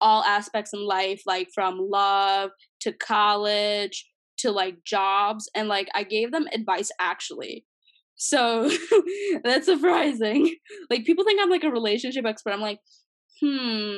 all 0.00 0.22
aspects 0.24 0.72
in 0.74 0.86
life, 0.86 1.22
like 1.26 1.48
from 1.54 1.78
love 1.78 2.50
to 2.80 2.92
college 2.92 4.06
to 4.38 4.50
like 4.52 4.84
jobs, 4.84 5.48
and 5.54 5.68
like 5.68 5.88
I 5.94 6.02
gave 6.02 6.32
them 6.32 6.46
advice 6.52 6.90
actually 7.00 7.64
so 8.16 8.70
that's 9.44 9.66
surprising. 9.66 10.54
Like 10.90 11.04
people 11.04 11.24
think 11.24 11.40
I'm 11.40 11.50
like 11.50 11.64
a 11.64 11.70
relationship 11.70 12.24
expert. 12.24 12.52
I'm 12.52 12.60
like, 12.60 12.80
hmm, 13.40 13.96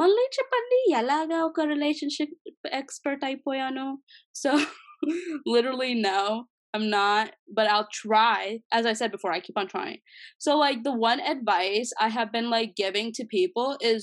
మళ్ళీ 0.00 0.24
చెప్పండి 0.36 0.78
ఎలాగా 1.00 1.38
ఒక 1.48 1.64
relationship 1.72 2.30
expert 2.80 3.20
అయిపోయాను 3.28 3.86
so 4.42 4.50
literally 5.54 5.94
no 6.10 6.20
i'm 6.74 6.84
not 7.00 7.26
but 7.56 7.66
i'll 7.72 7.90
try 8.04 8.42
as 8.76 8.84
i 8.90 8.94
said 8.98 9.10
before 9.16 9.32
i 9.36 9.40
keep 9.46 9.58
on 9.62 9.68
trying 9.72 9.98
so 10.44 10.50
like 10.64 10.78
the 10.88 10.94
one 11.10 11.20
advice 11.34 11.90
i 12.06 12.08
have 12.18 12.30
been 12.36 12.48
like 12.56 12.70
giving 12.84 13.08
to 13.18 13.24
people 13.38 13.68
is 13.92 14.02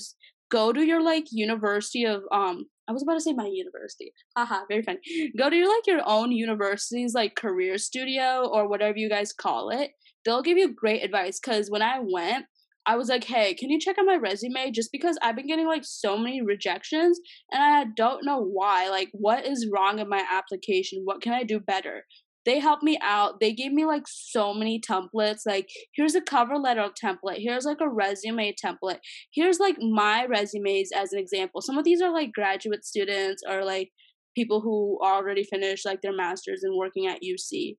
go 0.56 0.64
to 0.76 0.84
your 0.90 1.02
like 1.12 1.26
university 1.46 2.04
of 2.14 2.20
um 2.40 2.58
I 2.88 2.92
was 2.92 3.02
about 3.04 3.18
to 3.18 3.24
say 3.24 3.32
my 3.40 3.46
university. 3.46 4.08
Haha, 4.36 4.56
very 4.70 4.82
funny. 4.86 5.00
Go 5.40 5.48
to 5.48 5.58
your 5.58 5.68
like 5.72 5.86
your 5.90 6.00
own 6.14 6.30
university's 6.46 7.12
like 7.18 7.42
career 7.42 7.74
studio 7.88 8.30
or 8.54 8.62
whatever 8.72 8.98
you 9.02 9.08
guys 9.12 9.32
call 9.44 9.64
it. 9.80 9.88
They'll 10.24 10.42
give 10.48 10.58
you 10.62 10.68
great 10.82 11.04
advice. 11.08 11.38
Cause 11.48 11.66
when 11.74 11.84
I 11.90 11.96
went, 12.16 12.46
I 12.87 12.95
was 12.95 13.09
like, 13.09 13.23
hey, 13.23 13.53
can 13.53 13.69
you 13.69 13.79
check 13.79 13.97
out 13.97 14.05
my 14.05 14.15
resume? 14.15 14.71
Just 14.71 14.91
because 14.91 15.17
I've 15.21 15.35
been 15.35 15.47
getting 15.47 15.67
like 15.67 15.83
so 15.83 16.17
many 16.17 16.41
rejections 16.41 17.19
and 17.51 17.61
I 17.61 17.85
don't 17.95 18.25
know 18.25 18.39
why. 18.39 18.89
Like, 18.89 19.09
what 19.13 19.45
is 19.45 19.67
wrong 19.71 19.99
in 19.99 20.07
my 20.07 20.23
application? 20.31 21.01
What 21.03 21.21
can 21.21 21.33
I 21.33 21.43
do 21.43 21.59
better? 21.59 22.03
they 22.45 22.59
helped 22.59 22.83
me 22.83 22.97
out. 23.01 23.39
They 23.39 23.53
gave 23.53 23.73
me 23.73 23.85
like 23.85 24.03
so 24.07 24.53
many 24.53 24.79
templates. 24.79 25.41
Like, 25.45 25.69
here's 25.93 26.15
a 26.15 26.21
cover 26.21 26.57
letter 26.57 26.87
template. 27.03 27.37
Here's 27.39 27.65
like 27.65 27.81
a 27.81 27.89
resume 27.89 28.53
template. 28.63 28.99
Here's 29.33 29.59
like 29.59 29.77
my 29.79 30.25
resumes 30.25 30.91
as 30.95 31.11
an 31.11 31.19
example. 31.19 31.61
Some 31.61 31.77
of 31.77 31.83
these 31.83 32.01
are 32.01 32.13
like 32.13 32.31
graduate 32.33 32.85
students 32.85 33.41
or 33.49 33.65
like 33.65 33.89
people 34.35 34.61
who 34.61 34.99
already 35.03 35.43
finished 35.43 35.85
like 35.85 36.01
their 36.01 36.15
masters 36.15 36.61
and 36.63 36.77
working 36.77 37.07
at 37.07 37.21
UC. 37.23 37.77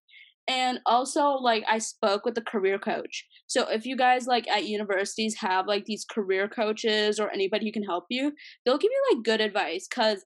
And 0.49 0.81
also 0.87 1.31
like 1.31 1.65
I 1.69 1.79
spoke 1.79 2.25
with 2.25 2.35
the 2.35 2.41
career 2.41 2.79
coach. 2.79 3.27
So 3.47 3.69
if 3.69 3.85
you 3.85 3.97
guys 3.97 4.27
like 4.27 4.49
at 4.49 4.67
universities 4.67 5.37
have 5.41 5.67
like 5.67 5.85
these 5.87 6.05
career 6.05 6.49
coaches 6.49 7.19
or 7.19 7.31
anybody 7.31 7.67
who 7.67 7.73
can 7.73 7.83
help 7.83 8.05
you, 8.11 8.33
they'll 8.65 8.79
give 8.79 8.91
you 8.93 9.17
like 9.17 9.25
good 9.25 9.41
advice 9.41 9.89
cuz 9.89 10.25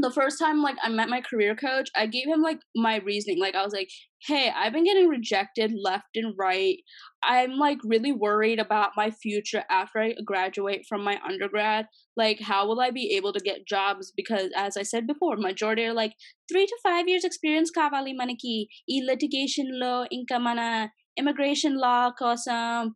the 0.00 0.10
first 0.10 0.38
time 0.38 0.62
like 0.62 0.76
I 0.82 0.88
met 0.88 1.08
my 1.10 1.20
career 1.20 1.54
coach, 1.54 1.90
I 1.94 2.06
gave 2.06 2.26
him 2.26 2.40
like 2.40 2.60
my 2.74 2.96
reasoning. 2.98 3.38
Like 3.38 3.54
I 3.54 3.62
was 3.62 3.74
like, 3.74 3.90
"Hey, 4.26 4.50
I've 4.54 4.72
been 4.72 4.84
getting 4.84 5.08
rejected 5.08 5.72
left 5.84 6.16
and 6.16 6.34
right. 6.38 6.78
I'm 7.22 7.58
like 7.58 7.78
really 7.84 8.12
worried 8.12 8.58
about 8.58 8.92
my 8.96 9.10
future 9.10 9.64
after 9.70 9.98
I 10.00 10.14
graduate 10.24 10.86
from 10.88 11.04
my 11.04 11.18
undergrad. 11.28 11.86
Like 12.16 12.40
how 12.40 12.66
will 12.66 12.80
I 12.80 12.90
be 12.90 13.14
able 13.16 13.32
to 13.34 13.40
get 13.40 13.66
jobs 13.66 14.12
because 14.16 14.50
as 14.56 14.76
I 14.76 14.82
said 14.82 15.06
before, 15.06 15.36
majority 15.36 15.84
are 15.84 15.94
like 15.94 16.14
3 16.50 16.66
to 16.66 16.76
5 16.82 17.08
years 17.08 17.24
experience 17.24 17.70
kavali 17.70 18.14
manaki 18.14 18.66
e 18.88 19.02
litigation 19.04 19.68
law 19.84 20.04
inka 20.12 20.40
mana 20.40 20.90
immigration 21.18 21.76
law 21.76 22.10
kosam 22.18 22.92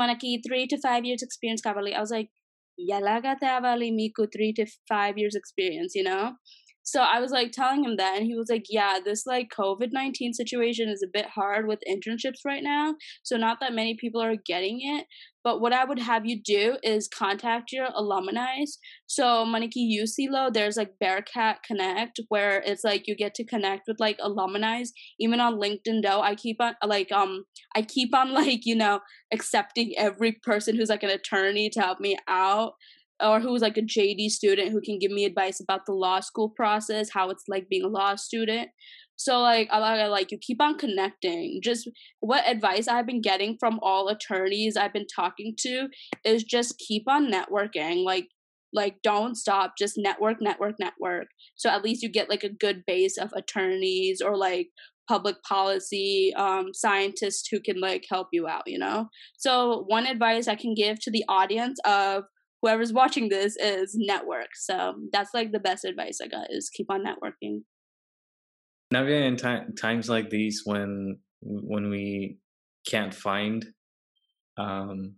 manaki 0.00 0.38
3 0.48 0.66
to 0.68 0.78
5 0.78 1.04
years 1.04 1.22
experience 1.22 1.60
kavali." 1.60 1.94
I 1.94 2.00
was 2.00 2.10
like, 2.10 2.30
yalaga 2.78 3.34
tavali 3.36 3.90
miku 3.90 4.30
three 4.30 4.52
to 4.52 4.66
five 4.88 5.18
years 5.18 5.34
experience, 5.34 5.94
you 5.94 6.04
know? 6.04 6.32
So 6.90 7.02
I 7.02 7.20
was 7.20 7.30
like 7.30 7.52
telling 7.52 7.84
him 7.84 7.96
that, 7.96 8.16
and 8.16 8.26
he 8.26 8.34
was 8.34 8.48
like, 8.48 8.64
Yeah, 8.68 8.98
this 9.04 9.26
like 9.26 9.50
COVID 9.56 9.88
19 9.92 10.32
situation 10.32 10.88
is 10.88 11.02
a 11.02 11.10
bit 11.12 11.26
hard 11.26 11.68
with 11.68 11.80
internships 11.88 12.44
right 12.46 12.62
now. 12.62 12.94
So, 13.22 13.36
not 13.36 13.58
that 13.60 13.74
many 13.74 13.94
people 13.94 14.22
are 14.22 14.36
getting 14.36 14.80
it. 14.80 15.06
But 15.44 15.60
what 15.60 15.72
I 15.72 15.84
would 15.84 16.00
have 16.00 16.26
you 16.26 16.38
do 16.42 16.76
is 16.82 17.08
contact 17.08 17.72
your 17.72 17.88
alumni. 17.94 18.64
So 19.06 19.46
Maniki 19.46 19.88
UCLO, 19.98 20.52
there's 20.52 20.76
like 20.76 20.98
Bearcat 21.00 21.62
Connect, 21.62 22.20
where 22.28 22.60
it's 22.66 22.84
like 22.84 23.06
you 23.06 23.16
get 23.16 23.34
to 23.36 23.44
connect 23.44 23.84
with 23.86 23.98
like 24.00 24.18
alumni. 24.20 24.82
Even 25.18 25.40
on 25.40 25.58
LinkedIn 25.58 26.02
though, 26.02 26.20
I 26.20 26.34
keep 26.34 26.60
on 26.60 26.74
like 26.84 27.10
um 27.12 27.44
I 27.74 27.82
keep 27.82 28.14
on 28.14 28.34
like, 28.34 28.66
you 28.66 28.74
know, 28.74 29.00
accepting 29.32 29.94
every 29.96 30.32
person 30.32 30.76
who's 30.76 30.90
like 30.90 31.02
an 31.02 31.10
attorney 31.10 31.70
to 31.70 31.80
help 31.80 32.00
me 32.00 32.18
out 32.26 32.72
or 33.20 33.40
who's 33.40 33.62
like 33.62 33.76
a 33.76 33.82
JD 33.82 34.30
student 34.30 34.70
who 34.70 34.80
can 34.80 34.98
give 34.98 35.10
me 35.10 35.24
advice 35.24 35.60
about 35.60 35.86
the 35.86 35.92
law 35.92 36.20
school 36.20 36.50
process, 36.50 37.10
how 37.12 37.30
it's 37.30 37.44
like 37.48 37.68
being 37.68 37.84
a 37.84 37.88
law 37.88 38.14
student. 38.14 38.68
So 39.16 39.40
like 39.40 39.68
I 39.72 40.06
like 40.06 40.30
you 40.30 40.38
keep 40.40 40.62
on 40.62 40.78
connecting. 40.78 41.60
Just 41.62 41.90
what 42.20 42.48
advice 42.48 42.86
I've 42.86 43.06
been 43.06 43.20
getting 43.20 43.56
from 43.58 43.80
all 43.82 44.08
attorneys 44.08 44.76
I've 44.76 44.92
been 44.92 45.08
talking 45.14 45.54
to 45.58 45.88
is 46.24 46.44
just 46.44 46.78
keep 46.78 47.04
on 47.08 47.30
networking. 47.30 48.04
Like 48.04 48.28
like 48.72 48.96
don't 49.02 49.34
stop, 49.34 49.72
just 49.78 49.94
network, 49.96 50.40
network, 50.40 50.74
network. 50.78 51.28
So 51.56 51.70
at 51.70 51.82
least 51.82 52.02
you 52.02 52.10
get 52.10 52.28
like 52.28 52.44
a 52.44 52.52
good 52.52 52.84
base 52.86 53.16
of 53.16 53.32
attorneys 53.34 54.20
or 54.20 54.36
like 54.36 54.68
public 55.08 55.42
policy 55.42 56.32
um, 56.36 56.72
scientists 56.72 57.48
who 57.50 57.60
can 57.60 57.80
like 57.80 58.04
help 58.10 58.28
you 58.30 58.46
out 58.46 58.62
you 58.66 58.78
know 58.78 59.08
so 59.38 59.84
one 59.88 60.06
advice 60.06 60.46
i 60.46 60.54
can 60.54 60.74
give 60.74 61.00
to 61.00 61.10
the 61.10 61.24
audience 61.28 61.80
of 61.86 62.24
whoever's 62.62 62.92
watching 62.92 63.28
this 63.28 63.56
is 63.56 63.94
network. 63.96 64.54
So 64.54 64.94
that's 65.12 65.34
like 65.34 65.52
the 65.52 65.60
best 65.60 65.84
advice 65.84 66.20
i 66.22 66.28
got 66.28 66.50
is 66.50 66.70
keep 66.70 66.90
on 66.90 67.04
networking. 67.04 67.62
Navya, 68.92 69.26
in 69.26 69.36
ti- 69.36 69.72
times 69.78 70.08
like 70.08 70.30
these 70.30 70.62
when 70.64 71.18
when 71.42 71.90
we 71.90 72.38
can't 72.86 73.14
find 73.14 73.66
um, 74.56 75.16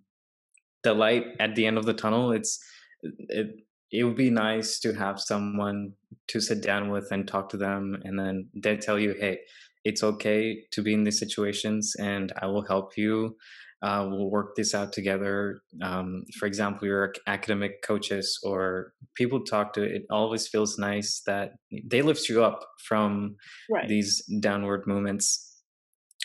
the 0.82 0.94
light 0.94 1.24
at 1.38 1.54
the 1.54 1.66
end 1.66 1.78
of 1.78 1.86
the 1.86 1.94
tunnel 1.94 2.32
it's 2.32 2.58
it 3.02 3.56
it 3.92 4.04
would 4.04 4.16
be 4.16 4.30
nice 4.30 4.78
to 4.80 4.92
have 4.92 5.20
someone 5.20 5.92
to 6.28 6.40
sit 6.40 6.62
down 6.62 6.90
with 6.90 7.10
and 7.10 7.26
talk 7.26 7.48
to 7.48 7.56
them 7.56 8.00
and 8.04 8.18
then 8.18 8.48
they 8.54 8.76
tell 8.76 8.98
you 8.98 9.14
hey 9.18 9.38
it's 9.84 10.02
okay 10.02 10.62
to 10.70 10.82
be 10.82 10.92
in 10.92 11.04
these 11.04 11.18
situations 11.18 11.96
and 11.98 12.32
i 12.40 12.46
will 12.46 12.64
help 12.66 12.96
you 12.96 13.36
uh, 13.82 14.06
we'll 14.08 14.30
work 14.30 14.56
this 14.56 14.74
out 14.74 14.92
together. 14.92 15.60
Um, 15.82 16.24
for 16.38 16.46
example 16.46 16.86
your 16.86 17.14
academic 17.26 17.82
coaches 17.82 18.38
or 18.42 18.92
people 19.14 19.42
talk 19.44 19.72
to 19.74 19.82
it 19.82 20.02
always 20.10 20.46
feels 20.46 20.78
nice 20.78 21.22
that 21.26 21.52
they 21.84 22.02
lift 22.02 22.28
you 22.28 22.44
up 22.44 22.60
from 22.86 23.36
right. 23.70 23.88
these 23.88 24.22
downward 24.40 24.86
movements. 24.86 25.46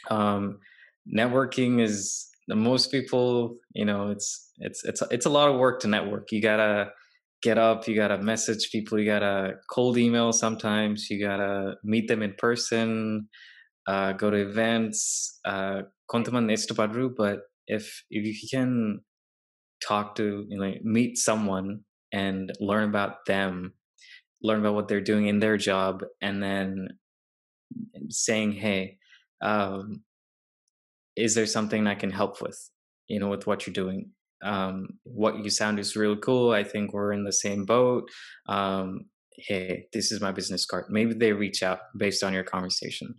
Um, 0.09 0.59
networking 1.13 1.81
is 1.81 2.27
the 2.47 2.55
most 2.55 2.91
people 2.91 3.57
you 3.73 3.85
know 3.85 4.11
it's 4.11 4.51
it's 4.59 4.83
it's 4.83 5.01
it's 5.09 5.25
a 5.25 5.29
lot 5.29 5.49
of 5.49 5.57
work 5.57 5.79
to 5.81 5.87
network. 5.87 6.31
You 6.31 6.41
gotta 6.41 6.91
get 7.41 7.57
up 7.57 7.87
you 7.87 7.95
gotta 7.95 8.17
message 8.17 8.69
people 8.71 8.99
you 8.99 9.05
gotta 9.05 9.53
cold 9.69 9.97
email 9.97 10.33
sometimes 10.33 11.09
you 11.11 11.23
gotta 11.23 11.75
meet 11.83 12.07
them 12.07 12.23
in 12.23 12.33
person 12.39 13.27
uh, 13.87 14.13
go 14.13 14.31
to 14.31 14.37
events 14.37 15.39
uh, 15.45 15.83
కొంతమంది 16.12 16.56
ఇష్టపడరు 16.58 17.06
but 17.22 17.38
if 17.76 17.84
if 18.18 18.22
you 18.28 18.34
can 18.54 18.72
talk 19.88 20.06
to 20.20 20.26
you 20.50 20.58
know 20.60 20.70
meet 20.96 21.12
someone 21.28 21.68
and 22.22 22.52
learn 22.68 22.86
about 22.92 23.14
them 23.32 23.52
learn 24.42 24.60
about 24.60 24.74
what 24.74 24.88
they're 24.88 25.08
doing 25.12 25.26
in 25.32 25.38
their 25.40 25.56
job 25.56 26.02
and 26.20 26.42
then 26.42 26.88
saying 28.08 28.52
hey 28.52 28.82
um, 29.42 30.02
is 31.16 31.34
there 31.34 31.46
something 31.56 31.86
i 31.86 31.94
can 32.02 32.10
help 32.10 32.34
with 32.42 32.58
you 33.12 33.18
know 33.20 33.28
with 33.34 33.46
what 33.46 33.66
you're 33.66 33.80
doing 33.84 34.10
um, 34.42 34.88
what 35.22 35.38
you 35.44 35.50
sound 35.50 35.78
is 35.78 35.96
really 35.96 36.20
cool 36.26 36.50
i 36.52 36.64
think 36.64 36.92
we're 36.92 37.12
in 37.12 37.24
the 37.24 37.32
same 37.32 37.64
boat 37.64 38.04
um, 38.48 38.88
hey 39.48 39.86
this 39.92 40.10
is 40.12 40.20
my 40.20 40.32
business 40.32 40.64
card 40.66 40.84
maybe 40.88 41.14
they 41.14 41.32
reach 41.32 41.62
out 41.62 41.80
based 41.96 42.22
on 42.22 42.32
your 42.32 42.44
conversation 42.44 43.14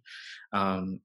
um, 0.54 1.00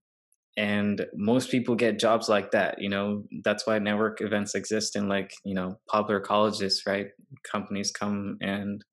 and 0.57 1.05
most 1.15 1.49
people 1.49 1.75
get 1.75 1.99
jobs 1.99 2.29
like 2.29 2.51
that 2.51 2.81
you 2.81 2.89
know? 2.89 3.23
That's 3.43 3.65
why 3.65 3.79
network 3.79 4.21
events 4.21 4.55
exist 4.55 4.95
in 4.95 5.07
like 5.07 5.33
you 5.45 5.53
know 5.55 5.79
popular 5.89 6.19
colleges 6.19 6.83
right? 6.85 7.07
Companies 7.49 7.91
come 7.91 8.37
and 8.41 8.83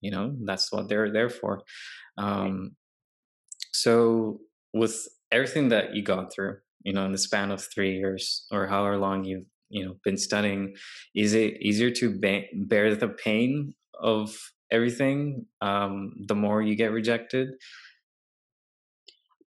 you 0.00 0.10
know 0.10 0.36
that's 0.44 0.72
what 0.72 0.88
they're 0.88 1.12
there 1.12 1.30
for. 1.30 1.62
Um 2.18 2.76
so 3.72 4.40
with 4.72 5.06
everything 5.32 5.68
that 5.68 5.94
you 5.94 6.02
gone 6.02 6.28
through 6.28 6.56
you 6.82 6.92
know 6.92 7.04
in 7.04 7.12
the 7.12 7.18
span 7.18 7.50
of 7.50 7.64
three 7.74 7.96
years 7.96 8.46
or 8.50 8.66
however 8.66 8.98
long 8.98 9.24
you've 9.24 9.46
you 9.68 9.84
know 9.84 9.96
been 10.04 10.16
studying 10.16 10.74
is 11.14 11.34
it 11.34 11.54
easier 11.60 11.90
to 11.90 12.18
ba- 12.20 12.46
bear 12.54 12.94
the 12.94 13.08
pain 13.08 13.74
of 14.00 14.36
everything 14.70 15.46
um 15.60 16.12
the 16.26 16.34
more 16.34 16.62
you 16.62 16.74
get 16.76 16.92
rejected 16.92 17.48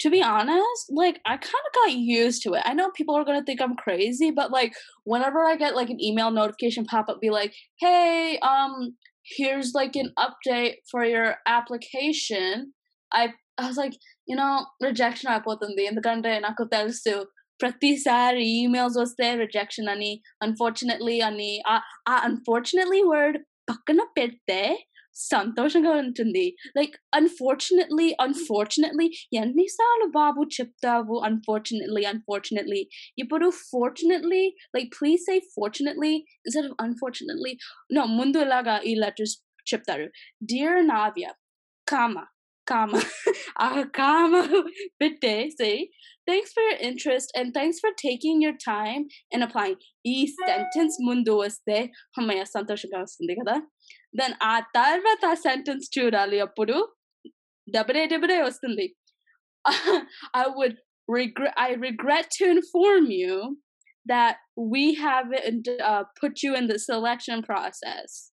to 0.02 0.10
be 0.10 0.22
honest, 0.22 0.84
like 0.90 1.18
I 1.26 1.38
kind 1.38 1.66
of 1.68 1.74
got 1.80 1.94
used 1.94 2.42
to 2.44 2.54
it. 2.54 2.64
I 2.66 2.74
know 2.74 2.90
people 2.92 3.16
are 3.16 3.26
gonna 3.26 3.44
think 3.44 3.62
I'm 3.62 3.76
crazy, 3.76 4.32
but 4.32 4.50
like 4.52 4.74
whenever 5.04 5.46
I 5.46 5.56
get 5.56 5.76
like 5.76 5.90
an 5.90 6.04
email 6.04 6.32
notification 6.32 6.86
pop 6.86 7.10
up, 7.10 7.20
be 7.22 7.30
like, 7.30 7.54
"Hey, 7.80 8.40
um, 8.54 8.98
here's 9.36 9.74
like 9.74 9.96
an 9.96 10.10
update 10.26 10.76
for 10.92 11.06
your 11.06 11.28
application." 11.58 12.74
I 13.12 13.34
I 13.58 13.68
was 13.68 13.78
like, 13.78 13.96
you 14.30 14.36
know, 14.40 14.54
rejection 14.88 15.28
అయిపోతుంది 15.32 15.82
ఎందుకంటే 15.92 16.32
నాకు 16.40 16.64
తెలుసు 16.76 17.14
ప్రతిసారి 17.60 18.46
emails 18.62 18.98
వస్తే 18.98 19.28
rejection 19.36 19.88
అని 19.88 20.12
unfortunately 20.46 21.18
అని 21.30 21.52
ఆ 21.72 22.16
unfortunately 22.30 23.02
word 23.14 23.38
పక్కన 23.70 24.02
పెడితే 24.18 24.62
santoshangarantundi. 25.17 26.53
Like, 26.75 26.99
unfortunately, 27.13 28.15
unfortunately, 28.19 29.09
yenni 29.35 29.67
salu 29.77 30.13
babu 30.13 30.47
chiptavu, 30.57 31.21
unfortunately, 31.25 32.05
unfortunately. 32.05 32.89
Yipuru 33.21 33.53
fortunately, 33.53 34.55
like, 34.75 34.89
please 34.99 35.25
say 35.27 35.41
fortunately 35.55 36.25
instead 36.45 36.67
of 36.67 36.73
unfortunately. 36.79 37.59
No, 37.91 38.07
mundu 38.07 38.45
laga 38.55 38.81
e 38.85 38.97
letters 38.99 39.43
chiptaru. 39.71 40.09
Dear 40.45 40.85
Navya, 40.85 41.31
kama, 41.87 42.29
kama, 42.67 43.03
ah, 43.59 43.85
kama, 43.93 44.65
bitte, 45.01 45.51
say. 45.59 45.89
Thanks 46.29 46.53
for 46.53 46.61
your 46.61 46.79
interest 46.81 47.31
and 47.37 47.55
thanks 47.55 47.79
for 47.79 47.91
taking 47.97 48.43
your 48.43 48.55
time 48.63 49.07
in 49.31 49.43
applying. 49.43 49.77
E 50.05 50.27
sentence 50.27 50.99
mundu 51.01 51.37
was 51.39 51.61
the 51.67 51.89
hamaya 52.19 52.45
santoshangarantundi 52.55 53.37
kada. 53.41 53.63
Then 54.20 54.36
ఆ 54.54 54.56
తర్వాత 54.78 55.22
ఆ 55.34 55.36
sentence 55.48 55.88
చూడాలి 55.98 56.40
అప్పుడు 56.48 56.78
డబడే 57.68 58.04
డబడే 58.14 58.40
వస్తుంది 58.50 58.88
I 60.42 60.46
would 60.60 60.78
regret 61.08 61.54
I 61.58 61.74
regret 61.74 62.28
to 62.38 62.46
inform 62.50 63.06
you 63.12 63.58
that 64.06 64.38
we 64.56 64.96
haven't 64.96 65.68
uh, 65.84 66.04
put 66.20 66.42
you 66.44 66.56
in 66.56 66.68
the 66.68 66.80
selection 66.80 67.44
process. 67.44 68.32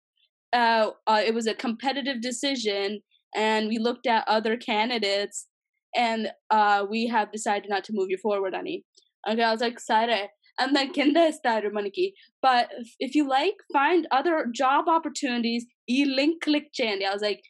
Uh, 0.54 0.92
uh, 1.08 1.22
it 1.26 1.34
was 1.34 1.48
a 1.48 1.54
competitive 1.54 2.22
decision, 2.22 3.02
and 3.36 3.68
we 3.68 3.78
looked 3.78 4.08
at 4.08 4.28
other 4.28 4.56
candidates, 4.58 5.48
and 5.96 6.32
uh, 6.50 6.86
we 6.90 7.08
have 7.08 7.32
decided 7.32 7.70
not 7.70 7.84
to 7.86 7.94
move 7.94 8.10
you 8.10 8.18
forward, 8.18 8.54
honey. 8.54 8.84
Okay, 9.30 9.42
I 9.42 9.52
was 9.52 9.62
like, 9.62 9.74
excited. 9.74 10.28
And 10.60 10.76
then 10.76 10.88
kinda 11.00 11.24
started 11.32 11.72
maniki. 11.74 12.06
But 12.46 12.64
if- 12.82 12.96
if 13.08 13.12
you 13.18 13.24
like, 13.30 13.58
find 13.78 14.02
other 14.20 14.36
job 14.62 14.84
opportunities. 14.90 15.64
E 15.92 16.04
link 16.20 16.34
click 16.48 16.68
చేయండి. 16.82 17.06
I 17.06 17.14
was 17.14 17.24
like, 17.28 17.44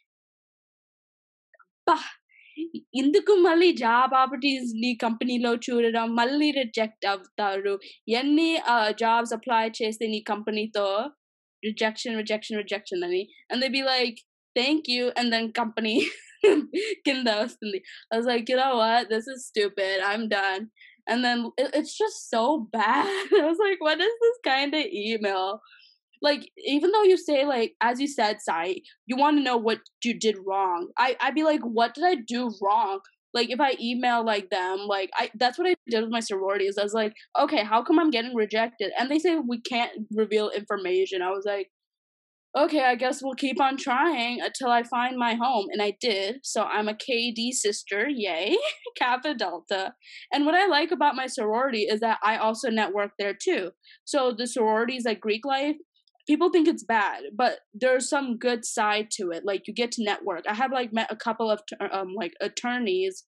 bah, 1.90 2.04
ఎందుకు 2.94 3.32
మళ్ళీ 3.34 3.72
job 3.72 4.14
opportunities 4.14 4.72
నీ 4.74 4.94
కంపెనీలో 4.94 5.54
చూడడం 5.54 6.14
మళ్ళీ 6.14 6.50
reject 6.50 7.06
అవుతారు 7.06 7.78
ఎన్ని 8.08 8.58
jobs 9.00 9.32
apply 9.32 9.70
చేస్తే 9.82 10.06
నీ 10.06 10.20
కంపెనీతో 10.20 11.10
రిజెక్షన్ 11.64 12.16
రిజెక్షన్ 12.16 12.58
రిజెక్షన్ 12.58 13.04
అని 13.04 13.28
and 13.50 13.62
they 13.62 13.68
be 13.68 13.82
like 13.82 14.18
thank 14.56 14.90
you 14.90 15.08
and 15.18 15.30
then 15.30 15.52
company 15.52 15.94
కింద 17.06 17.28
వస్తుంది 17.28 17.82
I 18.14 18.18
was 18.18 18.26
like, 18.26 18.46
you 18.50 18.58
know 18.60 18.74
what? 18.82 19.04
This 19.10 19.26
is 19.32 19.40
stupid. 19.50 19.96
I'm 20.10 20.24
done. 20.28 20.64
And 21.07 21.23
then 21.23 21.51
it, 21.57 21.71
it's 21.73 21.97
just 21.97 22.29
so 22.29 22.67
bad. 22.71 23.05
I 23.33 23.45
was 23.45 23.57
like, 23.59 23.79
what 23.79 23.99
is 23.99 24.13
this 24.21 24.37
kind 24.45 24.73
of 24.73 24.85
email? 24.85 25.61
Like, 26.21 26.49
even 26.65 26.91
though 26.91 27.03
you 27.03 27.17
say, 27.17 27.45
like, 27.45 27.73
as 27.81 27.99
you 27.99 28.07
said, 28.07 28.41
Sai, 28.41 28.81
you 29.07 29.17
want 29.17 29.37
to 29.37 29.43
know 29.43 29.57
what 29.57 29.79
you 30.03 30.17
did 30.17 30.37
wrong. 30.45 30.89
I, 30.97 31.17
I'd 31.19 31.35
be 31.35 31.43
like, 31.43 31.61
what 31.61 31.95
did 31.95 32.03
I 32.03 32.15
do 32.15 32.51
wrong? 32.61 32.99
Like, 33.33 33.49
if 33.49 33.59
I 33.59 33.75
email 33.81 34.23
like 34.23 34.49
them, 34.49 34.79
like, 34.87 35.09
I 35.15 35.31
that's 35.35 35.57
what 35.57 35.67
I 35.67 35.75
did 35.89 36.01
with 36.01 36.11
my 36.11 36.19
sororities. 36.19 36.77
I 36.77 36.83
was 36.83 36.93
like, 36.93 37.13
okay, 37.39 37.63
how 37.63 37.81
come 37.81 37.97
I'm 37.97 38.11
getting 38.11 38.35
rejected? 38.35 38.91
And 38.99 39.09
they 39.09 39.19
say 39.19 39.37
we 39.37 39.61
can't 39.61 39.91
reveal 40.11 40.49
information. 40.49 41.21
I 41.21 41.29
was 41.31 41.45
like, 41.45 41.69
okay, 42.57 42.83
I 42.83 42.95
guess 42.95 43.21
we'll 43.23 43.33
keep 43.35 43.61
on 43.61 43.77
trying 43.77 44.41
until 44.41 44.69
I 44.69 44.83
find 44.83 45.17
my 45.17 45.35
home. 45.35 45.67
And 45.71 45.81
I 45.81 45.95
did. 46.01 46.39
So 46.43 46.63
I'm 46.63 46.89
a 46.89 46.93
KD 46.93 47.51
sister. 47.51 48.07
Yay. 48.09 48.57
Kappa 48.97 49.33
Delta. 49.33 49.93
And 50.33 50.45
what 50.45 50.55
I 50.55 50.67
like 50.67 50.91
about 50.91 51.15
my 51.15 51.27
sorority 51.27 51.83
is 51.83 52.01
that 52.01 52.19
I 52.23 52.37
also 52.37 52.69
network 52.69 53.11
there 53.17 53.33
too. 53.33 53.71
So 54.03 54.33
the 54.37 54.47
sororities 54.47 55.05
like 55.05 55.21
Greek 55.21 55.45
life, 55.45 55.75
people 56.27 56.49
think 56.49 56.67
it's 56.67 56.83
bad, 56.83 57.23
but 57.35 57.59
there's 57.73 58.09
some 58.09 58.37
good 58.37 58.65
side 58.65 59.07
to 59.11 59.31
it. 59.31 59.43
Like 59.45 59.63
you 59.67 59.73
get 59.73 59.91
to 59.93 60.03
network. 60.03 60.43
I 60.47 60.53
have 60.53 60.71
like 60.71 60.93
met 60.93 61.11
a 61.11 61.15
couple 61.15 61.49
of 61.49 61.61
um 61.91 62.13
like 62.15 62.33
attorneys 62.41 63.23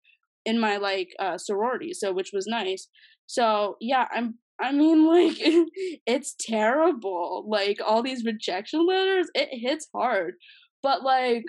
in 0.45 0.59
my 0.59 0.77
like 0.77 1.09
uh 1.19 1.37
sorority, 1.37 1.93
so 1.93 2.13
which 2.13 2.31
was 2.33 2.45
nice. 2.47 2.87
So 3.25 3.77
yeah, 3.79 4.07
I'm 4.13 4.35
I 4.61 4.71
mean 4.71 5.07
like 5.07 5.37
it's 6.05 6.35
terrible. 6.39 7.45
Like 7.47 7.79
all 7.85 8.03
these 8.03 8.25
rejection 8.25 8.85
letters, 8.85 9.29
it 9.33 9.49
hits 9.51 9.87
hard. 9.93 10.35
But 10.81 11.03
like 11.03 11.45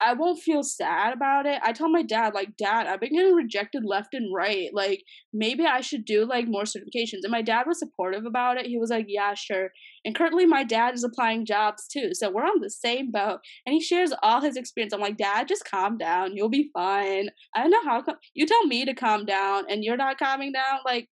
I 0.00 0.12
won't 0.12 0.40
feel 0.40 0.62
sad 0.62 1.14
about 1.14 1.46
it. 1.46 1.60
I 1.62 1.72
tell 1.72 1.88
my 1.88 2.02
dad, 2.02 2.34
like, 2.34 2.56
Dad, 2.56 2.86
I've 2.86 3.00
been 3.00 3.14
getting 3.14 3.32
rejected 3.32 3.84
left 3.86 4.12
and 4.12 4.34
right. 4.34 4.68
Like, 4.72 5.02
maybe 5.32 5.64
I 5.64 5.80
should 5.80 6.04
do 6.04 6.26
like 6.26 6.46
more 6.46 6.64
certifications. 6.64 7.20
And 7.22 7.30
my 7.30 7.42
dad 7.42 7.66
was 7.66 7.78
supportive 7.78 8.26
about 8.26 8.58
it. 8.58 8.66
He 8.66 8.76
was 8.76 8.90
like, 8.90 9.06
Yeah, 9.08 9.34
sure. 9.34 9.70
And 10.04 10.14
currently, 10.14 10.46
my 10.46 10.64
dad 10.64 10.94
is 10.94 11.04
applying 11.04 11.46
jobs 11.46 11.86
too. 11.88 12.10
So 12.12 12.30
we're 12.30 12.42
on 12.44 12.60
the 12.60 12.70
same 12.70 13.12
boat. 13.12 13.38
And 13.64 13.72
he 13.72 13.80
shares 13.80 14.12
all 14.22 14.40
his 14.42 14.56
experience. 14.56 14.92
I'm 14.92 15.00
like, 15.00 15.16
Dad, 15.16 15.48
just 15.48 15.64
calm 15.64 15.96
down. 15.96 16.36
You'll 16.36 16.50
be 16.50 16.70
fine. 16.74 17.30
I 17.54 17.62
don't 17.62 17.70
know 17.70 17.84
how 17.84 18.02
come 18.02 18.16
you 18.34 18.46
tell 18.46 18.66
me 18.66 18.84
to 18.84 18.94
calm 18.94 19.24
down 19.24 19.64
and 19.70 19.84
you're 19.84 19.96
not 19.96 20.18
calming 20.18 20.52
down. 20.52 20.80
Like, 20.84 21.08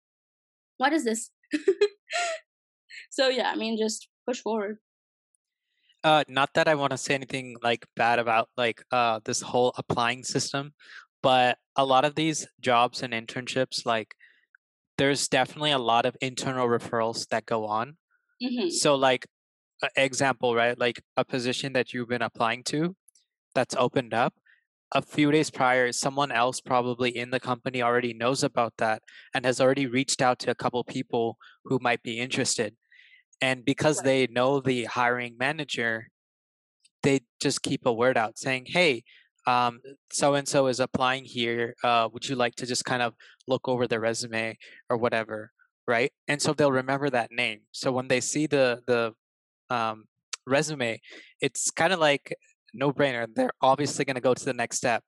what 0.81 0.93
is 0.93 1.05
this? 1.05 1.31
so 3.11 3.29
yeah, 3.29 3.51
I 3.51 3.57
mean, 3.57 3.77
just 3.77 4.09
push 4.27 4.41
forward 4.41 4.79
uh 6.05 6.25
not 6.29 6.51
that 6.55 6.69
i 6.69 6.75
want 6.75 6.91
to 6.91 6.97
say 6.97 7.15
anything 7.15 7.57
like 7.63 7.87
bad 7.97 8.19
about 8.19 8.49
like 8.57 8.83
uh 8.91 9.21
this 9.25 9.41
whole 9.41 9.73
applying 9.77 10.23
system 10.23 10.73
but 11.23 11.59
a 11.77 11.85
lot 11.85 12.05
of 12.05 12.15
these 12.15 12.47
jobs 12.61 13.03
and 13.03 13.13
internships 13.13 13.85
like 13.85 14.15
there's 14.99 15.29
definitely 15.29 15.73
a 15.73 15.79
lot 15.79 16.07
of 16.07 16.17
internal 16.21 16.67
referrals 16.67 17.27
that 17.29 17.47
go 17.47 17.67
on 17.67 17.97
mm-hmm. 18.43 18.69
so 18.69 18.95
like 18.95 19.27
example 19.97 20.55
right 20.55 20.79
like 20.79 21.03
a 21.17 21.25
position 21.25 21.73
that 21.73 21.93
you've 21.93 22.09
been 22.09 22.23
applying 22.23 22.63
to 22.63 22.95
that's 23.55 23.75
opened 23.77 24.15
up 24.15 24.35
a 24.93 25.03
few 25.03 25.31
days 25.31 25.51
prior 25.51 25.93
someone 25.93 26.33
else 26.33 26.61
probably 26.61 27.17
in 27.17 27.31
the 27.31 27.41
company 27.41 27.83
already 27.83 28.13
knows 28.13 28.43
about 28.43 28.73
that 28.79 29.03
and 29.35 29.45
has 29.45 29.61
already 29.61 29.87
reached 29.87 30.21
out 30.21 30.39
to 30.41 30.51
a 30.51 30.55
couple 30.55 30.83
people 30.85 31.37
who 31.65 31.79
might 31.81 32.03
be 32.03 32.19
interested. 32.19 32.75
And 33.41 33.65
because 33.65 33.99
right. 33.99 34.05
they 34.05 34.27
know 34.27 34.61
the 34.61 34.85
hiring 34.85 35.37
manager 35.39 36.09
they 37.03 37.21
just 37.41 37.63
keep 37.63 37.87
a 37.87 37.93
word 37.93 38.19
out 38.19 38.37
saying 38.39 38.67
hey 38.69 39.03
um, 39.47 39.81
so 40.13 40.35
and 40.35 40.47
so 40.47 40.67
is 40.67 40.81
applying 40.81 41.25
here. 41.25 41.75
Uh, 41.83 42.11
would 42.13 42.29
you 42.29 42.37
like 42.37 42.55
to 42.57 42.67
just 42.67 42.85
kind 42.85 43.01
of 43.01 43.15
look 43.49 43.67
over 43.69 43.87
the 43.87 43.99
resume 43.99 44.57
or 44.91 44.99
whatever 44.99 45.51
right? 45.87 46.13
And 46.29 46.41
so 46.41 46.53
they'll 46.53 46.71
remember 46.71 47.11
that 47.11 47.33
name. 47.33 47.61
So 47.73 47.91
when 47.91 48.09
they 48.09 48.21
see 48.21 48.47
the 48.47 48.81
the 48.87 49.13
um, 49.75 50.05
resume 50.47 51.01
it's 51.41 51.71
kind 51.71 51.93
of 51.93 52.01
like 52.01 52.35
no 52.75 52.93
brainer 52.93 53.27
they're 53.35 53.53
obviously 53.63 54.05
going 54.05 54.15
to 54.15 54.21
go 54.21 54.35
to 54.35 54.45
the 54.45 54.53
next 54.53 54.77
step 54.77 55.03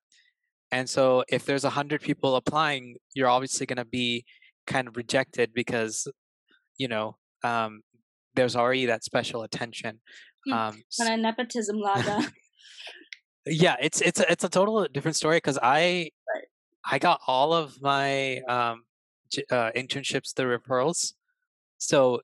and 0.71 0.89
so 0.89 1.25
if 1.29 1.45
there's 1.45 1.65
a 1.65 1.71
hundred 1.71 2.01
people 2.01 2.37
applying 2.37 2.97
you're 3.15 3.29
obviously 3.29 3.67
going 3.67 3.77
to 3.77 3.85
be 3.85 4.25
kind 4.67 4.89
of 4.89 4.97
rejected 4.97 5.53
because 5.55 6.09
you 6.79 6.89
know 6.89 7.17
um, 7.45 7.83
there's 8.35 8.57
already 8.57 8.87
that 8.87 9.05
special 9.05 9.43
attention. 9.43 10.01
Hmm, 10.47 10.53
um, 10.53 10.83
kind 11.01 11.15
of 11.15 11.21
nepotism 11.21 11.77
laga. 11.77 12.31
yeah, 13.47 13.77
it's 13.81 14.01
it's 14.01 14.21
a, 14.21 14.31
it's 14.31 14.45
a 14.45 14.49
total 14.49 14.87
different 14.93 15.17
story 15.17 15.37
because 15.37 15.59
I 15.63 16.11
right. 16.35 16.45
I 16.85 16.99
got 16.99 17.21
all 17.27 17.53
of 17.53 17.81
my 17.81 18.39
um, 18.49 18.85
uh, 19.51 19.71
internships 19.77 20.35
through 20.35 20.59
referrals, 20.59 21.15
so 21.79 22.21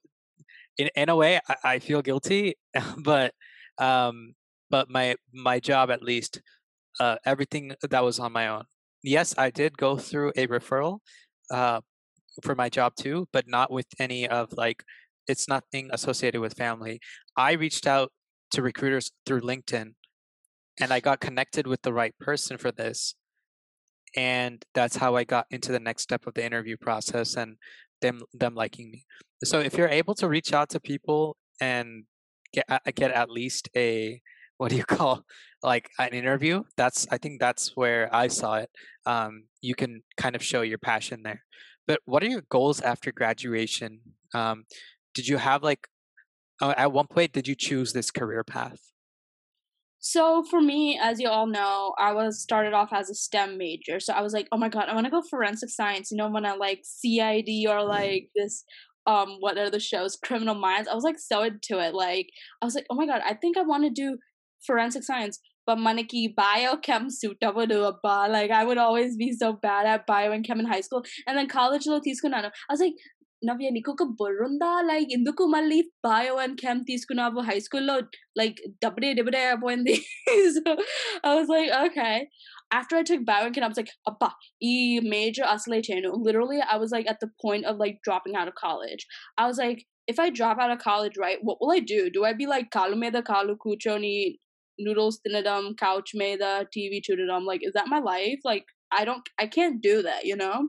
in 0.77 0.89
in 0.97 1.09
a 1.09 1.17
way 1.17 1.41
I, 1.49 1.57
I 1.65 1.79
feel 1.79 2.03
guilty, 2.03 2.57
but 2.99 3.35
um, 3.79 4.35
but 4.71 4.91
my 4.91 5.17
my 5.33 5.61
job 5.61 5.91
at 5.91 6.03
least 6.03 6.41
uh, 7.01 7.17
everything 7.25 7.75
that 7.91 8.05
was 8.05 8.19
on 8.19 8.33
my 8.33 8.49
own. 8.49 8.65
Yes, 9.03 9.35
I 9.39 9.51
did 9.51 9.77
go 9.77 9.97
through 9.97 10.33
a 10.37 10.47
referral 10.47 10.99
uh, 11.51 11.81
for 12.43 12.55
my 12.55 12.69
job 12.69 12.95
too, 12.97 13.29
but 13.33 13.47
not 13.49 13.71
with 13.71 13.87
any 13.99 14.29
of 14.29 14.53
like 14.53 14.83
it's 15.27 15.49
nothing 15.49 15.91
associated 15.93 16.41
with 16.41 16.55
family. 16.55 17.01
I 17.37 17.53
reached 17.53 17.87
out 17.87 18.11
to 18.53 18.63
recruiters 18.63 19.11
through 19.27 19.43
LinkedIn 19.43 19.93
and 20.81 20.93
I 20.93 21.01
got 21.01 21.21
connected 21.21 21.67
with 21.67 21.83
the 21.83 21.93
right 21.93 22.15
person 22.19 22.57
for 22.57 22.73
this. 22.73 23.15
And 24.17 24.65
that's 24.75 24.97
how 24.97 25.17
I 25.17 25.25
got 25.25 25.47
into 25.51 25.71
the 25.71 25.81
next 25.81 26.03
step 26.03 26.27
of 26.27 26.35
the 26.35 26.45
interview 26.45 26.77
process 26.79 27.37
and 27.37 27.57
them 28.01 28.23
them 28.33 28.55
liking 28.55 28.91
me. 28.91 29.05
So 29.45 29.61
if 29.61 29.77
you're 29.77 29.89
able 29.89 30.15
to 30.17 30.29
reach 30.29 30.53
out 30.53 30.71
to 30.71 30.81
people 30.81 31.37
and 31.61 32.05
get 32.53 32.67
get 32.95 33.11
at 33.11 33.31
least 33.31 33.69
a 33.77 34.21
what 34.59 34.71
do 34.71 34.77
you 34.77 34.85
call 34.99 35.25
like 35.63 35.91
an 35.99 36.11
interview? 36.11 36.63
That's 36.77 37.07
i 37.11 37.19
think 37.19 37.41
that's 37.41 37.77
where 37.77 38.15
i 38.15 38.29
saw 38.29 38.57
it 38.57 38.71
um, 39.09 39.45
you 39.63 39.75
can 39.75 40.03
kind 40.19 40.37
of 40.37 40.43
show 40.43 40.61
your 40.61 40.79
passion 40.79 41.23
there. 41.23 41.43
But 41.87 42.01
what 42.05 42.23
are 42.23 42.27
your 42.27 42.43
goals 42.51 42.81
after 42.83 43.11
graduation? 43.11 44.01
Um, 44.35 44.65
did 45.15 45.27
you 45.27 45.39
have 45.39 45.63
like 45.63 45.89
uh, 46.61 46.75
at 46.77 46.93
one 46.93 47.07
point 47.07 47.33
did 47.33 47.49
you 47.49 47.55
choose 47.55 47.93
this 47.93 48.11
career 48.11 48.45
path? 48.45 48.79
So 50.01 50.45
for 50.45 50.61
me 50.61 51.01
as 51.03 51.19
you 51.19 51.29
all 51.29 51.47
know 51.47 51.93
i 51.99 52.13
was 52.13 52.41
started 52.41 52.73
off 52.73 52.93
as 52.93 53.11
a 53.11 53.15
stem 53.15 53.59
major 53.59 53.99
so 53.99 54.13
i 54.13 54.23
was 54.23 54.33
like 54.33 54.47
oh 54.53 54.57
my 54.57 54.69
god 54.69 54.89
i 54.89 54.95
want 54.95 55.07
to 55.07 55.11
go 55.11 55.23
forensic 55.23 55.69
science 55.71 56.13
you 56.13 56.17
know 56.17 56.31
when 56.31 56.47
i 56.47 56.55
like 56.55 56.83
cid 56.85 57.67
or 57.69 57.83
like 57.83 58.29
this 58.37 58.65
um 59.07 59.39
what 59.41 59.59
are 59.59 59.71
the 59.71 59.81
shows 59.81 60.17
criminal 60.17 60.55
minds? 60.55 60.89
I 60.89 60.95
was 60.95 61.03
like 61.03 61.19
so 61.19 61.43
into 61.43 61.81
it 61.81 61.95
like 61.95 62.29
i 62.63 62.65
was 62.65 62.77
like 62.77 62.87
oh 62.91 62.95
my 62.95 63.07
god 63.07 63.23
i 63.25 63.35
think 63.35 63.57
i 63.57 63.63
want 63.63 63.85
to 63.85 63.91
do 63.91 64.17
forensic 64.68 65.04
science 65.04 65.40
but 65.68 65.78
manaki 65.78 66.22
biochem 66.36 67.10
suitable 67.10 67.66
like 68.36 68.52
I 68.52 68.64
would 68.66 68.78
always 68.78 69.16
be 69.16 69.32
so 69.32 69.54
bad 69.54 69.86
at 69.86 70.06
bio 70.06 70.32
and 70.32 70.46
chem 70.46 70.60
in 70.60 70.66
high 70.66 70.82
school. 70.82 71.04
And 71.28 71.38
then 71.38 71.48
college 71.48 71.86
lo 71.88 72.02
I 72.06 72.52
was 72.70 72.82
like, 72.82 72.96
నవ్య 73.48 73.70
నీకు 73.76 73.90
ఒక 73.94 74.04
బుర్రుందా 74.20 74.70
like 74.90 75.10
ఎందుకు 75.16 75.44
మళ్ళీ 75.54 75.80
bio 76.06 76.36
and 76.44 76.56
chem 76.62 76.82
తీసుకున్నావు 76.90 77.42
high 77.48 77.56
స్కూల్లో 77.66 77.96
like 78.40 78.60
డబ్బడే 78.84 79.10
డిబడే 79.18 79.42
అయిపోయింది 79.48 79.96
so 80.58 80.64
I 81.30 81.34
was 81.38 81.52
like 81.56 81.72
okay 81.82 82.08
after 82.78 82.96
I 83.00 83.04
took 83.10 83.24
bio 83.26 83.46
and 83.48 83.56
chem, 83.56 83.64
I 83.66 83.68
was 83.72 83.78
like, 83.82 83.92
Abba, 84.12 84.30
e 84.70 85.00
major 85.16 85.44
asle 85.54 85.76
chenu. 85.88 86.12
Literally, 86.28 86.60
I 86.76 86.78
was 86.84 86.92
like 86.96 87.10
at 87.12 87.20
the 87.24 87.30
point 87.44 87.66
of 87.72 87.78
like 87.84 87.98
dropping 88.08 88.36
out 88.36 88.48
of 88.52 88.56
college. 88.56 89.04
I 89.42 89.46
was 89.50 89.60
like, 89.64 89.82
if 90.08 90.20
I 90.24 90.30
drop 90.40 90.60
out 90.64 90.72
of 90.76 90.80
college, 90.80 91.18
right, 91.26 91.38
what 91.42 91.60
will 91.60 91.74
I 91.76 91.82
do? 91.96 92.10
Do 92.16 92.24
I 92.30 92.34
be 92.42 92.48
like 92.54 92.70
kalu 92.78 92.98
meda 93.04 93.22
kalu 93.22 93.56
kuchoni 93.66 94.16
noodles 94.79 95.21
tinadum 95.27 95.77
couch 95.77 96.13
meda 96.15 96.67
TV 96.75 97.01
chudadum? 97.03 97.45
Like, 97.45 97.61
is 97.63 97.73
that 97.75 97.89
my 97.89 97.99
life? 97.99 98.41
Like, 98.45 98.65
I 98.93 99.05
don't, 99.05 99.29
I 99.39 99.47
can't 99.47 99.83
do 99.83 100.03
that, 100.03 100.25
you 100.25 100.37
know? 100.37 100.69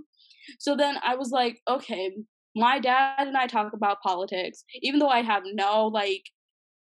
So 0.60 0.76
then 0.76 0.98
I 1.04 1.15
was 1.15 1.32
like, 1.32 1.62
okay, 1.69 2.12
my 2.56 2.80
dad 2.80 3.28
and 3.28 3.38
I 3.38 3.48
talk 3.48 3.74
about 3.74 4.02
politics, 4.02 4.63
even 4.82 5.00
though 5.00 5.10
I 5.10 5.22
have 5.22 5.43
no 5.45 5.88
like 5.88 6.24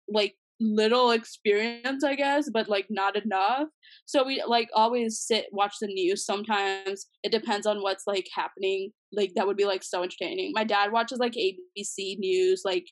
like 0.08 0.36
little 0.60 1.12
experience, 1.12 2.04
I 2.04 2.16
guess, 2.16 2.50
but 2.50 2.70
like 2.70 2.88
not 2.90 3.16
enough. 3.22 3.68
So 4.06 4.24
we 4.24 4.44
like 4.46 4.70
always 4.74 5.20
sit 5.20 5.48
watch 5.52 5.76
the 5.82 5.88
news. 5.88 6.26
Sometimes 6.26 7.08
it 7.24 7.32
depends 7.32 7.66
on 7.66 7.82
what's 7.82 8.08
like 8.08 8.28
happening. 8.34 8.92
Like 9.12 9.34
that 9.36 9.48
would 9.48 9.58
be 9.58 9.66
like 9.66 9.84
so 9.84 10.04
entertaining. 10.04 10.52
My 10.54 10.64
dad 10.64 10.92
watches 10.92 11.20
like 11.20 11.34
ABC 11.34 12.20
News, 12.20 12.62
like 12.64 12.86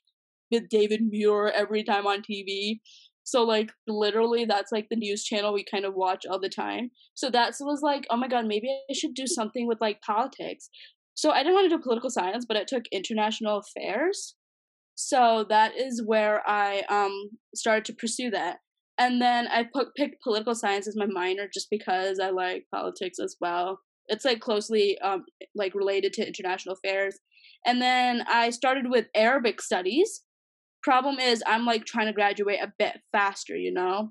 with 0.50 0.68
David 0.68 1.02
Muir 1.02 1.50
every 1.50 1.84
time 1.84 2.06
on 2.06 2.22
TV. 2.22 2.80
So 3.24 3.42
like 3.42 3.72
literally 3.86 4.44
that's 4.44 4.70
like 4.70 4.86
the 4.90 4.96
news 4.96 5.24
channel 5.24 5.52
we 5.52 5.64
kind 5.64 5.84
of 5.84 5.94
watch 5.94 6.24
all 6.30 6.38
the 6.38 6.48
time. 6.48 6.90
So 7.14 7.30
that 7.30 7.54
was 7.60 7.80
like, 7.82 8.06
oh 8.10 8.16
my 8.16 8.28
god, 8.28 8.46
maybe 8.46 8.68
I 8.68 8.92
should 8.92 9.14
do 9.14 9.26
something 9.26 9.66
with 9.66 9.80
like 9.80 10.02
politics. 10.02 10.68
So 11.14 11.30
I 11.30 11.38
didn't 11.38 11.54
want 11.54 11.70
to 11.70 11.76
do 11.76 11.82
political 11.82 12.10
science, 12.10 12.44
but 12.46 12.56
I 12.56 12.64
took 12.64 12.84
international 12.92 13.58
affairs. 13.58 14.34
So 14.94 15.46
that 15.48 15.76
is 15.76 16.02
where 16.04 16.46
I 16.46 16.82
um 16.90 17.30
started 17.54 17.84
to 17.86 17.94
pursue 17.94 18.30
that. 18.30 18.58
And 18.96 19.20
then 19.20 19.48
I 19.48 19.64
put, 19.72 19.94
picked 19.96 20.22
political 20.22 20.54
science 20.54 20.86
as 20.86 20.96
my 20.96 21.06
minor 21.06 21.48
just 21.52 21.68
because 21.70 22.20
I 22.20 22.30
like 22.30 22.66
politics 22.72 23.18
as 23.18 23.36
well. 23.40 23.80
It's 24.08 24.24
like 24.24 24.40
closely 24.40 24.98
um 24.98 25.24
like 25.54 25.74
related 25.74 26.12
to 26.14 26.26
international 26.26 26.74
affairs. 26.74 27.18
And 27.66 27.80
then 27.80 28.24
I 28.28 28.50
started 28.50 28.90
with 28.90 29.06
Arabic 29.14 29.62
studies. 29.62 30.20
Problem 30.84 31.18
is 31.18 31.42
I'm 31.46 31.64
like 31.64 31.84
trying 31.86 32.06
to 32.06 32.12
graduate 32.12 32.60
a 32.62 32.72
bit 32.78 32.98
faster, 33.10 33.56
you 33.56 33.72
know. 33.72 34.10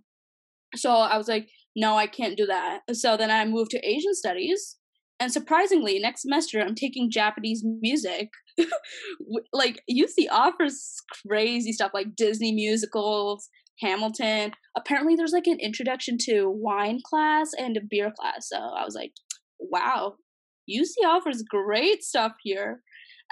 So 0.76 0.92
I 0.92 1.18
was 1.18 1.28
like, 1.28 1.48
no, 1.76 1.96
I 1.96 2.08
can't 2.08 2.36
do 2.36 2.48
that. 2.48 2.80
So 2.94 3.16
then 3.16 3.32
I 3.32 3.46
moved 3.46 3.72
to 3.72 3.88
Asian 3.88 4.14
studies 4.14 4.78
and 5.20 5.32
surprisingly, 5.32 6.00
next 6.00 6.24
semester 6.24 6.60
I'm 6.60 6.76
taking 6.76 7.10
Japanese 7.10 7.64
music. 7.64 8.30
like 9.54 9.82
UC 9.90 10.28
offers 10.30 10.96
crazy 11.26 11.72
stuff 11.72 11.92
like 11.94 12.16
Disney 12.18 12.52
musicals, 12.52 13.48
Hamilton. 13.80 14.52
Apparently 14.76 15.16
there's 15.16 15.32
like 15.32 15.48
an 15.48 15.60
introduction 15.62 16.18
to 16.24 16.50
wine 16.50 17.00
class 17.06 17.52
and 17.58 17.78
a 17.78 17.82
beer 17.90 18.12
class. 18.20 18.50
So 18.50 18.58
I 18.58 18.84
was 18.84 18.96
like, 18.96 19.12
wow, 19.60 20.16
UC 20.70 21.08
offers 21.08 21.44
great 21.48 22.04
stuff 22.04 22.34
here. 22.44 22.82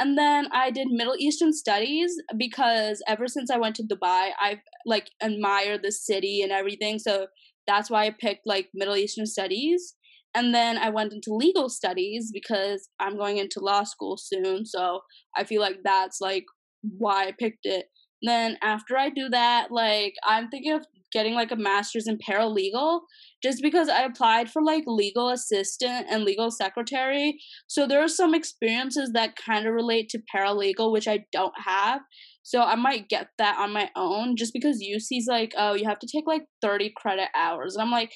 And 0.02 0.18
then 0.18 0.48
I 0.52 0.72
did 0.72 0.88
Middle 0.90 1.14
Eastern 1.20 1.54
studies 1.54 2.12
because 2.36 3.04
ever 3.08 3.28
since 3.28 3.52
I 3.52 3.58
went 3.58 3.76
to 3.76 3.84
Dubai, 3.84 4.32
I've 4.42 4.58
like 4.84 5.12
admired 5.22 5.82
the 5.84 5.92
city 5.92 6.42
and 6.42 6.52
everything. 6.52 6.98
So 6.98 7.28
that's 7.68 7.92
why 7.92 8.08
I 8.08 8.16
picked 8.20 8.48
like 8.48 8.70
Middle 8.74 8.96
Eastern 8.96 9.28
studies. 9.28 9.94
And 10.34 10.56
then 10.56 10.80
I 10.80 10.90
went 10.90 11.14
into 11.14 11.36
legal 11.36 11.70
studies 11.70 12.32
because 12.34 12.90
I'm 13.00 13.16
going 13.16 13.38
into 13.38 13.60
law 13.60 13.84
school 13.84 14.18
soon. 14.18 14.66
So 14.66 15.02
I 15.38 15.44
feel 15.44 15.62
like 15.62 15.78
that's 15.84 16.20
like 16.20 16.46
why 16.82 17.28
I 17.28 17.34
picked 17.38 17.66
it. 17.66 17.86
Then 18.24 18.58
after 18.64 18.98
I 18.98 19.12
do 19.12 19.30
that, 19.30 19.68
like 19.70 20.16
I'm 20.26 20.50
thinking 20.50 20.74
of 20.74 20.84
getting 21.12 21.34
like 21.34 21.52
a 21.52 21.56
master's 21.56 22.08
in 22.08 22.18
paralegal 22.18 23.02
just 23.44 23.62
because 23.62 23.90
I 23.90 24.04
applied 24.04 24.50
for 24.50 24.62
like 24.62 24.84
legal 24.86 25.30
assistant 25.30 26.08
and 26.10 26.24
legal 26.24 26.52
secretary. 26.52 27.40
So 27.68 27.88
there 27.88 28.02
are 28.02 28.08
some 28.08 28.34
experiences 28.34 29.12
that 29.14 29.36
kind 29.36 29.68
of 29.68 29.74
relate 29.74 30.10
to 30.10 30.22
paralegal, 30.34 30.92
which 30.92 31.08
I 31.08 31.26
don't 31.32 31.54
have. 31.66 32.02
So 32.44 32.62
I 32.62 32.76
might 32.76 33.10
get 33.10 33.28
that 33.38 33.58
on 33.58 33.72
my 33.72 33.90
own 33.96 34.36
just 34.36 34.54
because 34.54 34.82
UC's 34.82 35.28
like, 35.28 35.54
oh, 35.58 35.74
you 35.74 35.86
have 35.86 36.00
to 36.00 36.08
take 36.12 36.26
like 36.28 36.44
30 36.62 36.94
credit 36.96 37.30
hours. 37.36 37.76
And 37.76 37.84
I'm 37.84 37.92
like, 37.92 38.14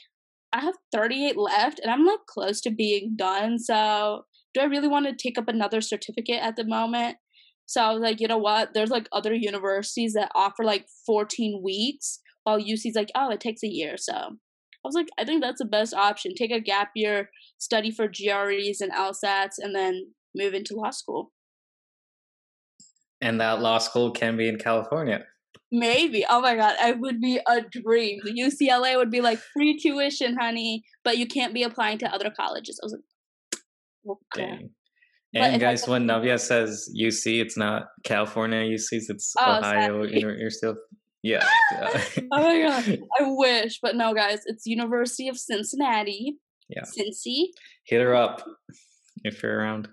I 0.54 0.62
have 0.62 0.76
38 0.94 1.38
left 1.38 1.80
and 1.80 1.92
I'm 1.92 2.06
like 2.06 2.26
close 2.28 2.62
to 2.62 2.72
being 2.72 3.16
done. 3.18 3.60
So 3.60 4.22
do 4.54 4.62
I 4.62 4.66
really 4.66 4.88
want 4.88 5.06
to 5.06 5.14
take 5.14 5.38
up 5.38 5.48
another 5.48 5.82
certificate 5.82 6.42
at 6.42 6.56
the 6.56 6.66
moment? 6.66 7.18
So 7.66 7.82
I 7.82 7.92
was 7.92 8.02
like, 8.02 8.22
you 8.22 8.28
know 8.28 8.38
what? 8.38 8.74
There's 8.74 8.90
like 8.90 9.08
other 9.12 9.34
universities 9.34 10.14
that 10.14 10.32
offer 10.36 10.64
like 10.64 10.86
14 11.06 11.62
weeks, 11.64 12.20
while 12.46 12.60
UC's 12.60 12.96
like, 12.96 13.12
oh, 13.16 13.30
it 13.30 13.42
takes 13.42 13.64
a 13.64 13.68
year. 13.68 13.96
So 13.98 14.14
I 14.14 14.88
was 14.88 14.96
like, 14.96 15.10
I 15.18 15.26
think 15.26 15.42
that's 15.44 15.60
the 15.60 15.66
best 15.66 15.94
option. 15.94 16.34
Take 16.36 16.52
a 16.52 16.62
gap 16.62 16.92
year, 16.96 17.30
study 17.58 17.92
for 17.92 18.08
GREs 18.08 18.82
and 18.82 18.94
LSATs, 18.94 19.56
and 19.58 19.76
then 19.76 20.14
move 20.36 20.54
into 20.54 20.76
law 20.76 20.92
school. 20.92 21.32
And 23.20 23.42
that 23.42 23.62
law 23.62 23.80
school 23.80 24.12
can 24.12 24.38
be 24.38 24.48
in 24.48 24.58
California. 24.58 25.26
Maybe. 25.72 26.24
Oh 26.30 26.42
my 26.42 26.56
god, 26.56 26.76
it 26.80 27.00
would 27.00 27.20
be 27.20 27.40
a 27.48 27.62
dream. 27.62 28.20
UCLA 28.28 28.96
would 28.96 29.10
be 29.10 29.22
like 29.22 29.40
free 29.54 29.78
tuition, 29.78 30.38
honey, 30.40 30.84
but 31.04 31.18
you 31.18 31.26
can't 31.26 31.54
be 31.54 31.64
applying 31.64 31.98
to 32.00 32.14
other 32.14 32.30
colleges. 32.30 32.80
I 32.82 32.86
was 32.86 32.94
like, 32.94 34.18
okay. 34.36 34.70
Dang. 35.34 35.54
And 35.54 35.60
guys, 35.60 35.88
when 35.88 36.06
Navya 36.06 36.40
says 36.40 36.90
UC, 36.98 37.42
it's 37.42 37.58
not 37.58 37.88
California 38.06 38.60
UCs, 38.60 39.10
it's 39.10 39.34
oh, 39.38 39.58
Ohio 39.58 40.04
University 40.04 40.68
of 40.68 40.78
yeah. 41.26 41.48
Uh, 41.76 42.00
oh 42.32 42.44
my 42.44 42.62
god, 42.62 43.00
I 43.20 43.24
wish, 43.24 43.80
but 43.82 43.96
no, 43.96 44.14
guys, 44.14 44.42
it's 44.46 44.68
University 44.68 45.28
of 45.28 45.40
Cincinnati. 45.40 46.38
Yeah. 46.70 46.84
Cincy. 46.84 47.48
Hit 47.86 48.02
her 48.02 48.16
up 48.16 48.48
if 49.24 49.42
you're 49.42 49.58
around. 49.58 49.90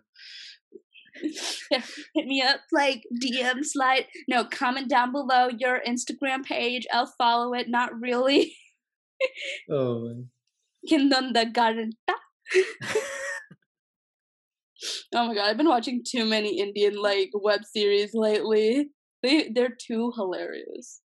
Hit 1.71 2.27
me 2.27 2.43
up, 2.43 2.61
like 2.71 3.05
DM 3.23 3.61
slide. 3.63 4.07
No, 4.29 4.45
comment 4.45 4.91
down 4.91 5.13
below 5.13 5.49
your 5.49 5.81
Instagram 5.89 6.45
page. 6.45 6.87
I'll 6.93 7.13
follow 7.19 7.55
it. 7.55 7.69
Not 7.69 7.99
really. 7.99 8.55
oh. 9.71 10.25
Kindanda 10.91 11.51
Garanta. 11.53 12.15
oh 15.15 15.29
my 15.29 15.35
god, 15.35 15.49
I've 15.49 15.57
been 15.57 15.69
watching 15.69 16.03
too 16.07 16.27
many 16.27 16.59
Indian 16.61 17.01
like 17.01 17.31
web 17.33 17.65
series 17.65 18.11
lately. 18.13 18.91
They 19.23 19.51
they're 19.55 19.77
too 19.81 20.13
hilarious. 20.17 21.02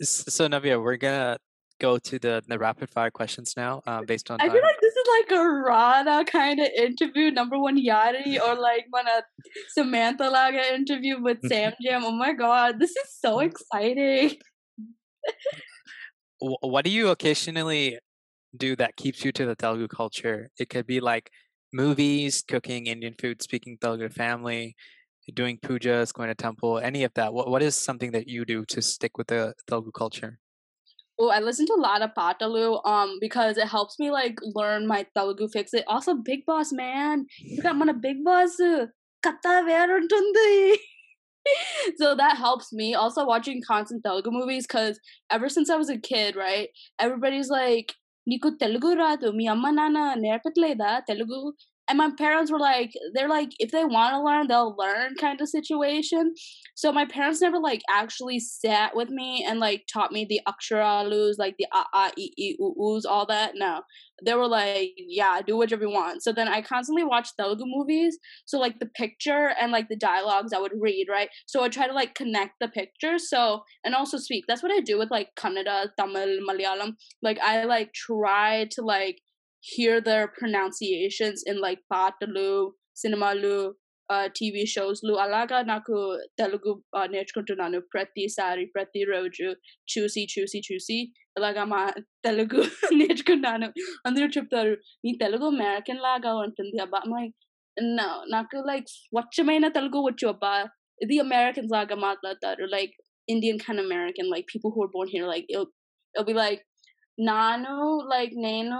So 0.00 0.48
Navya, 0.48 0.82
we're 0.82 0.96
gonna 0.96 1.38
go 1.80 1.98
to 1.98 2.18
the, 2.18 2.42
the 2.46 2.58
rapid 2.58 2.90
fire 2.90 3.10
questions 3.10 3.54
now, 3.56 3.82
uh, 3.86 4.02
based 4.06 4.30
on. 4.30 4.40
I 4.40 4.48
feel 4.48 4.62
like 4.62 4.80
this 4.80 4.94
is 4.94 5.06
like 5.20 5.40
a 5.40 5.44
Rana 5.44 6.24
kind 6.24 6.60
of 6.60 6.68
interview, 6.76 7.30
number 7.30 7.58
one 7.58 7.82
Yari, 7.82 8.40
or 8.40 8.54
like 8.60 8.86
when 8.90 9.06
a 9.06 9.22
Samantha 9.70 10.24
Laga 10.24 10.72
interview 10.72 11.20
with 11.20 11.38
Sam 11.46 11.72
Jam. 11.82 12.04
Oh 12.04 12.12
my 12.12 12.32
god, 12.32 12.78
this 12.78 12.90
is 12.90 13.16
so 13.20 13.40
exciting. 13.40 14.36
what 16.38 16.84
do 16.84 16.90
you 16.90 17.08
occasionally 17.08 17.98
do 18.56 18.76
that 18.76 18.96
keeps 18.96 19.24
you 19.24 19.32
to 19.32 19.46
the 19.46 19.54
Telugu 19.54 19.88
culture? 19.88 20.50
It 20.58 20.68
could 20.68 20.86
be 20.86 21.00
like 21.00 21.30
movies, 21.72 22.44
cooking 22.46 22.86
Indian 22.86 23.14
food, 23.20 23.42
speaking 23.42 23.78
Telugu 23.80 24.08
family, 24.08 24.74
doing 25.34 25.58
pujas, 25.58 26.12
going 26.12 26.28
to 26.28 26.34
temple, 26.34 26.78
any 26.78 27.04
of 27.04 27.12
that? 27.14 27.32
What 27.32 27.48
what 27.50 27.62
is 27.62 27.76
something 27.76 28.12
that 28.12 28.28
you 28.28 28.44
do 28.44 28.64
to 28.66 28.82
stick 28.82 29.18
with 29.18 29.28
the 29.28 29.54
Telugu 29.66 29.90
culture? 29.92 30.38
Well, 31.18 31.30
I 31.30 31.40
listen 31.40 31.66
to 31.66 31.74
a 31.74 31.84
lot 31.88 32.02
of 32.02 32.10
Patalu 32.14 32.84
um 32.86 33.18
because 33.20 33.56
it 33.56 33.68
helps 33.68 33.98
me 33.98 34.10
like 34.10 34.38
learn 34.42 34.86
my 34.86 35.06
Telugu 35.16 35.48
fix 35.48 35.74
it. 35.74 35.84
Also 35.86 36.14
Bigg 36.14 36.46
Boss 36.46 36.72
man, 36.72 37.26
you 37.38 37.62
got 37.62 37.76
my 37.76 37.92
Bigg 37.92 38.24
Boss 38.24 38.60
uh, 38.60 38.86
katta 39.22 39.56
verunthundi. 39.70 40.76
So 41.96 42.14
that 42.14 42.36
helps 42.36 42.74
me. 42.74 42.94
Also 42.94 43.24
watching 43.24 43.62
constant 43.66 44.04
Telugu 44.04 44.30
movies 44.30 44.66
cuz 44.66 44.98
ever 45.30 45.48
since 45.48 45.70
I 45.70 45.76
was 45.76 45.88
a 45.88 45.96
kid, 45.96 46.36
right? 46.36 46.68
Everybody's 46.98 47.48
like 47.48 47.94
నీకు 48.30 48.48
తెలుగు 48.62 48.90
రాదు 49.02 49.28
మీ 49.38 49.44
అమ్మ 49.52 49.66
నాన్న 49.76 49.98
నేర్పట్లేదా 50.24 50.90
Telugu 51.10 51.38
and 51.88 51.98
my 51.98 52.10
parents 52.16 52.50
were 52.52 52.58
like 52.58 52.92
they're 53.14 53.28
like 53.28 53.52
if 53.58 53.70
they 53.70 53.84
want 53.84 54.14
to 54.14 54.22
learn 54.22 54.46
they'll 54.46 54.76
learn 54.76 55.14
kind 55.20 55.40
of 55.40 55.48
situation. 55.48 56.34
So 56.74 56.92
my 56.92 57.04
parents 57.06 57.40
never 57.40 57.58
like 57.58 57.82
actually 57.90 58.38
sat 58.40 58.94
with 58.94 59.08
me 59.08 59.44
and 59.48 59.58
like 59.58 59.84
taught 59.92 60.12
me 60.12 60.24
the 60.24 60.40
aksharalus 60.46 61.34
like 61.38 61.56
the 61.58 61.66
a 61.72 61.84
a 61.96 62.12
e 62.16 62.30
e 62.36 62.56
u 62.58 62.74
u's, 62.76 63.04
all 63.04 63.26
that. 63.26 63.52
No. 63.54 63.82
They 64.24 64.34
were 64.34 64.48
like 64.48 64.90
yeah 64.96 65.40
do 65.46 65.56
whatever 65.56 65.84
you 65.84 65.90
want. 65.90 66.22
So 66.22 66.32
then 66.32 66.48
i 66.48 66.60
constantly 66.60 67.04
watched 67.04 67.34
telugu 67.36 67.64
movies. 67.66 68.18
So 68.44 68.58
like 68.58 68.78
the 68.78 68.86
picture 68.86 69.54
and 69.60 69.72
like 69.72 69.88
the 69.88 69.96
dialogues 69.96 70.52
i 70.52 70.58
would 70.58 70.72
read 70.78 71.06
right? 71.10 71.30
So 71.46 71.62
i 71.62 71.68
try 71.68 71.86
to 71.86 71.94
like 71.94 72.14
connect 72.14 72.54
the 72.60 72.68
pictures 72.68 73.28
so 73.30 73.62
and 73.84 73.94
also 73.94 74.18
speak. 74.18 74.44
That's 74.46 74.62
what 74.62 74.72
i 74.72 74.80
do 74.80 74.98
with 74.98 75.10
like 75.10 75.30
kannada 75.36 75.88
tamil 75.98 76.40
malayalam. 76.48 76.92
Like 77.22 77.38
i 77.40 77.64
like 77.64 77.92
try 77.94 78.66
to 78.72 78.82
like 78.82 79.20
hear 79.63 80.01
their 80.01 80.27
pronunciations 80.27 81.43
in 81.45 81.61
like 81.61 81.79
Patalu, 81.91 82.71
Cinemalu, 82.95 83.73
uh, 84.09 84.27
TV 84.37 84.67
shows 84.67 85.01
lu 85.03 85.15
alaga 85.25 85.59
naku 85.65 85.99
Telugu 86.39 86.73
uh, 86.97 87.07
నేర్చుకుంటున్నాను 87.13 87.79
ప్రతిసారి 87.93 88.65
ప్రతిరోజు 88.65 89.47
చూసి 89.93 90.23
చూసి 90.33 90.59
చూసి 90.67 90.97
ఇలాగా 91.37 91.63
మా 91.73 91.81
తెలుగు 92.25 92.61
నేర్చుకున్నాను 92.99 93.69
అందరూ 94.07 94.27
చెప్తారు 94.37 94.73
నీ 95.05 95.13
తెలుగు 95.23 95.47
అమెరికన్ 95.55 96.03
లాగా 96.07 96.33
ఉంటుంది 96.45 96.81
అబ్బా 96.85 97.01
నో 97.99 98.09
నాకు 98.35 98.57
లైక్ 98.71 98.89
స్వచ్ఛమైన 98.97 99.65
తెలుగు 99.77 100.01
వచ్చు 100.09 100.27
అబ్బా 100.33 100.53
ఇది 101.01 101.15
అమెరికన్స్ 101.19 101.73
లాగా 101.77 101.95
మాట్లాడతారు 102.07 102.65
like 102.75 102.95
Indian 103.27 103.57
kind 103.59 103.79
of 103.79 103.85
American, 103.85 104.29
like 104.29 104.47
people 104.47 104.71
who 104.71 104.83
are 104.83 104.87
born 104.87 105.07
here, 105.07 105.25
like 105.25 105.45
it'll, 105.49 105.67
it'll 106.15 106.25
be 106.25 106.33
like 106.33 106.61
nano 107.26 107.76
like 108.12 108.34
ನಾನು 108.46 108.78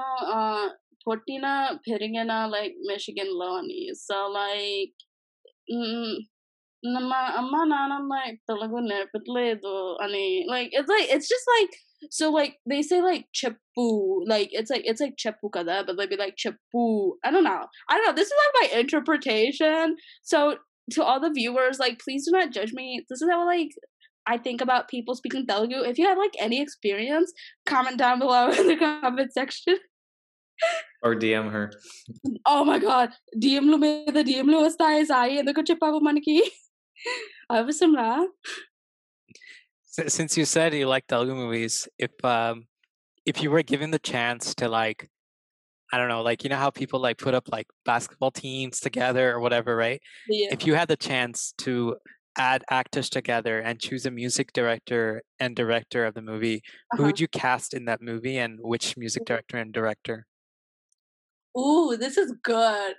ಹುಟ್ಟಿನ 1.09 1.47
ಪೆರಿಗಿನ 1.86 2.32
like 2.55 2.74
Michigan 2.91 3.30
ಲೋನಿ 3.43 3.82
so 4.07 4.18
like 4.39 4.97
ನಮ್ಮ 6.95 7.12
ಅಮ್ಮ 7.41 7.55
ನಾನಮ್ಮ 7.72 8.14
ತೆಲುಗು 8.49 8.80
ನೆನಪತ್ಲೇದು 8.91 9.74
అని 10.05 10.26
like 10.53 10.70
it's 10.78 10.91
like 10.95 11.09
it's 11.14 11.28
just 11.34 11.47
like 11.55 11.74
so 12.18 12.24
like 12.36 12.55
they 12.70 12.80
say 12.91 12.99
like 13.07 13.24
cheppu 13.39 13.86
like 14.32 14.51
it's 14.59 14.70
like 14.74 14.84
it's 14.91 15.03
like 15.05 15.16
cheppu 15.22 15.49
kada 15.57 15.76
but 15.86 15.97
they 15.99 16.07
be 16.12 16.18
like 16.24 16.36
cheppu. 16.43 16.84
I 17.26 17.30
don't 17.34 17.49
know. 17.51 17.62
I 17.89 17.95
don't 17.95 18.07
know. 18.07 18.16
This 18.18 18.30
is 18.32 18.39
like 18.43 18.57
my 18.61 18.68
interpretation. 18.82 19.97
So 20.32 20.39
to 20.95 21.01
all 21.09 21.20
the 21.24 21.34
viewers 21.39 21.78
like 21.84 21.97
please 22.05 22.24
do 22.26 22.32
not 22.39 22.55
judge 22.59 22.72
me. 22.80 22.89
This 23.09 23.22
is 23.22 23.30
how 23.32 23.43
like 23.55 23.72
I 24.29 24.37
think 24.37 24.61
about 24.61 24.89
people 24.89 25.14
speaking 25.14 25.47
Telugu. 25.47 25.83
If 25.91 25.99
you 25.99 26.07
have 26.07 26.18
like 26.18 26.37
any 26.39 26.61
experience, 26.61 27.33
comment 27.64 27.99
down 27.99 28.18
below 28.18 28.51
in 28.61 28.66
the 28.68 28.76
comment 28.76 29.33
section. 29.33 29.79
or 31.03 31.14
DM 31.14 31.51
her. 31.51 31.72
Oh 32.45 32.64
my 32.64 32.79
god. 32.79 33.11
DM 33.45 33.66
lu 33.72 33.79
the 34.12 34.24
DM 34.31 34.47
lu 34.55 34.62
the 34.64 35.05
sai 35.11 35.31
enduku 35.43 35.64
cheppavu 35.68 36.41
I 37.51 37.62
was 37.62 37.83
ra. 37.97 38.26
Since 39.91 40.37
you 40.37 40.45
said 40.45 40.74
you 40.74 40.87
like 40.87 41.07
Telugu 41.07 41.35
movies, 41.35 41.89
if 41.99 42.12
um 42.24 42.66
if 43.24 43.43
you 43.43 43.51
were 43.51 43.62
given 43.62 43.91
the 43.91 43.99
chance 43.99 44.55
to 44.57 44.68
like 44.68 45.09
I 45.93 45.97
don't 45.97 46.09
know, 46.09 46.22
like 46.22 46.45
you 46.45 46.51
know 46.51 46.57
how 46.57 46.70
people 46.70 47.01
like 47.01 47.16
put 47.16 47.35
up 47.35 47.49
like 47.51 47.66
basketball 47.87 48.31
teams 48.31 48.79
together 48.81 49.33
or 49.33 49.41
whatever, 49.41 49.74
right? 49.74 50.03
Yeah. 50.29 50.49
If 50.53 50.66
you 50.66 50.74
had 50.74 50.89
the 50.89 50.97
chance 50.97 51.55
to 51.64 51.97
add 52.39 52.64
actors 52.70 53.11
together 53.11 53.61
and 53.61 53.80
choose 53.80 54.07
a 54.07 54.11
music 54.11 54.53
director 54.53 55.22
and 55.39 55.55
director 55.55 56.07
of 56.07 56.14
the 56.14 56.22
movie, 56.22 56.57
uh-huh. 56.57 56.97
who 56.97 57.03
would 57.05 57.20
you 57.20 57.28
cast 57.28 57.74
in 57.74 57.84
that 57.86 58.01
movie 58.01 58.39
and 58.39 58.59
which 58.61 58.97
music 58.97 59.24
director 59.24 59.59
and 59.59 59.72
director? 59.72 60.26
Ooh, 61.59 61.97
this 61.99 62.16
is 62.16 62.32
good. 62.43 62.95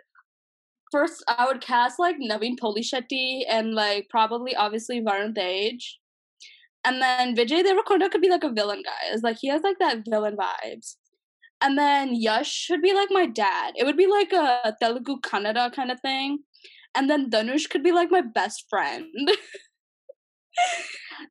First, 0.91 1.23
I 1.27 1.45
would 1.45 1.61
cast 1.61 1.99
like 1.99 2.17
Naveen 2.17 2.57
Polishetty 2.57 3.43
and 3.47 3.73
like 3.73 4.07
probably 4.09 4.55
obviously 4.55 5.01
Varun 5.01 5.33
Tej. 5.35 5.79
And 6.83 7.01
then 7.01 7.35
Vijay 7.35 7.63
Deverakonda 7.63 8.09
could 8.09 8.21
be 8.21 8.29
like 8.29 8.43
a 8.43 8.51
villain 8.51 8.81
guy. 8.83 9.11
It's 9.11 9.23
like 9.23 9.37
he 9.39 9.49
has 9.49 9.61
like 9.61 9.77
that 9.79 9.99
villain 10.09 10.35
vibes. 10.35 10.95
And 11.61 11.77
then 11.77 12.15
Yash 12.15 12.51
should 12.51 12.81
be 12.81 12.93
like 12.93 13.09
my 13.11 13.25
dad. 13.25 13.73
It 13.75 13.85
would 13.85 13.97
be 13.97 14.07
like 14.07 14.31
a 14.31 14.75
Telugu 14.81 15.19
Kannada 15.19 15.71
kind 15.73 15.91
of 15.91 15.99
thing 15.99 16.39
and 16.95 17.09
then 17.09 17.29
Dhanush 17.29 17.69
could 17.69 17.83
be 17.83 17.91
like 17.91 18.11
my 18.11 18.21
best 18.21 18.65
friend. 18.69 19.05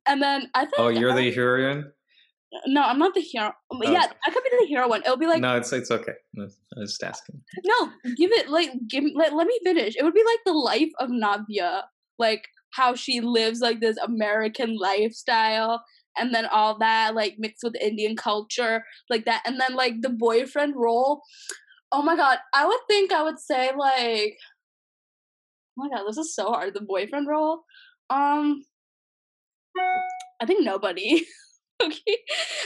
and 0.07 0.21
then 0.21 0.49
I 0.53 0.61
think 0.61 0.73
Oh, 0.77 0.89
you're 0.89 1.13
the 1.13 1.31
heroine? 1.31 1.91
No, 2.65 2.81
I'm 2.81 2.97
not 2.97 3.13
the 3.13 3.21
hero. 3.21 3.51
Oh, 3.71 3.79
yeah, 3.83 4.05
okay. 4.05 4.13
I 4.25 4.31
could 4.31 4.43
be 4.43 4.49
the 4.65 4.73
heroine. 4.73 5.01
It'll 5.05 5.17
be 5.17 5.27
like 5.27 5.41
No, 5.41 5.55
it's 5.55 5.71
it's 5.71 5.91
okay. 5.91 6.13
I 6.37 6.41
was 6.41 6.57
just 6.79 7.03
asking. 7.03 7.41
No, 7.63 7.91
give 8.15 8.31
it 8.31 8.49
like 8.49 8.71
give 8.87 9.03
let, 9.13 9.35
let 9.35 9.47
me 9.47 9.59
finish. 9.63 9.95
It 9.95 10.03
would 10.03 10.15
be 10.15 10.23
like 10.25 10.39
the 10.45 10.53
life 10.53 10.91
of 10.99 11.09
Navya, 11.09 11.83
like 12.17 12.47
how 12.71 12.95
she 12.95 13.21
lives 13.21 13.59
like 13.59 13.81
this 13.81 13.97
American 13.97 14.77
lifestyle 14.77 15.83
and 16.17 16.33
then 16.33 16.45
all 16.47 16.77
that 16.79 17.13
like 17.15 17.35
mixed 17.37 17.63
with 17.63 17.75
Indian 17.81 18.15
culture, 18.15 18.83
like 19.09 19.25
that, 19.25 19.43
and 19.45 19.59
then 19.59 19.75
like 19.75 20.01
the 20.01 20.09
boyfriend 20.09 20.73
role. 20.75 21.21
Oh 21.91 22.01
my 22.01 22.15
god, 22.15 22.39
I 22.53 22.65
would 22.65 22.81
think 22.87 23.11
I 23.11 23.23
would 23.23 23.39
say 23.39 23.71
like, 23.77 24.37
oh 25.79 25.87
my 25.87 25.95
god, 25.95 26.05
this 26.07 26.17
is 26.17 26.35
so 26.35 26.51
hard. 26.51 26.73
The 26.73 26.81
boyfriend 26.81 27.27
role, 27.27 27.63
um, 28.09 28.63
I 30.41 30.45
think 30.45 30.65
nobody. 30.65 31.25
okay, 31.83 32.17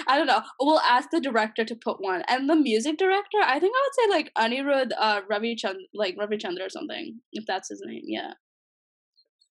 I 0.08 0.18
don't 0.18 0.28
know. 0.28 0.42
We'll 0.60 0.80
ask 0.80 1.10
the 1.12 1.22
director 1.22 1.64
to 1.66 1.76
put 1.76 2.02
one, 2.02 2.24
and 2.28 2.50
the 2.50 2.56
music 2.56 2.98
director. 2.98 3.38
I 3.44 3.60
think 3.60 3.74
I 3.76 3.88
would 3.88 3.96
say 3.96 4.18
like 4.18 4.34
Anirudh 4.38 4.92
uh, 4.98 5.22
Ravi 5.30 5.56
Chand, 5.56 5.78
like 5.94 6.16
Ravi 6.18 6.38
Chandra 6.38 6.66
or 6.66 6.70
something, 6.70 7.20
if 7.32 7.46
that's 7.46 7.70
his 7.70 7.82
name. 7.86 8.04
Yeah. 8.06 8.34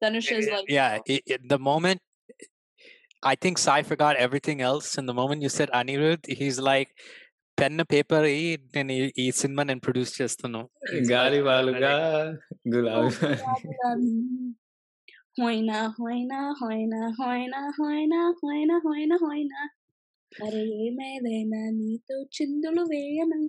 Dhanush 0.03 0.33
is 0.33 0.49
like 0.49 0.65
yeah 0.69 0.99
it, 1.07 1.23
it, 1.27 1.49
the 1.49 1.59
moment 1.59 2.01
i 3.23 3.37
think 3.37 3.57
sai 3.57 3.83
forgot 3.83 4.17
everything 4.17 4.61
else 4.61 4.99
and 4.99 5.09
the 5.09 5.15
moment 5.15 5.43
you 5.43 5.49
said 5.49 5.71
anirudh 5.73 6.27
he's 6.27 6.59
like 6.59 6.89
pen 7.62 7.84
paper 7.94 8.28
నేను 8.76 8.94
ఈ 9.18 9.28
cinema 9.32 9.64
నేను 9.64 9.80
produce 9.80 10.14
చేస్తాను 10.22 10.62
గాలి 11.12 11.40
వాలుగా 11.42 11.94
గులాబీ 12.74 13.12
హోయినా 15.40 15.80
హోయినా 15.98 16.38
హోయినా 16.60 17.00
హోయినా 17.18 17.60
హోయినా 17.80 18.20
హోయినా 18.40 18.78
హోయినా 18.86 19.16
హోయినా 19.16 19.60
అరే 20.32 20.62
ఏమేదైనా 20.86 21.62
నీతో 21.80 22.18
చిందులు 22.38 22.84
వేయనా 22.94 23.40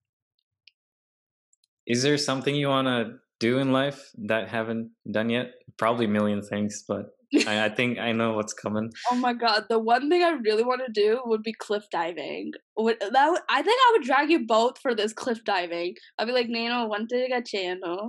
Is 1.86 2.00
there 2.02 2.18
something 2.18 2.54
you 2.54 2.68
want 2.68 2.88
to 2.94 2.98
do 3.40 3.50
in 3.58 3.68
life 3.72 4.00
that 4.30 4.42
haven't 4.48 4.86
done 5.16 5.30
yet? 5.30 5.48
Probably 5.78 6.04
a 6.04 6.14
million 6.16 6.40
things, 6.42 6.74
but 6.90 7.04
I, 7.46 7.64
I 7.66 7.68
think 7.78 7.98
I 7.98 8.12
know 8.12 8.32
what's 8.36 8.54
coming. 8.62 8.86
Oh 9.10 9.16
my 9.16 9.32
god, 9.34 9.64
the 9.68 9.78
one 9.78 10.08
thing 10.10 10.22
I 10.28 10.30
really 10.48 10.64
want 10.70 10.82
to 10.86 10.92
do 11.00 11.08
would 11.26 11.42
be 11.42 11.52
cliff 11.52 11.84
diving. 11.90 12.52
Would, 12.76 12.96
that 13.00 13.26
would, 13.30 13.42
I 13.56 13.60
think 13.66 13.78
I 13.86 13.90
would 13.92 14.06
drag 14.06 14.30
you 14.30 14.40
both 14.46 14.78
for 14.84 14.94
this 14.94 15.12
cliff 15.12 15.42
diving. 15.44 15.94
I'd 16.18 16.26
be 16.26 16.32
like, 16.32 16.48
Nano, 16.48 16.86
one 16.96 17.06
thing 17.06 17.32
I 17.40 17.42
channel. 17.52 18.00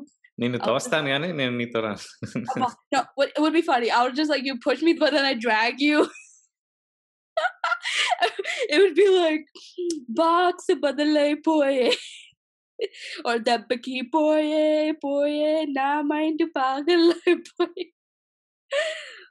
నేను 0.42 0.58
Oh. 0.62 0.66
తోస్తాను 0.68 1.08
కానీ 1.14 1.30
నేను 1.40 1.54
నీతో 1.62 1.80
రాను 1.86 2.04
No, 2.94 3.00
what, 3.18 3.30
it 3.36 3.42
would 3.44 3.56
be 3.60 3.64
funny. 3.72 3.90
I 3.96 4.00
would 4.04 4.16
just 4.20 4.32
like 4.34 4.46
you 4.50 4.56
push 4.68 4.82
me, 4.88 4.94
but 5.02 5.12
then 5.16 5.26
I 5.32 5.36
drag 5.48 5.74
you. 5.88 5.98
it 8.74 8.78
would 8.82 8.96
be 9.02 9.08
like 9.24 9.44
box 10.22 10.66
badale 10.84 11.36
poye 11.48 11.92
or 13.26 13.36
debaki 13.50 13.98
poye 14.16 14.94
poye 15.04 15.52
na 15.78 15.88
mind 16.12 16.42
pagal 16.58 17.04
poye. 17.60 17.86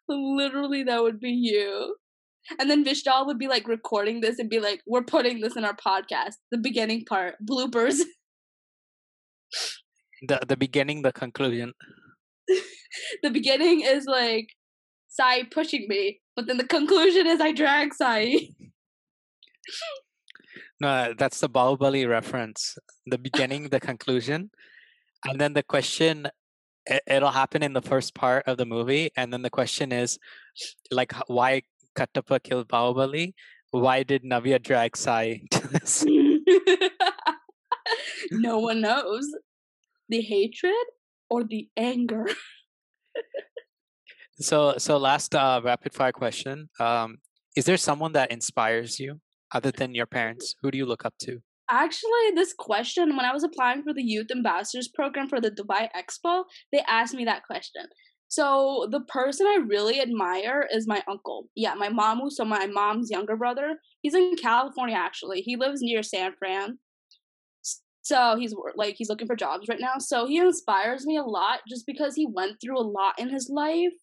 Literally, 0.08 0.84
that 0.84 1.02
would 1.02 1.20
be 1.20 1.32
you. 1.32 1.96
And 2.60 2.70
then 2.70 2.84
Vishal 2.84 3.26
would 3.26 3.40
be 3.40 3.48
like 3.48 3.68
recording 3.68 4.20
this 4.20 4.38
and 4.38 4.50
be 4.50 4.60
like, 4.60 4.82
"We're 4.86 5.04
putting 5.04 5.40
this 5.40 5.56
in 5.56 5.64
our 5.64 5.76
podcast." 5.76 6.36
The 6.52 6.58
beginning 6.58 7.06
part, 7.06 7.36
bloopers. 7.44 8.02
the 10.28 10.40
the 10.48 10.58
beginning 10.58 11.02
the 11.02 11.12
conclusion 11.12 11.74
the 13.24 13.30
beginning 13.30 13.82
is 13.82 14.06
like 14.06 14.48
Sai 15.08 15.44
pushing 15.44 15.86
me, 15.88 16.22
but 16.36 16.48
then 16.48 16.58
the 16.58 16.68
conclusion 16.68 17.28
is 17.28 17.40
I 17.40 17.52
drag 17.52 17.94
Sai. 17.94 18.36
no 20.82 21.14
that's 21.18 21.40
the 21.40 21.50
Bahubali 21.50 22.10
reference 22.10 22.76
the 23.06 23.18
beginning 23.18 23.70
the 23.70 23.80
conclusion 23.80 24.50
and 25.26 25.40
then 25.40 25.54
the 25.54 25.64
question 25.64 26.28
it'll 27.08 27.32
happen 27.32 27.64
in 27.64 27.74
the 27.74 27.82
first 27.82 28.14
part 28.14 28.44
of 28.48 28.58
the 28.58 28.66
movie 28.66 29.10
and 29.16 29.32
then 29.32 29.42
the 29.42 29.50
question 29.50 29.92
is 29.92 30.20
like 30.92 31.14
why 31.28 31.62
Kattappa 31.96 32.44
killed 32.44 32.68
Bahubali 32.68 33.34
why 33.72 34.04
did 34.04 34.24
Navya 34.24 34.62
drag 34.62 34.98
Sai 34.98 35.42
to 35.52 35.68
this 35.68 36.06
no 38.32 38.60
one 38.60 38.82
knows 38.82 39.34
the 40.10 40.22
hatred 40.22 40.86
or 41.30 41.44
the 41.44 41.70
anger. 41.76 42.28
So, 44.40 44.80
so 44.80 44.98
last 44.98 45.36
uh, 45.36 45.62
rapid 45.64 45.94
fire 45.94 46.12
question: 46.12 46.68
um, 46.80 47.18
Is 47.56 47.66
there 47.66 47.78
someone 47.78 48.14
that 48.14 48.32
inspires 48.32 49.00
you 49.00 49.22
other 49.52 49.70
than 49.70 49.94
your 49.94 50.08
parents? 50.08 50.56
Who 50.62 50.72
do 50.72 50.78
you 50.78 50.88
look 50.88 51.06
up 51.06 51.14
to? 51.22 51.40
Actually, 51.74 52.30
this 52.36 52.54
question, 52.54 53.18
when 53.18 53.26
I 53.26 53.34
was 53.34 53.44
applying 53.44 53.82
for 53.82 53.96
the 53.96 54.04
Youth 54.04 54.28
Ambassadors 54.30 54.88
program 54.88 55.28
for 55.28 55.42
the 55.42 55.50
Dubai 55.50 55.90
Expo, 55.98 56.44
they 56.72 56.82
asked 56.88 57.16
me 57.16 57.26
that 57.26 57.48
question. 57.48 57.86
So 58.28 58.88
the 58.92 59.00
person 59.02 59.48
I 59.48 59.58
really 59.68 60.00
admire 60.00 60.68
is 60.72 60.88
my 60.88 61.02
uncle. 61.10 61.50
Yeah, 61.56 61.74
my 61.74 61.90
mamu, 61.90 62.30
so 62.30 62.46
my 62.46 62.68
mom's 62.68 63.10
younger 63.10 63.36
brother. 63.36 63.80
He's 64.04 64.14
in 64.14 64.36
California 64.36 64.96
actually. 64.96 65.42
He 65.42 65.56
lives 65.56 65.82
near 65.82 66.04
San 66.04 66.34
Fran. 66.38 66.78
So 68.04 68.36
he's 68.38 68.54
like 68.76 68.94
he's 68.96 69.10
looking 69.10 69.28
for 69.28 69.36
jobs 69.36 69.68
right 69.68 69.80
now. 69.80 69.98
So 69.98 70.28
he 70.28 70.38
inspires 70.38 71.08
me 71.08 71.18
a 71.18 71.24
lot 71.24 71.62
just 71.68 71.88
because 71.88 72.14
he 72.14 72.28
went 72.28 72.62
through 72.62 72.78
a 72.78 72.86
lot 73.00 73.18
in 73.18 73.30
his 73.30 73.50
life 73.50 73.98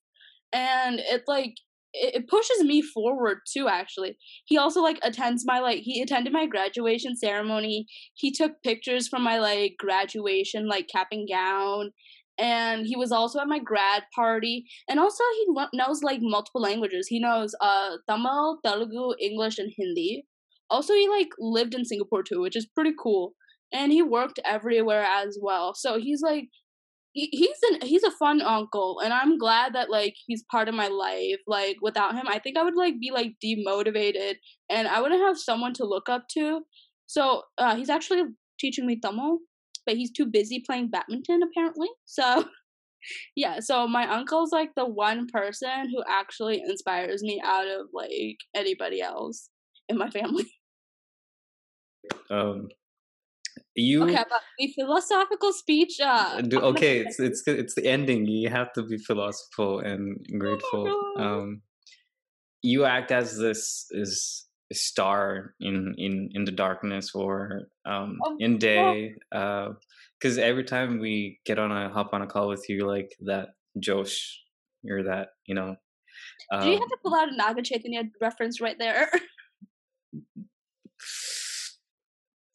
and 0.52 0.98
it 0.98 1.22
like 1.28 1.54
it, 1.92 2.28
pushes 2.28 2.62
me 2.62 2.82
forward 2.82 3.38
too 3.52 3.68
actually. 3.68 4.16
He 4.46 4.56
also 4.56 4.80
like 4.82 4.98
attends 5.02 5.44
my 5.46 5.58
like 5.60 5.80
he 5.82 6.00
attended 6.02 6.32
my 6.32 6.46
graduation 6.46 7.16
ceremony. 7.16 7.86
He 8.14 8.30
took 8.32 8.62
pictures 8.62 9.08
from 9.08 9.22
my 9.22 9.38
like 9.38 9.74
graduation 9.78 10.68
like 10.68 10.88
cap 10.88 11.08
and 11.12 11.28
gown 11.28 11.90
and 12.38 12.86
he 12.86 12.96
was 12.96 13.12
also 13.12 13.38
at 13.40 13.48
my 13.48 13.58
grad 13.58 14.04
party. 14.14 14.64
And 14.88 14.98
also 14.98 15.22
he 15.36 15.46
lo- 15.48 15.66
knows 15.74 16.02
like 16.02 16.20
multiple 16.22 16.60
languages. 16.62 17.06
He 17.08 17.20
knows 17.20 17.54
uh 17.60 17.96
tamil 18.08 18.60
telugu 18.64 19.14
english 19.20 19.58
and 19.58 19.72
hindi. 19.76 20.26
Also 20.70 20.94
he 20.94 21.08
like 21.08 21.30
lived 21.38 21.74
in 21.74 21.84
singapore 21.84 22.22
too 22.22 22.40
which 22.40 22.56
is 22.56 22.66
pretty 22.66 22.94
cool. 23.02 23.34
And 23.72 23.92
he 23.92 24.02
worked 24.02 24.40
everywhere 24.44 25.04
as 25.04 25.38
well. 25.40 25.74
So 25.74 25.98
he's 25.98 26.22
like 26.22 26.48
he's 27.12 27.58
an 27.70 27.80
he's 27.82 28.04
a 28.04 28.10
fun 28.12 28.40
uncle 28.40 29.00
and 29.02 29.12
i'm 29.12 29.36
glad 29.36 29.74
that 29.74 29.90
like 29.90 30.14
he's 30.26 30.44
part 30.50 30.68
of 30.68 30.74
my 30.76 30.86
life 30.86 31.40
like 31.46 31.76
without 31.82 32.14
him 32.14 32.26
i 32.28 32.38
think 32.38 32.56
i 32.56 32.62
would 32.62 32.76
like 32.76 33.00
be 33.00 33.10
like 33.10 33.32
demotivated 33.44 34.34
and 34.68 34.86
i 34.86 35.00
wouldn't 35.00 35.20
have 35.20 35.36
someone 35.36 35.72
to 35.72 35.84
look 35.84 36.08
up 36.08 36.28
to 36.28 36.60
so 37.06 37.42
uh 37.58 37.74
he's 37.74 37.90
actually 37.90 38.22
teaching 38.60 38.86
me 38.86 38.96
tamil 39.00 39.38
but 39.86 39.96
he's 39.96 40.12
too 40.12 40.26
busy 40.26 40.62
playing 40.64 40.88
badminton 40.88 41.40
apparently. 41.42 41.88
So 42.04 42.44
yeah, 43.36 43.60
so 43.60 43.86
my 43.86 44.08
uncle's 44.08 44.52
like 44.52 44.70
the 44.76 44.86
one 44.86 45.26
person 45.26 45.90
who 45.90 46.02
actually 46.08 46.62
inspires 46.64 47.22
me 47.22 47.40
out 47.44 47.66
of 47.66 47.88
like 47.92 48.38
anybody 48.54 49.00
else 49.02 49.48
in 49.88 49.98
my 49.98 50.10
family. 50.10 50.46
um 52.30 52.68
you 53.74 54.02
Okay, 54.04 54.24
but 54.28 54.42
the 54.58 54.72
philosophical 54.72 55.52
speech. 55.52 56.00
Uh, 56.00 56.40
do 56.40 56.60
okay 56.72 56.98
it's 56.98 57.20
it's 57.20 57.42
it's 57.46 57.74
the 57.74 57.86
ending 57.86 58.26
you 58.26 58.48
have 58.48 58.72
to 58.72 58.82
be 58.82 58.98
philosophical 58.98 59.80
and 59.80 60.18
grateful 60.38 60.84
God. 61.16 61.22
um 61.22 61.62
you 62.62 62.84
act 62.84 63.10
as 63.10 63.36
this 63.38 63.86
is 63.90 64.46
a 64.70 64.74
star 64.74 65.54
in 65.60 65.94
in 65.98 66.30
in 66.34 66.44
the 66.44 66.52
darkness 66.52 67.14
or 67.14 67.62
um 67.86 68.18
Oh, 68.24 68.36
in 68.38 68.58
day 68.58 69.14
uh 69.32 69.70
because 70.18 70.36
every 70.38 70.64
time 70.64 70.98
we 70.98 71.40
get 71.46 71.58
on 71.58 71.72
a 71.72 71.88
hop 71.88 72.12
on 72.12 72.22
a 72.22 72.26
call 72.26 72.48
with 72.48 72.68
you 72.68 72.86
like 72.86 73.10
that 73.20 73.48
josh 73.78 74.40
you're 74.82 75.04
that 75.04 75.28
you 75.46 75.54
know 75.54 75.76
do 76.60 76.66
you 76.66 76.74
um, 76.74 76.80
have 76.80 76.88
to 76.88 76.98
pull 77.02 77.14
out 77.14 77.32
a 77.32 77.36
Naga 77.36 77.62
Chaitanya 77.62 78.02
reference 78.20 78.60
right 78.60 78.76
there? 78.78 79.08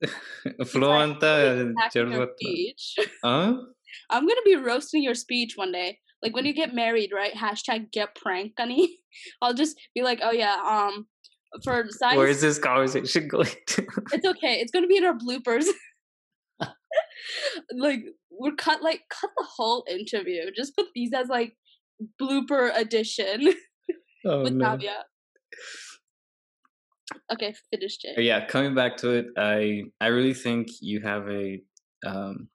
Fluent 0.65 1.23
uh, 1.23 1.65
uh, 1.95 2.25
speech. 2.37 2.95
Huh? 3.23 3.53
I'm 4.09 4.27
gonna 4.27 4.41
be 4.45 4.55
roasting 4.55 5.03
your 5.03 5.15
speech 5.15 5.53
one 5.55 5.71
day. 5.71 5.99
Like 6.21 6.35
when 6.35 6.45
you 6.45 6.53
get 6.53 6.73
married, 6.73 7.11
right? 7.13 7.33
Hashtag 7.33 7.91
get 7.91 8.15
prank, 8.15 8.53
honey. 8.57 8.99
I'll 9.41 9.53
just 9.53 9.77
be 9.93 10.03
like, 10.03 10.19
oh 10.23 10.31
yeah, 10.31 10.55
um, 10.65 11.07
for 11.63 11.85
science. 11.89 12.17
Where 12.17 12.27
is 12.27 12.41
this 12.41 12.59
conversation 12.59 13.27
going? 13.27 13.49
To? 13.67 13.87
it's 14.11 14.25
okay. 14.25 14.59
It's 14.59 14.71
gonna 14.71 14.87
be 14.87 14.97
in 14.97 15.05
our 15.05 15.17
bloopers. 15.17 15.65
like 17.77 18.03
we're 18.31 18.55
cut 18.55 18.81
like 18.81 19.01
cut 19.09 19.29
the 19.37 19.47
whole 19.55 19.85
interview. 19.89 20.51
Just 20.55 20.75
put 20.75 20.87
these 20.93 21.11
as 21.13 21.27
like 21.27 21.53
blooper 22.21 22.75
edition 22.77 23.53
oh, 24.25 24.43
with 24.43 24.53
no. 24.53 24.65
Navya. 24.65 25.03
Okay, 27.32 27.53
finished 27.72 28.06
it. 28.06 28.22
Yeah 28.22 28.45
coming 28.45 28.74
back 28.76 28.97
to 28.97 29.12
it 29.12 29.28
i 29.38 29.84
i 30.01 30.08
really 30.08 30.34
think 30.34 30.68
you 30.82 31.01
have 31.01 31.28
a 31.30 31.62
um 32.06 32.47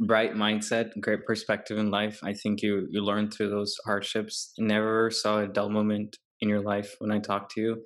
bright 0.00 0.34
mindset 0.34 0.90
great 1.00 1.24
perspective 1.24 1.78
in 1.78 1.90
life. 1.90 2.18
I 2.22 2.32
think 2.34 2.62
you 2.62 2.86
you 2.90 3.02
learn 3.02 3.30
through 3.30 3.50
those 3.50 3.76
hardships. 3.84 4.52
Never 4.58 5.10
saw 5.10 5.40
a 5.40 5.48
dull 5.48 5.68
moment 5.70 6.18
in 6.40 6.48
your 6.48 6.60
life 6.60 6.94
when 6.98 7.12
i 7.12 7.18
talked 7.18 7.52
to 7.52 7.60
you. 7.60 7.84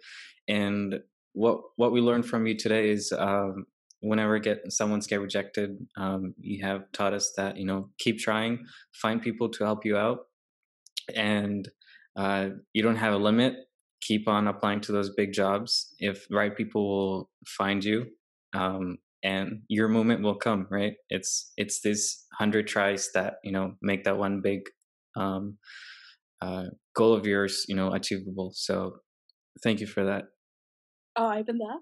And 0.48 1.00
what 1.34 1.60
what 1.76 1.92
we 1.92 2.00
learned 2.00 2.26
from 2.26 2.46
you 2.46 2.56
today 2.56 2.90
is 2.90 3.12
um 3.12 3.66
whenever 4.00 4.38
get 4.38 4.60
someone's 4.70 5.06
get 5.06 5.20
rejected 5.20 5.76
um 5.96 6.34
you 6.38 6.64
have 6.64 6.90
taught 6.92 7.12
us 7.12 7.32
that 7.36 7.56
you 7.56 7.66
know 7.66 7.90
keep 7.98 8.18
trying 8.18 8.64
find 8.94 9.20
people 9.20 9.48
to 9.50 9.64
help 9.64 9.84
you 9.84 9.96
out. 9.96 10.20
And 11.14 11.68
uh 12.16 12.50
you 12.72 12.82
don't 12.82 12.96
have 12.96 13.12
a 13.12 13.18
limit 13.18 13.54
keep 14.00 14.28
on 14.28 14.48
applying 14.48 14.80
to 14.82 14.92
those 14.92 15.10
big 15.14 15.32
jobs. 15.32 15.94
If 15.98 16.26
right 16.30 16.56
people 16.56 16.88
will 16.88 17.30
find 17.46 17.84
you, 17.84 18.06
um, 18.54 18.98
and 19.22 19.62
your 19.68 19.88
moment 19.88 20.22
will 20.22 20.36
come. 20.36 20.66
Right? 20.70 20.94
It's 21.08 21.52
it's 21.56 21.80
this 21.80 22.26
hundred 22.34 22.66
tries 22.66 23.10
that 23.12 23.34
you 23.44 23.52
know 23.52 23.74
make 23.82 24.04
that 24.04 24.18
one 24.18 24.40
big 24.40 24.62
um, 25.16 25.58
uh, 26.40 26.64
goal 26.94 27.12
of 27.14 27.26
yours, 27.26 27.64
you 27.68 27.76
know, 27.76 27.92
achievable. 27.92 28.52
So, 28.54 29.00
thank 29.62 29.80
you 29.80 29.86
for 29.86 30.04
that. 30.04 30.24
Oh, 31.16 31.26
I've 31.26 31.46
been 31.46 31.58
there. 31.58 31.78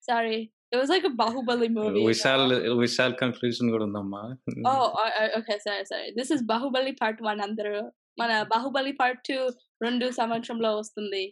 Sorry, 0.00 0.52
it 0.72 0.76
was 0.76 0.88
like 0.88 1.04
a 1.04 1.08
Bahubali 1.08 1.66
uh, 1.66 1.70
movie. 1.70 2.04
We 2.04 2.14
shall 2.14 2.48
know? 2.48 2.72
Uh, 2.72 2.76
we 2.76 2.86
shall 2.86 3.12
conclusion 3.12 3.70
gurundamma. 3.70 4.36
oh, 4.64 4.94
okay, 5.38 5.58
sorry, 5.66 5.84
sorry. 5.84 6.12
This 6.16 6.30
is 6.30 6.42
Bahubali 6.42 6.96
Part 6.98 7.20
One. 7.20 7.40
Under 7.40 7.90
Bahubali 8.20 8.96
Part 8.96 9.18
Two 9.24 9.50
రెండు 9.85 10.07
సంవత్సరంలో 10.19 10.71
వస్తుంది 10.81 11.23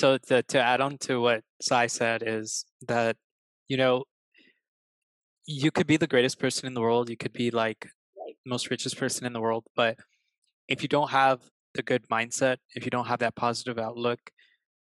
So 0.00 0.06
to, 0.28 0.36
to 0.52 0.58
add 0.58 0.80
on 0.84 0.92
to 1.06 1.14
what 1.24 1.40
Sai 1.66 1.86
said 1.96 2.20
is 2.36 2.64
that 2.90 3.14
you 3.70 3.76
know 3.80 3.94
you 5.60 5.70
could 5.70 5.86
be 5.86 5.96
the 5.96 6.06
greatest 6.06 6.38
person 6.38 6.66
in 6.66 6.74
the 6.74 6.80
world. 6.80 7.10
You 7.12 7.16
could 7.16 7.32
be 7.32 7.50
like 7.50 7.80
most 8.46 8.70
richest 8.70 8.96
person 8.96 9.26
in 9.26 9.32
the 9.32 9.40
world, 9.40 9.64
but 9.76 9.98
if 10.68 10.82
you 10.82 10.88
don't 10.88 11.10
have 11.10 11.40
the 11.74 11.82
good 11.82 12.04
mindset, 12.08 12.56
if 12.74 12.84
you 12.84 12.90
don't 12.90 13.06
have 13.06 13.18
that 13.20 13.34
positive 13.34 13.78
outlook, 13.78 14.20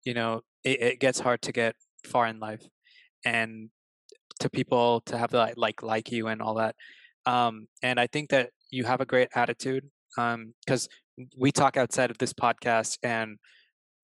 you 0.04 0.14
know 0.14 0.42
it, 0.64 0.82
it 0.82 1.00
gets 1.00 1.20
hard 1.20 1.42
to 1.44 1.52
get 1.52 1.76
far 2.06 2.26
in 2.28 2.40
life, 2.40 2.64
and 3.26 3.70
to 4.40 4.50
people 4.50 5.02
to 5.02 5.18
have 5.18 5.34
like 5.34 5.58
like 5.58 5.84
like 5.84 6.12
you 6.12 6.28
and 6.28 6.42
all 6.42 6.56
that. 6.56 6.76
Um, 7.26 7.68
and 7.82 8.00
I 8.00 8.08
think 8.08 8.30
that 8.30 8.50
you 8.70 8.84
have 8.84 9.02
a 9.02 9.06
great 9.06 9.30
attitude 9.36 9.86
because 10.16 10.88
we 11.37 11.53
talk 11.53 11.77
outside 11.77 12.11
of 12.11 12.19
this 12.19 12.33
podcast 12.33 12.99
and 13.03 13.39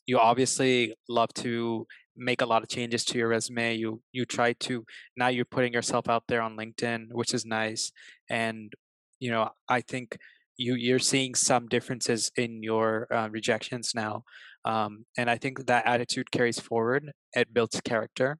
you 0.06 0.18
obviously 0.18 0.94
love 1.08 1.32
to 1.34 1.86
make 2.16 2.40
a 2.40 2.46
lot 2.46 2.62
of 2.62 2.68
changes 2.68 3.04
to 3.04 3.18
your 3.18 3.28
resume. 3.28 3.74
You 3.74 4.00
you 4.12 4.24
try 4.24 4.54
to 4.54 4.84
now 5.16 5.28
you're 5.28 5.44
putting 5.44 5.72
yourself 5.72 6.08
out 6.08 6.24
there 6.28 6.40
on 6.40 6.56
linkedin 6.56 7.08
which 7.12 7.34
is 7.34 7.44
nice 7.44 7.92
and 8.30 8.72
you 9.20 9.30
know 9.30 9.50
i 9.68 9.80
think 9.80 10.16
you 10.56 10.74
you're 10.74 10.98
seeing 10.98 11.34
some 11.34 11.66
differences 11.68 12.30
in 12.36 12.62
your 12.62 13.06
uh, 13.12 13.28
rejections 13.30 13.92
now 13.94 14.24
um, 14.64 15.04
and 15.18 15.28
i 15.30 15.36
think 15.36 15.66
that 15.66 15.86
attitude 15.86 16.30
carries 16.30 16.58
forward. 16.60 17.12
It 17.34 17.52
builds 17.52 17.80
character 17.82 18.38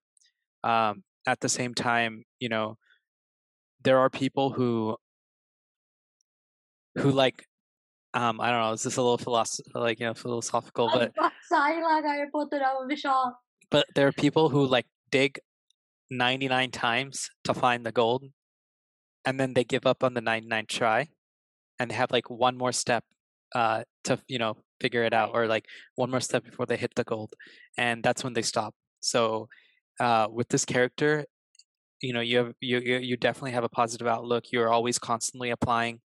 um, 0.64 1.05
at 1.27 1.41
the 1.41 1.49
same 1.49 1.74
time 1.74 2.24
you 2.41 2.49
know 2.49 2.77
there 3.85 3.99
are 3.99 4.11
people 4.11 4.51
who 4.51 4.97
who 6.99 7.11
like 7.11 7.45
um, 8.17 8.41
I 8.41 8.51
don't 8.51 8.61
know. 8.61 8.73
Is 8.73 8.83
this 8.83 8.97
a 8.97 9.03
little 9.03 9.19
philosoph- 9.19 9.67
like 9.75 10.01
you 10.01 10.07
know 10.07 10.14
philosophical? 10.14 10.89
But 10.89 11.12
but 13.71 13.87
there 13.95 14.07
are 14.07 14.12
people 14.12 14.49
who 14.49 14.67
like 14.67 14.87
dig 15.11 15.39
ninety 16.11 16.49
nine 16.49 16.71
times 16.71 17.29
to 17.45 17.53
find 17.53 17.85
the 17.85 17.93
gold, 17.93 18.25
and 19.27 19.39
then 19.39 19.53
they 19.53 19.64
give 19.64 19.87
up 19.87 20.03
on 20.03 20.14
the 20.14 20.23
ninety 20.23 20.49
nine 20.49 20.64
try, 20.67 21.09
and 21.79 21.91
they 21.91 21.95
have 21.95 22.11
like 22.11 22.31
one 22.31 22.57
more 22.57 22.73
step 22.73 23.05
uh, 23.55 23.85
to 24.05 24.19
you 24.29 24.39
know 24.39 24.57
figure 24.81 25.05
it 25.05 25.12
out, 25.12 25.33
or 25.35 25.47
like 25.47 25.67
one 25.97 26.11
more 26.11 26.21
step 26.21 26.43
before 26.43 26.64
they 26.64 26.79
hit 26.79 26.95
the 26.97 27.05
gold, 27.05 27.35
and 27.77 28.03
that's 28.03 28.25
when 28.25 28.33
they 28.33 28.43
stop. 28.43 28.75
So 29.01 29.51
uh, 30.01 30.29
with 30.31 30.49
this 30.49 30.64
character, 30.64 31.27
you 32.01 32.14
know 32.14 32.21
you 32.23 32.39
have 32.39 32.53
you 32.61 32.79
you 32.81 33.19
definitely 33.19 33.53
have 33.53 33.64
a 33.64 33.69
positive 33.69 34.07
outlook. 34.07 34.45
You're 34.53 34.73
always 34.73 34.99
constantly 34.99 35.51
applying. 35.51 36.01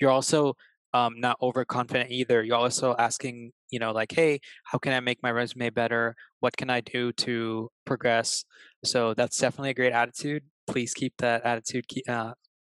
You're 0.00 0.10
also 0.10 0.56
um, 0.94 1.14
not 1.18 1.36
overconfident 1.42 2.10
either. 2.10 2.42
You're 2.42 2.56
also 2.56 2.94
asking, 2.98 3.50
you 3.70 3.80
know, 3.80 3.90
like, 3.92 4.12
hey, 4.12 4.40
how 4.64 4.78
can 4.78 4.92
I 4.92 5.00
make 5.00 5.18
my 5.22 5.32
resume 5.32 5.70
better? 5.70 6.14
What 6.38 6.56
can 6.56 6.70
I 6.70 6.80
do 6.80 7.12
to 7.12 7.68
progress? 7.84 8.44
So 8.84 9.12
that's 9.12 9.36
definitely 9.36 9.70
a 9.70 9.74
great 9.74 9.92
attitude. 9.92 10.44
Please 10.68 10.94
keep 10.94 11.14
that 11.18 11.44
attitude 11.44 11.84
uh, 12.08 12.32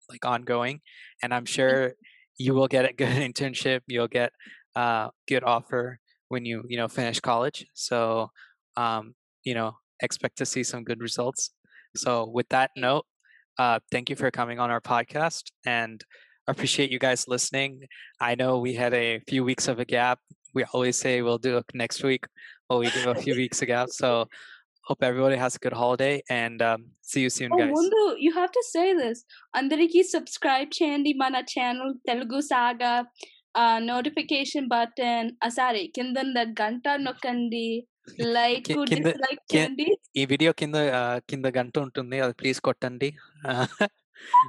like 0.09 0.25
ongoing, 0.25 0.81
and 1.23 1.33
I'm 1.33 1.45
sure 1.45 1.93
you 2.37 2.53
will 2.53 2.67
get 2.67 2.85
a 2.85 2.93
good 2.93 3.07
internship. 3.33 3.81
You'll 3.87 4.07
get 4.07 4.31
a 4.75 4.79
uh, 4.79 5.09
good 5.27 5.43
offer 5.43 5.99
when 6.27 6.45
you 6.45 6.63
you 6.67 6.77
know 6.77 6.87
finish 6.87 7.19
college. 7.19 7.65
So 7.73 8.29
um, 8.75 9.15
you 9.43 9.53
know, 9.53 9.77
expect 10.01 10.37
to 10.39 10.45
see 10.45 10.63
some 10.63 10.83
good 10.83 11.01
results. 11.01 11.51
So 11.95 12.29
with 12.31 12.49
that 12.49 12.71
note, 12.75 13.05
uh, 13.57 13.79
thank 13.91 14.09
you 14.09 14.15
for 14.15 14.29
coming 14.29 14.59
on 14.59 14.69
our 14.69 14.81
podcast 14.81 15.43
and 15.65 16.03
appreciate 16.48 16.90
you 16.90 17.00
guys 17.00 17.22
listening. 17.28 17.70
I 18.20 18.34
know 18.34 18.58
we 18.58 18.74
had 18.74 18.94
a 18.96 19.06
few 19.26 19.44
weeks 19.44 19.66
of 19.66 19.78
a 19.78 19.88
gap. 19.88 20.18
We 20.54 20.64
always 20.66 20.96
say 20.96 21.22
we'll 21.22 21.38
do 21.40 21.54
it 21.58 21.70
next 21.74 22.02
week, 22.04 22.24
but 22.68 22.78
we 22.78 22.90
do 22.92 23.10
a 23.10 23.16
few 23.16 23.34
weeks 23.34 23.60
a 23.62 23.66
gap. 23.66 23.88
So 23.92 24.10
hope 24.86 25.02
everybody 25.02 25.36
has 25.36 25.54
a 25.54 25.58
good 25.58 25.72
holiday 25.74 26.14
and 26.32 26.60
um, 26.62 26.80
see 27.02 27.22
you 27.22 27.30
soon, 27.30 27.50
Oh, 27.50 27.58
guys. 27.58 27.72
ముందు 27.76 28.00
you 28.24 28.30
have 28.32 28.50
to 28.52 28.62
say 28.68 28.82
this 28.98 29.22
అందరికీ 29.54 30.02
subscribe 30.10 30.70
చేయండి 30.78 31.12
మన 31.22 31.40
channel 31.52 31.94
Telugu 32.08 32.40
సాగా 32.50 32.92
notification 33.84 34.68
button 34.68 35.28
sorry 35.50 35.82
కింద 35.88 36.16
గంట 36.62 36.86
నొక్కండి 37.06 37.66
like 38.36 38.64
కి- 38.68 38.76
కింద 38.90 39.04
dislike 39.06 39.42
కి- 39.42 39.52
చేయండి 39.54 39.86
ఈ 40.16 40.24
వీడియో 40.32 40.52
కింద 40.60 40.76
ఆ, 40.98 41.02
కింద 41.30 41.46
గంట 41.58 41.74
ఉంటుంది 41.86 42.16
అది 42.20 42.34
ప్లీజ్ 42.40 42.60
కొట్టండి 42.60 43.10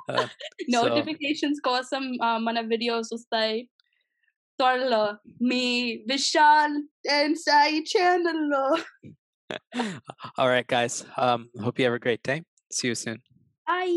సో 0.10 0.16
నోటిఫికేషన్స్ 0.76 1.62
కోసం 1.62 2.03
ఆ, 2.24 2.38
మన 2.38 2.60
వీడియోస్ 2.72 3.14
వస్తాయి 3.14 3.58
త్వరలో 4.60 5.03
మీ 5.41 5.64
విశాల్ 6.06 6.76
అండ్ 7.18 7.38
సాయి 7.39 7.82
ఛానల్లో 7.93 8.66
all 10.38 10.49
right 10.49 10.68
guys 10.68 10.93
um 11.18 11.41
hope 11.64 11.80
you 11.80 11.86
have 11.86 11.93
a 11.93 11.99
great 11.99 12.24
day 12.24 12.38
see 12.72 12.88
you 12.88 12.95
soon 12.95 13.18
bye 13.68 13.93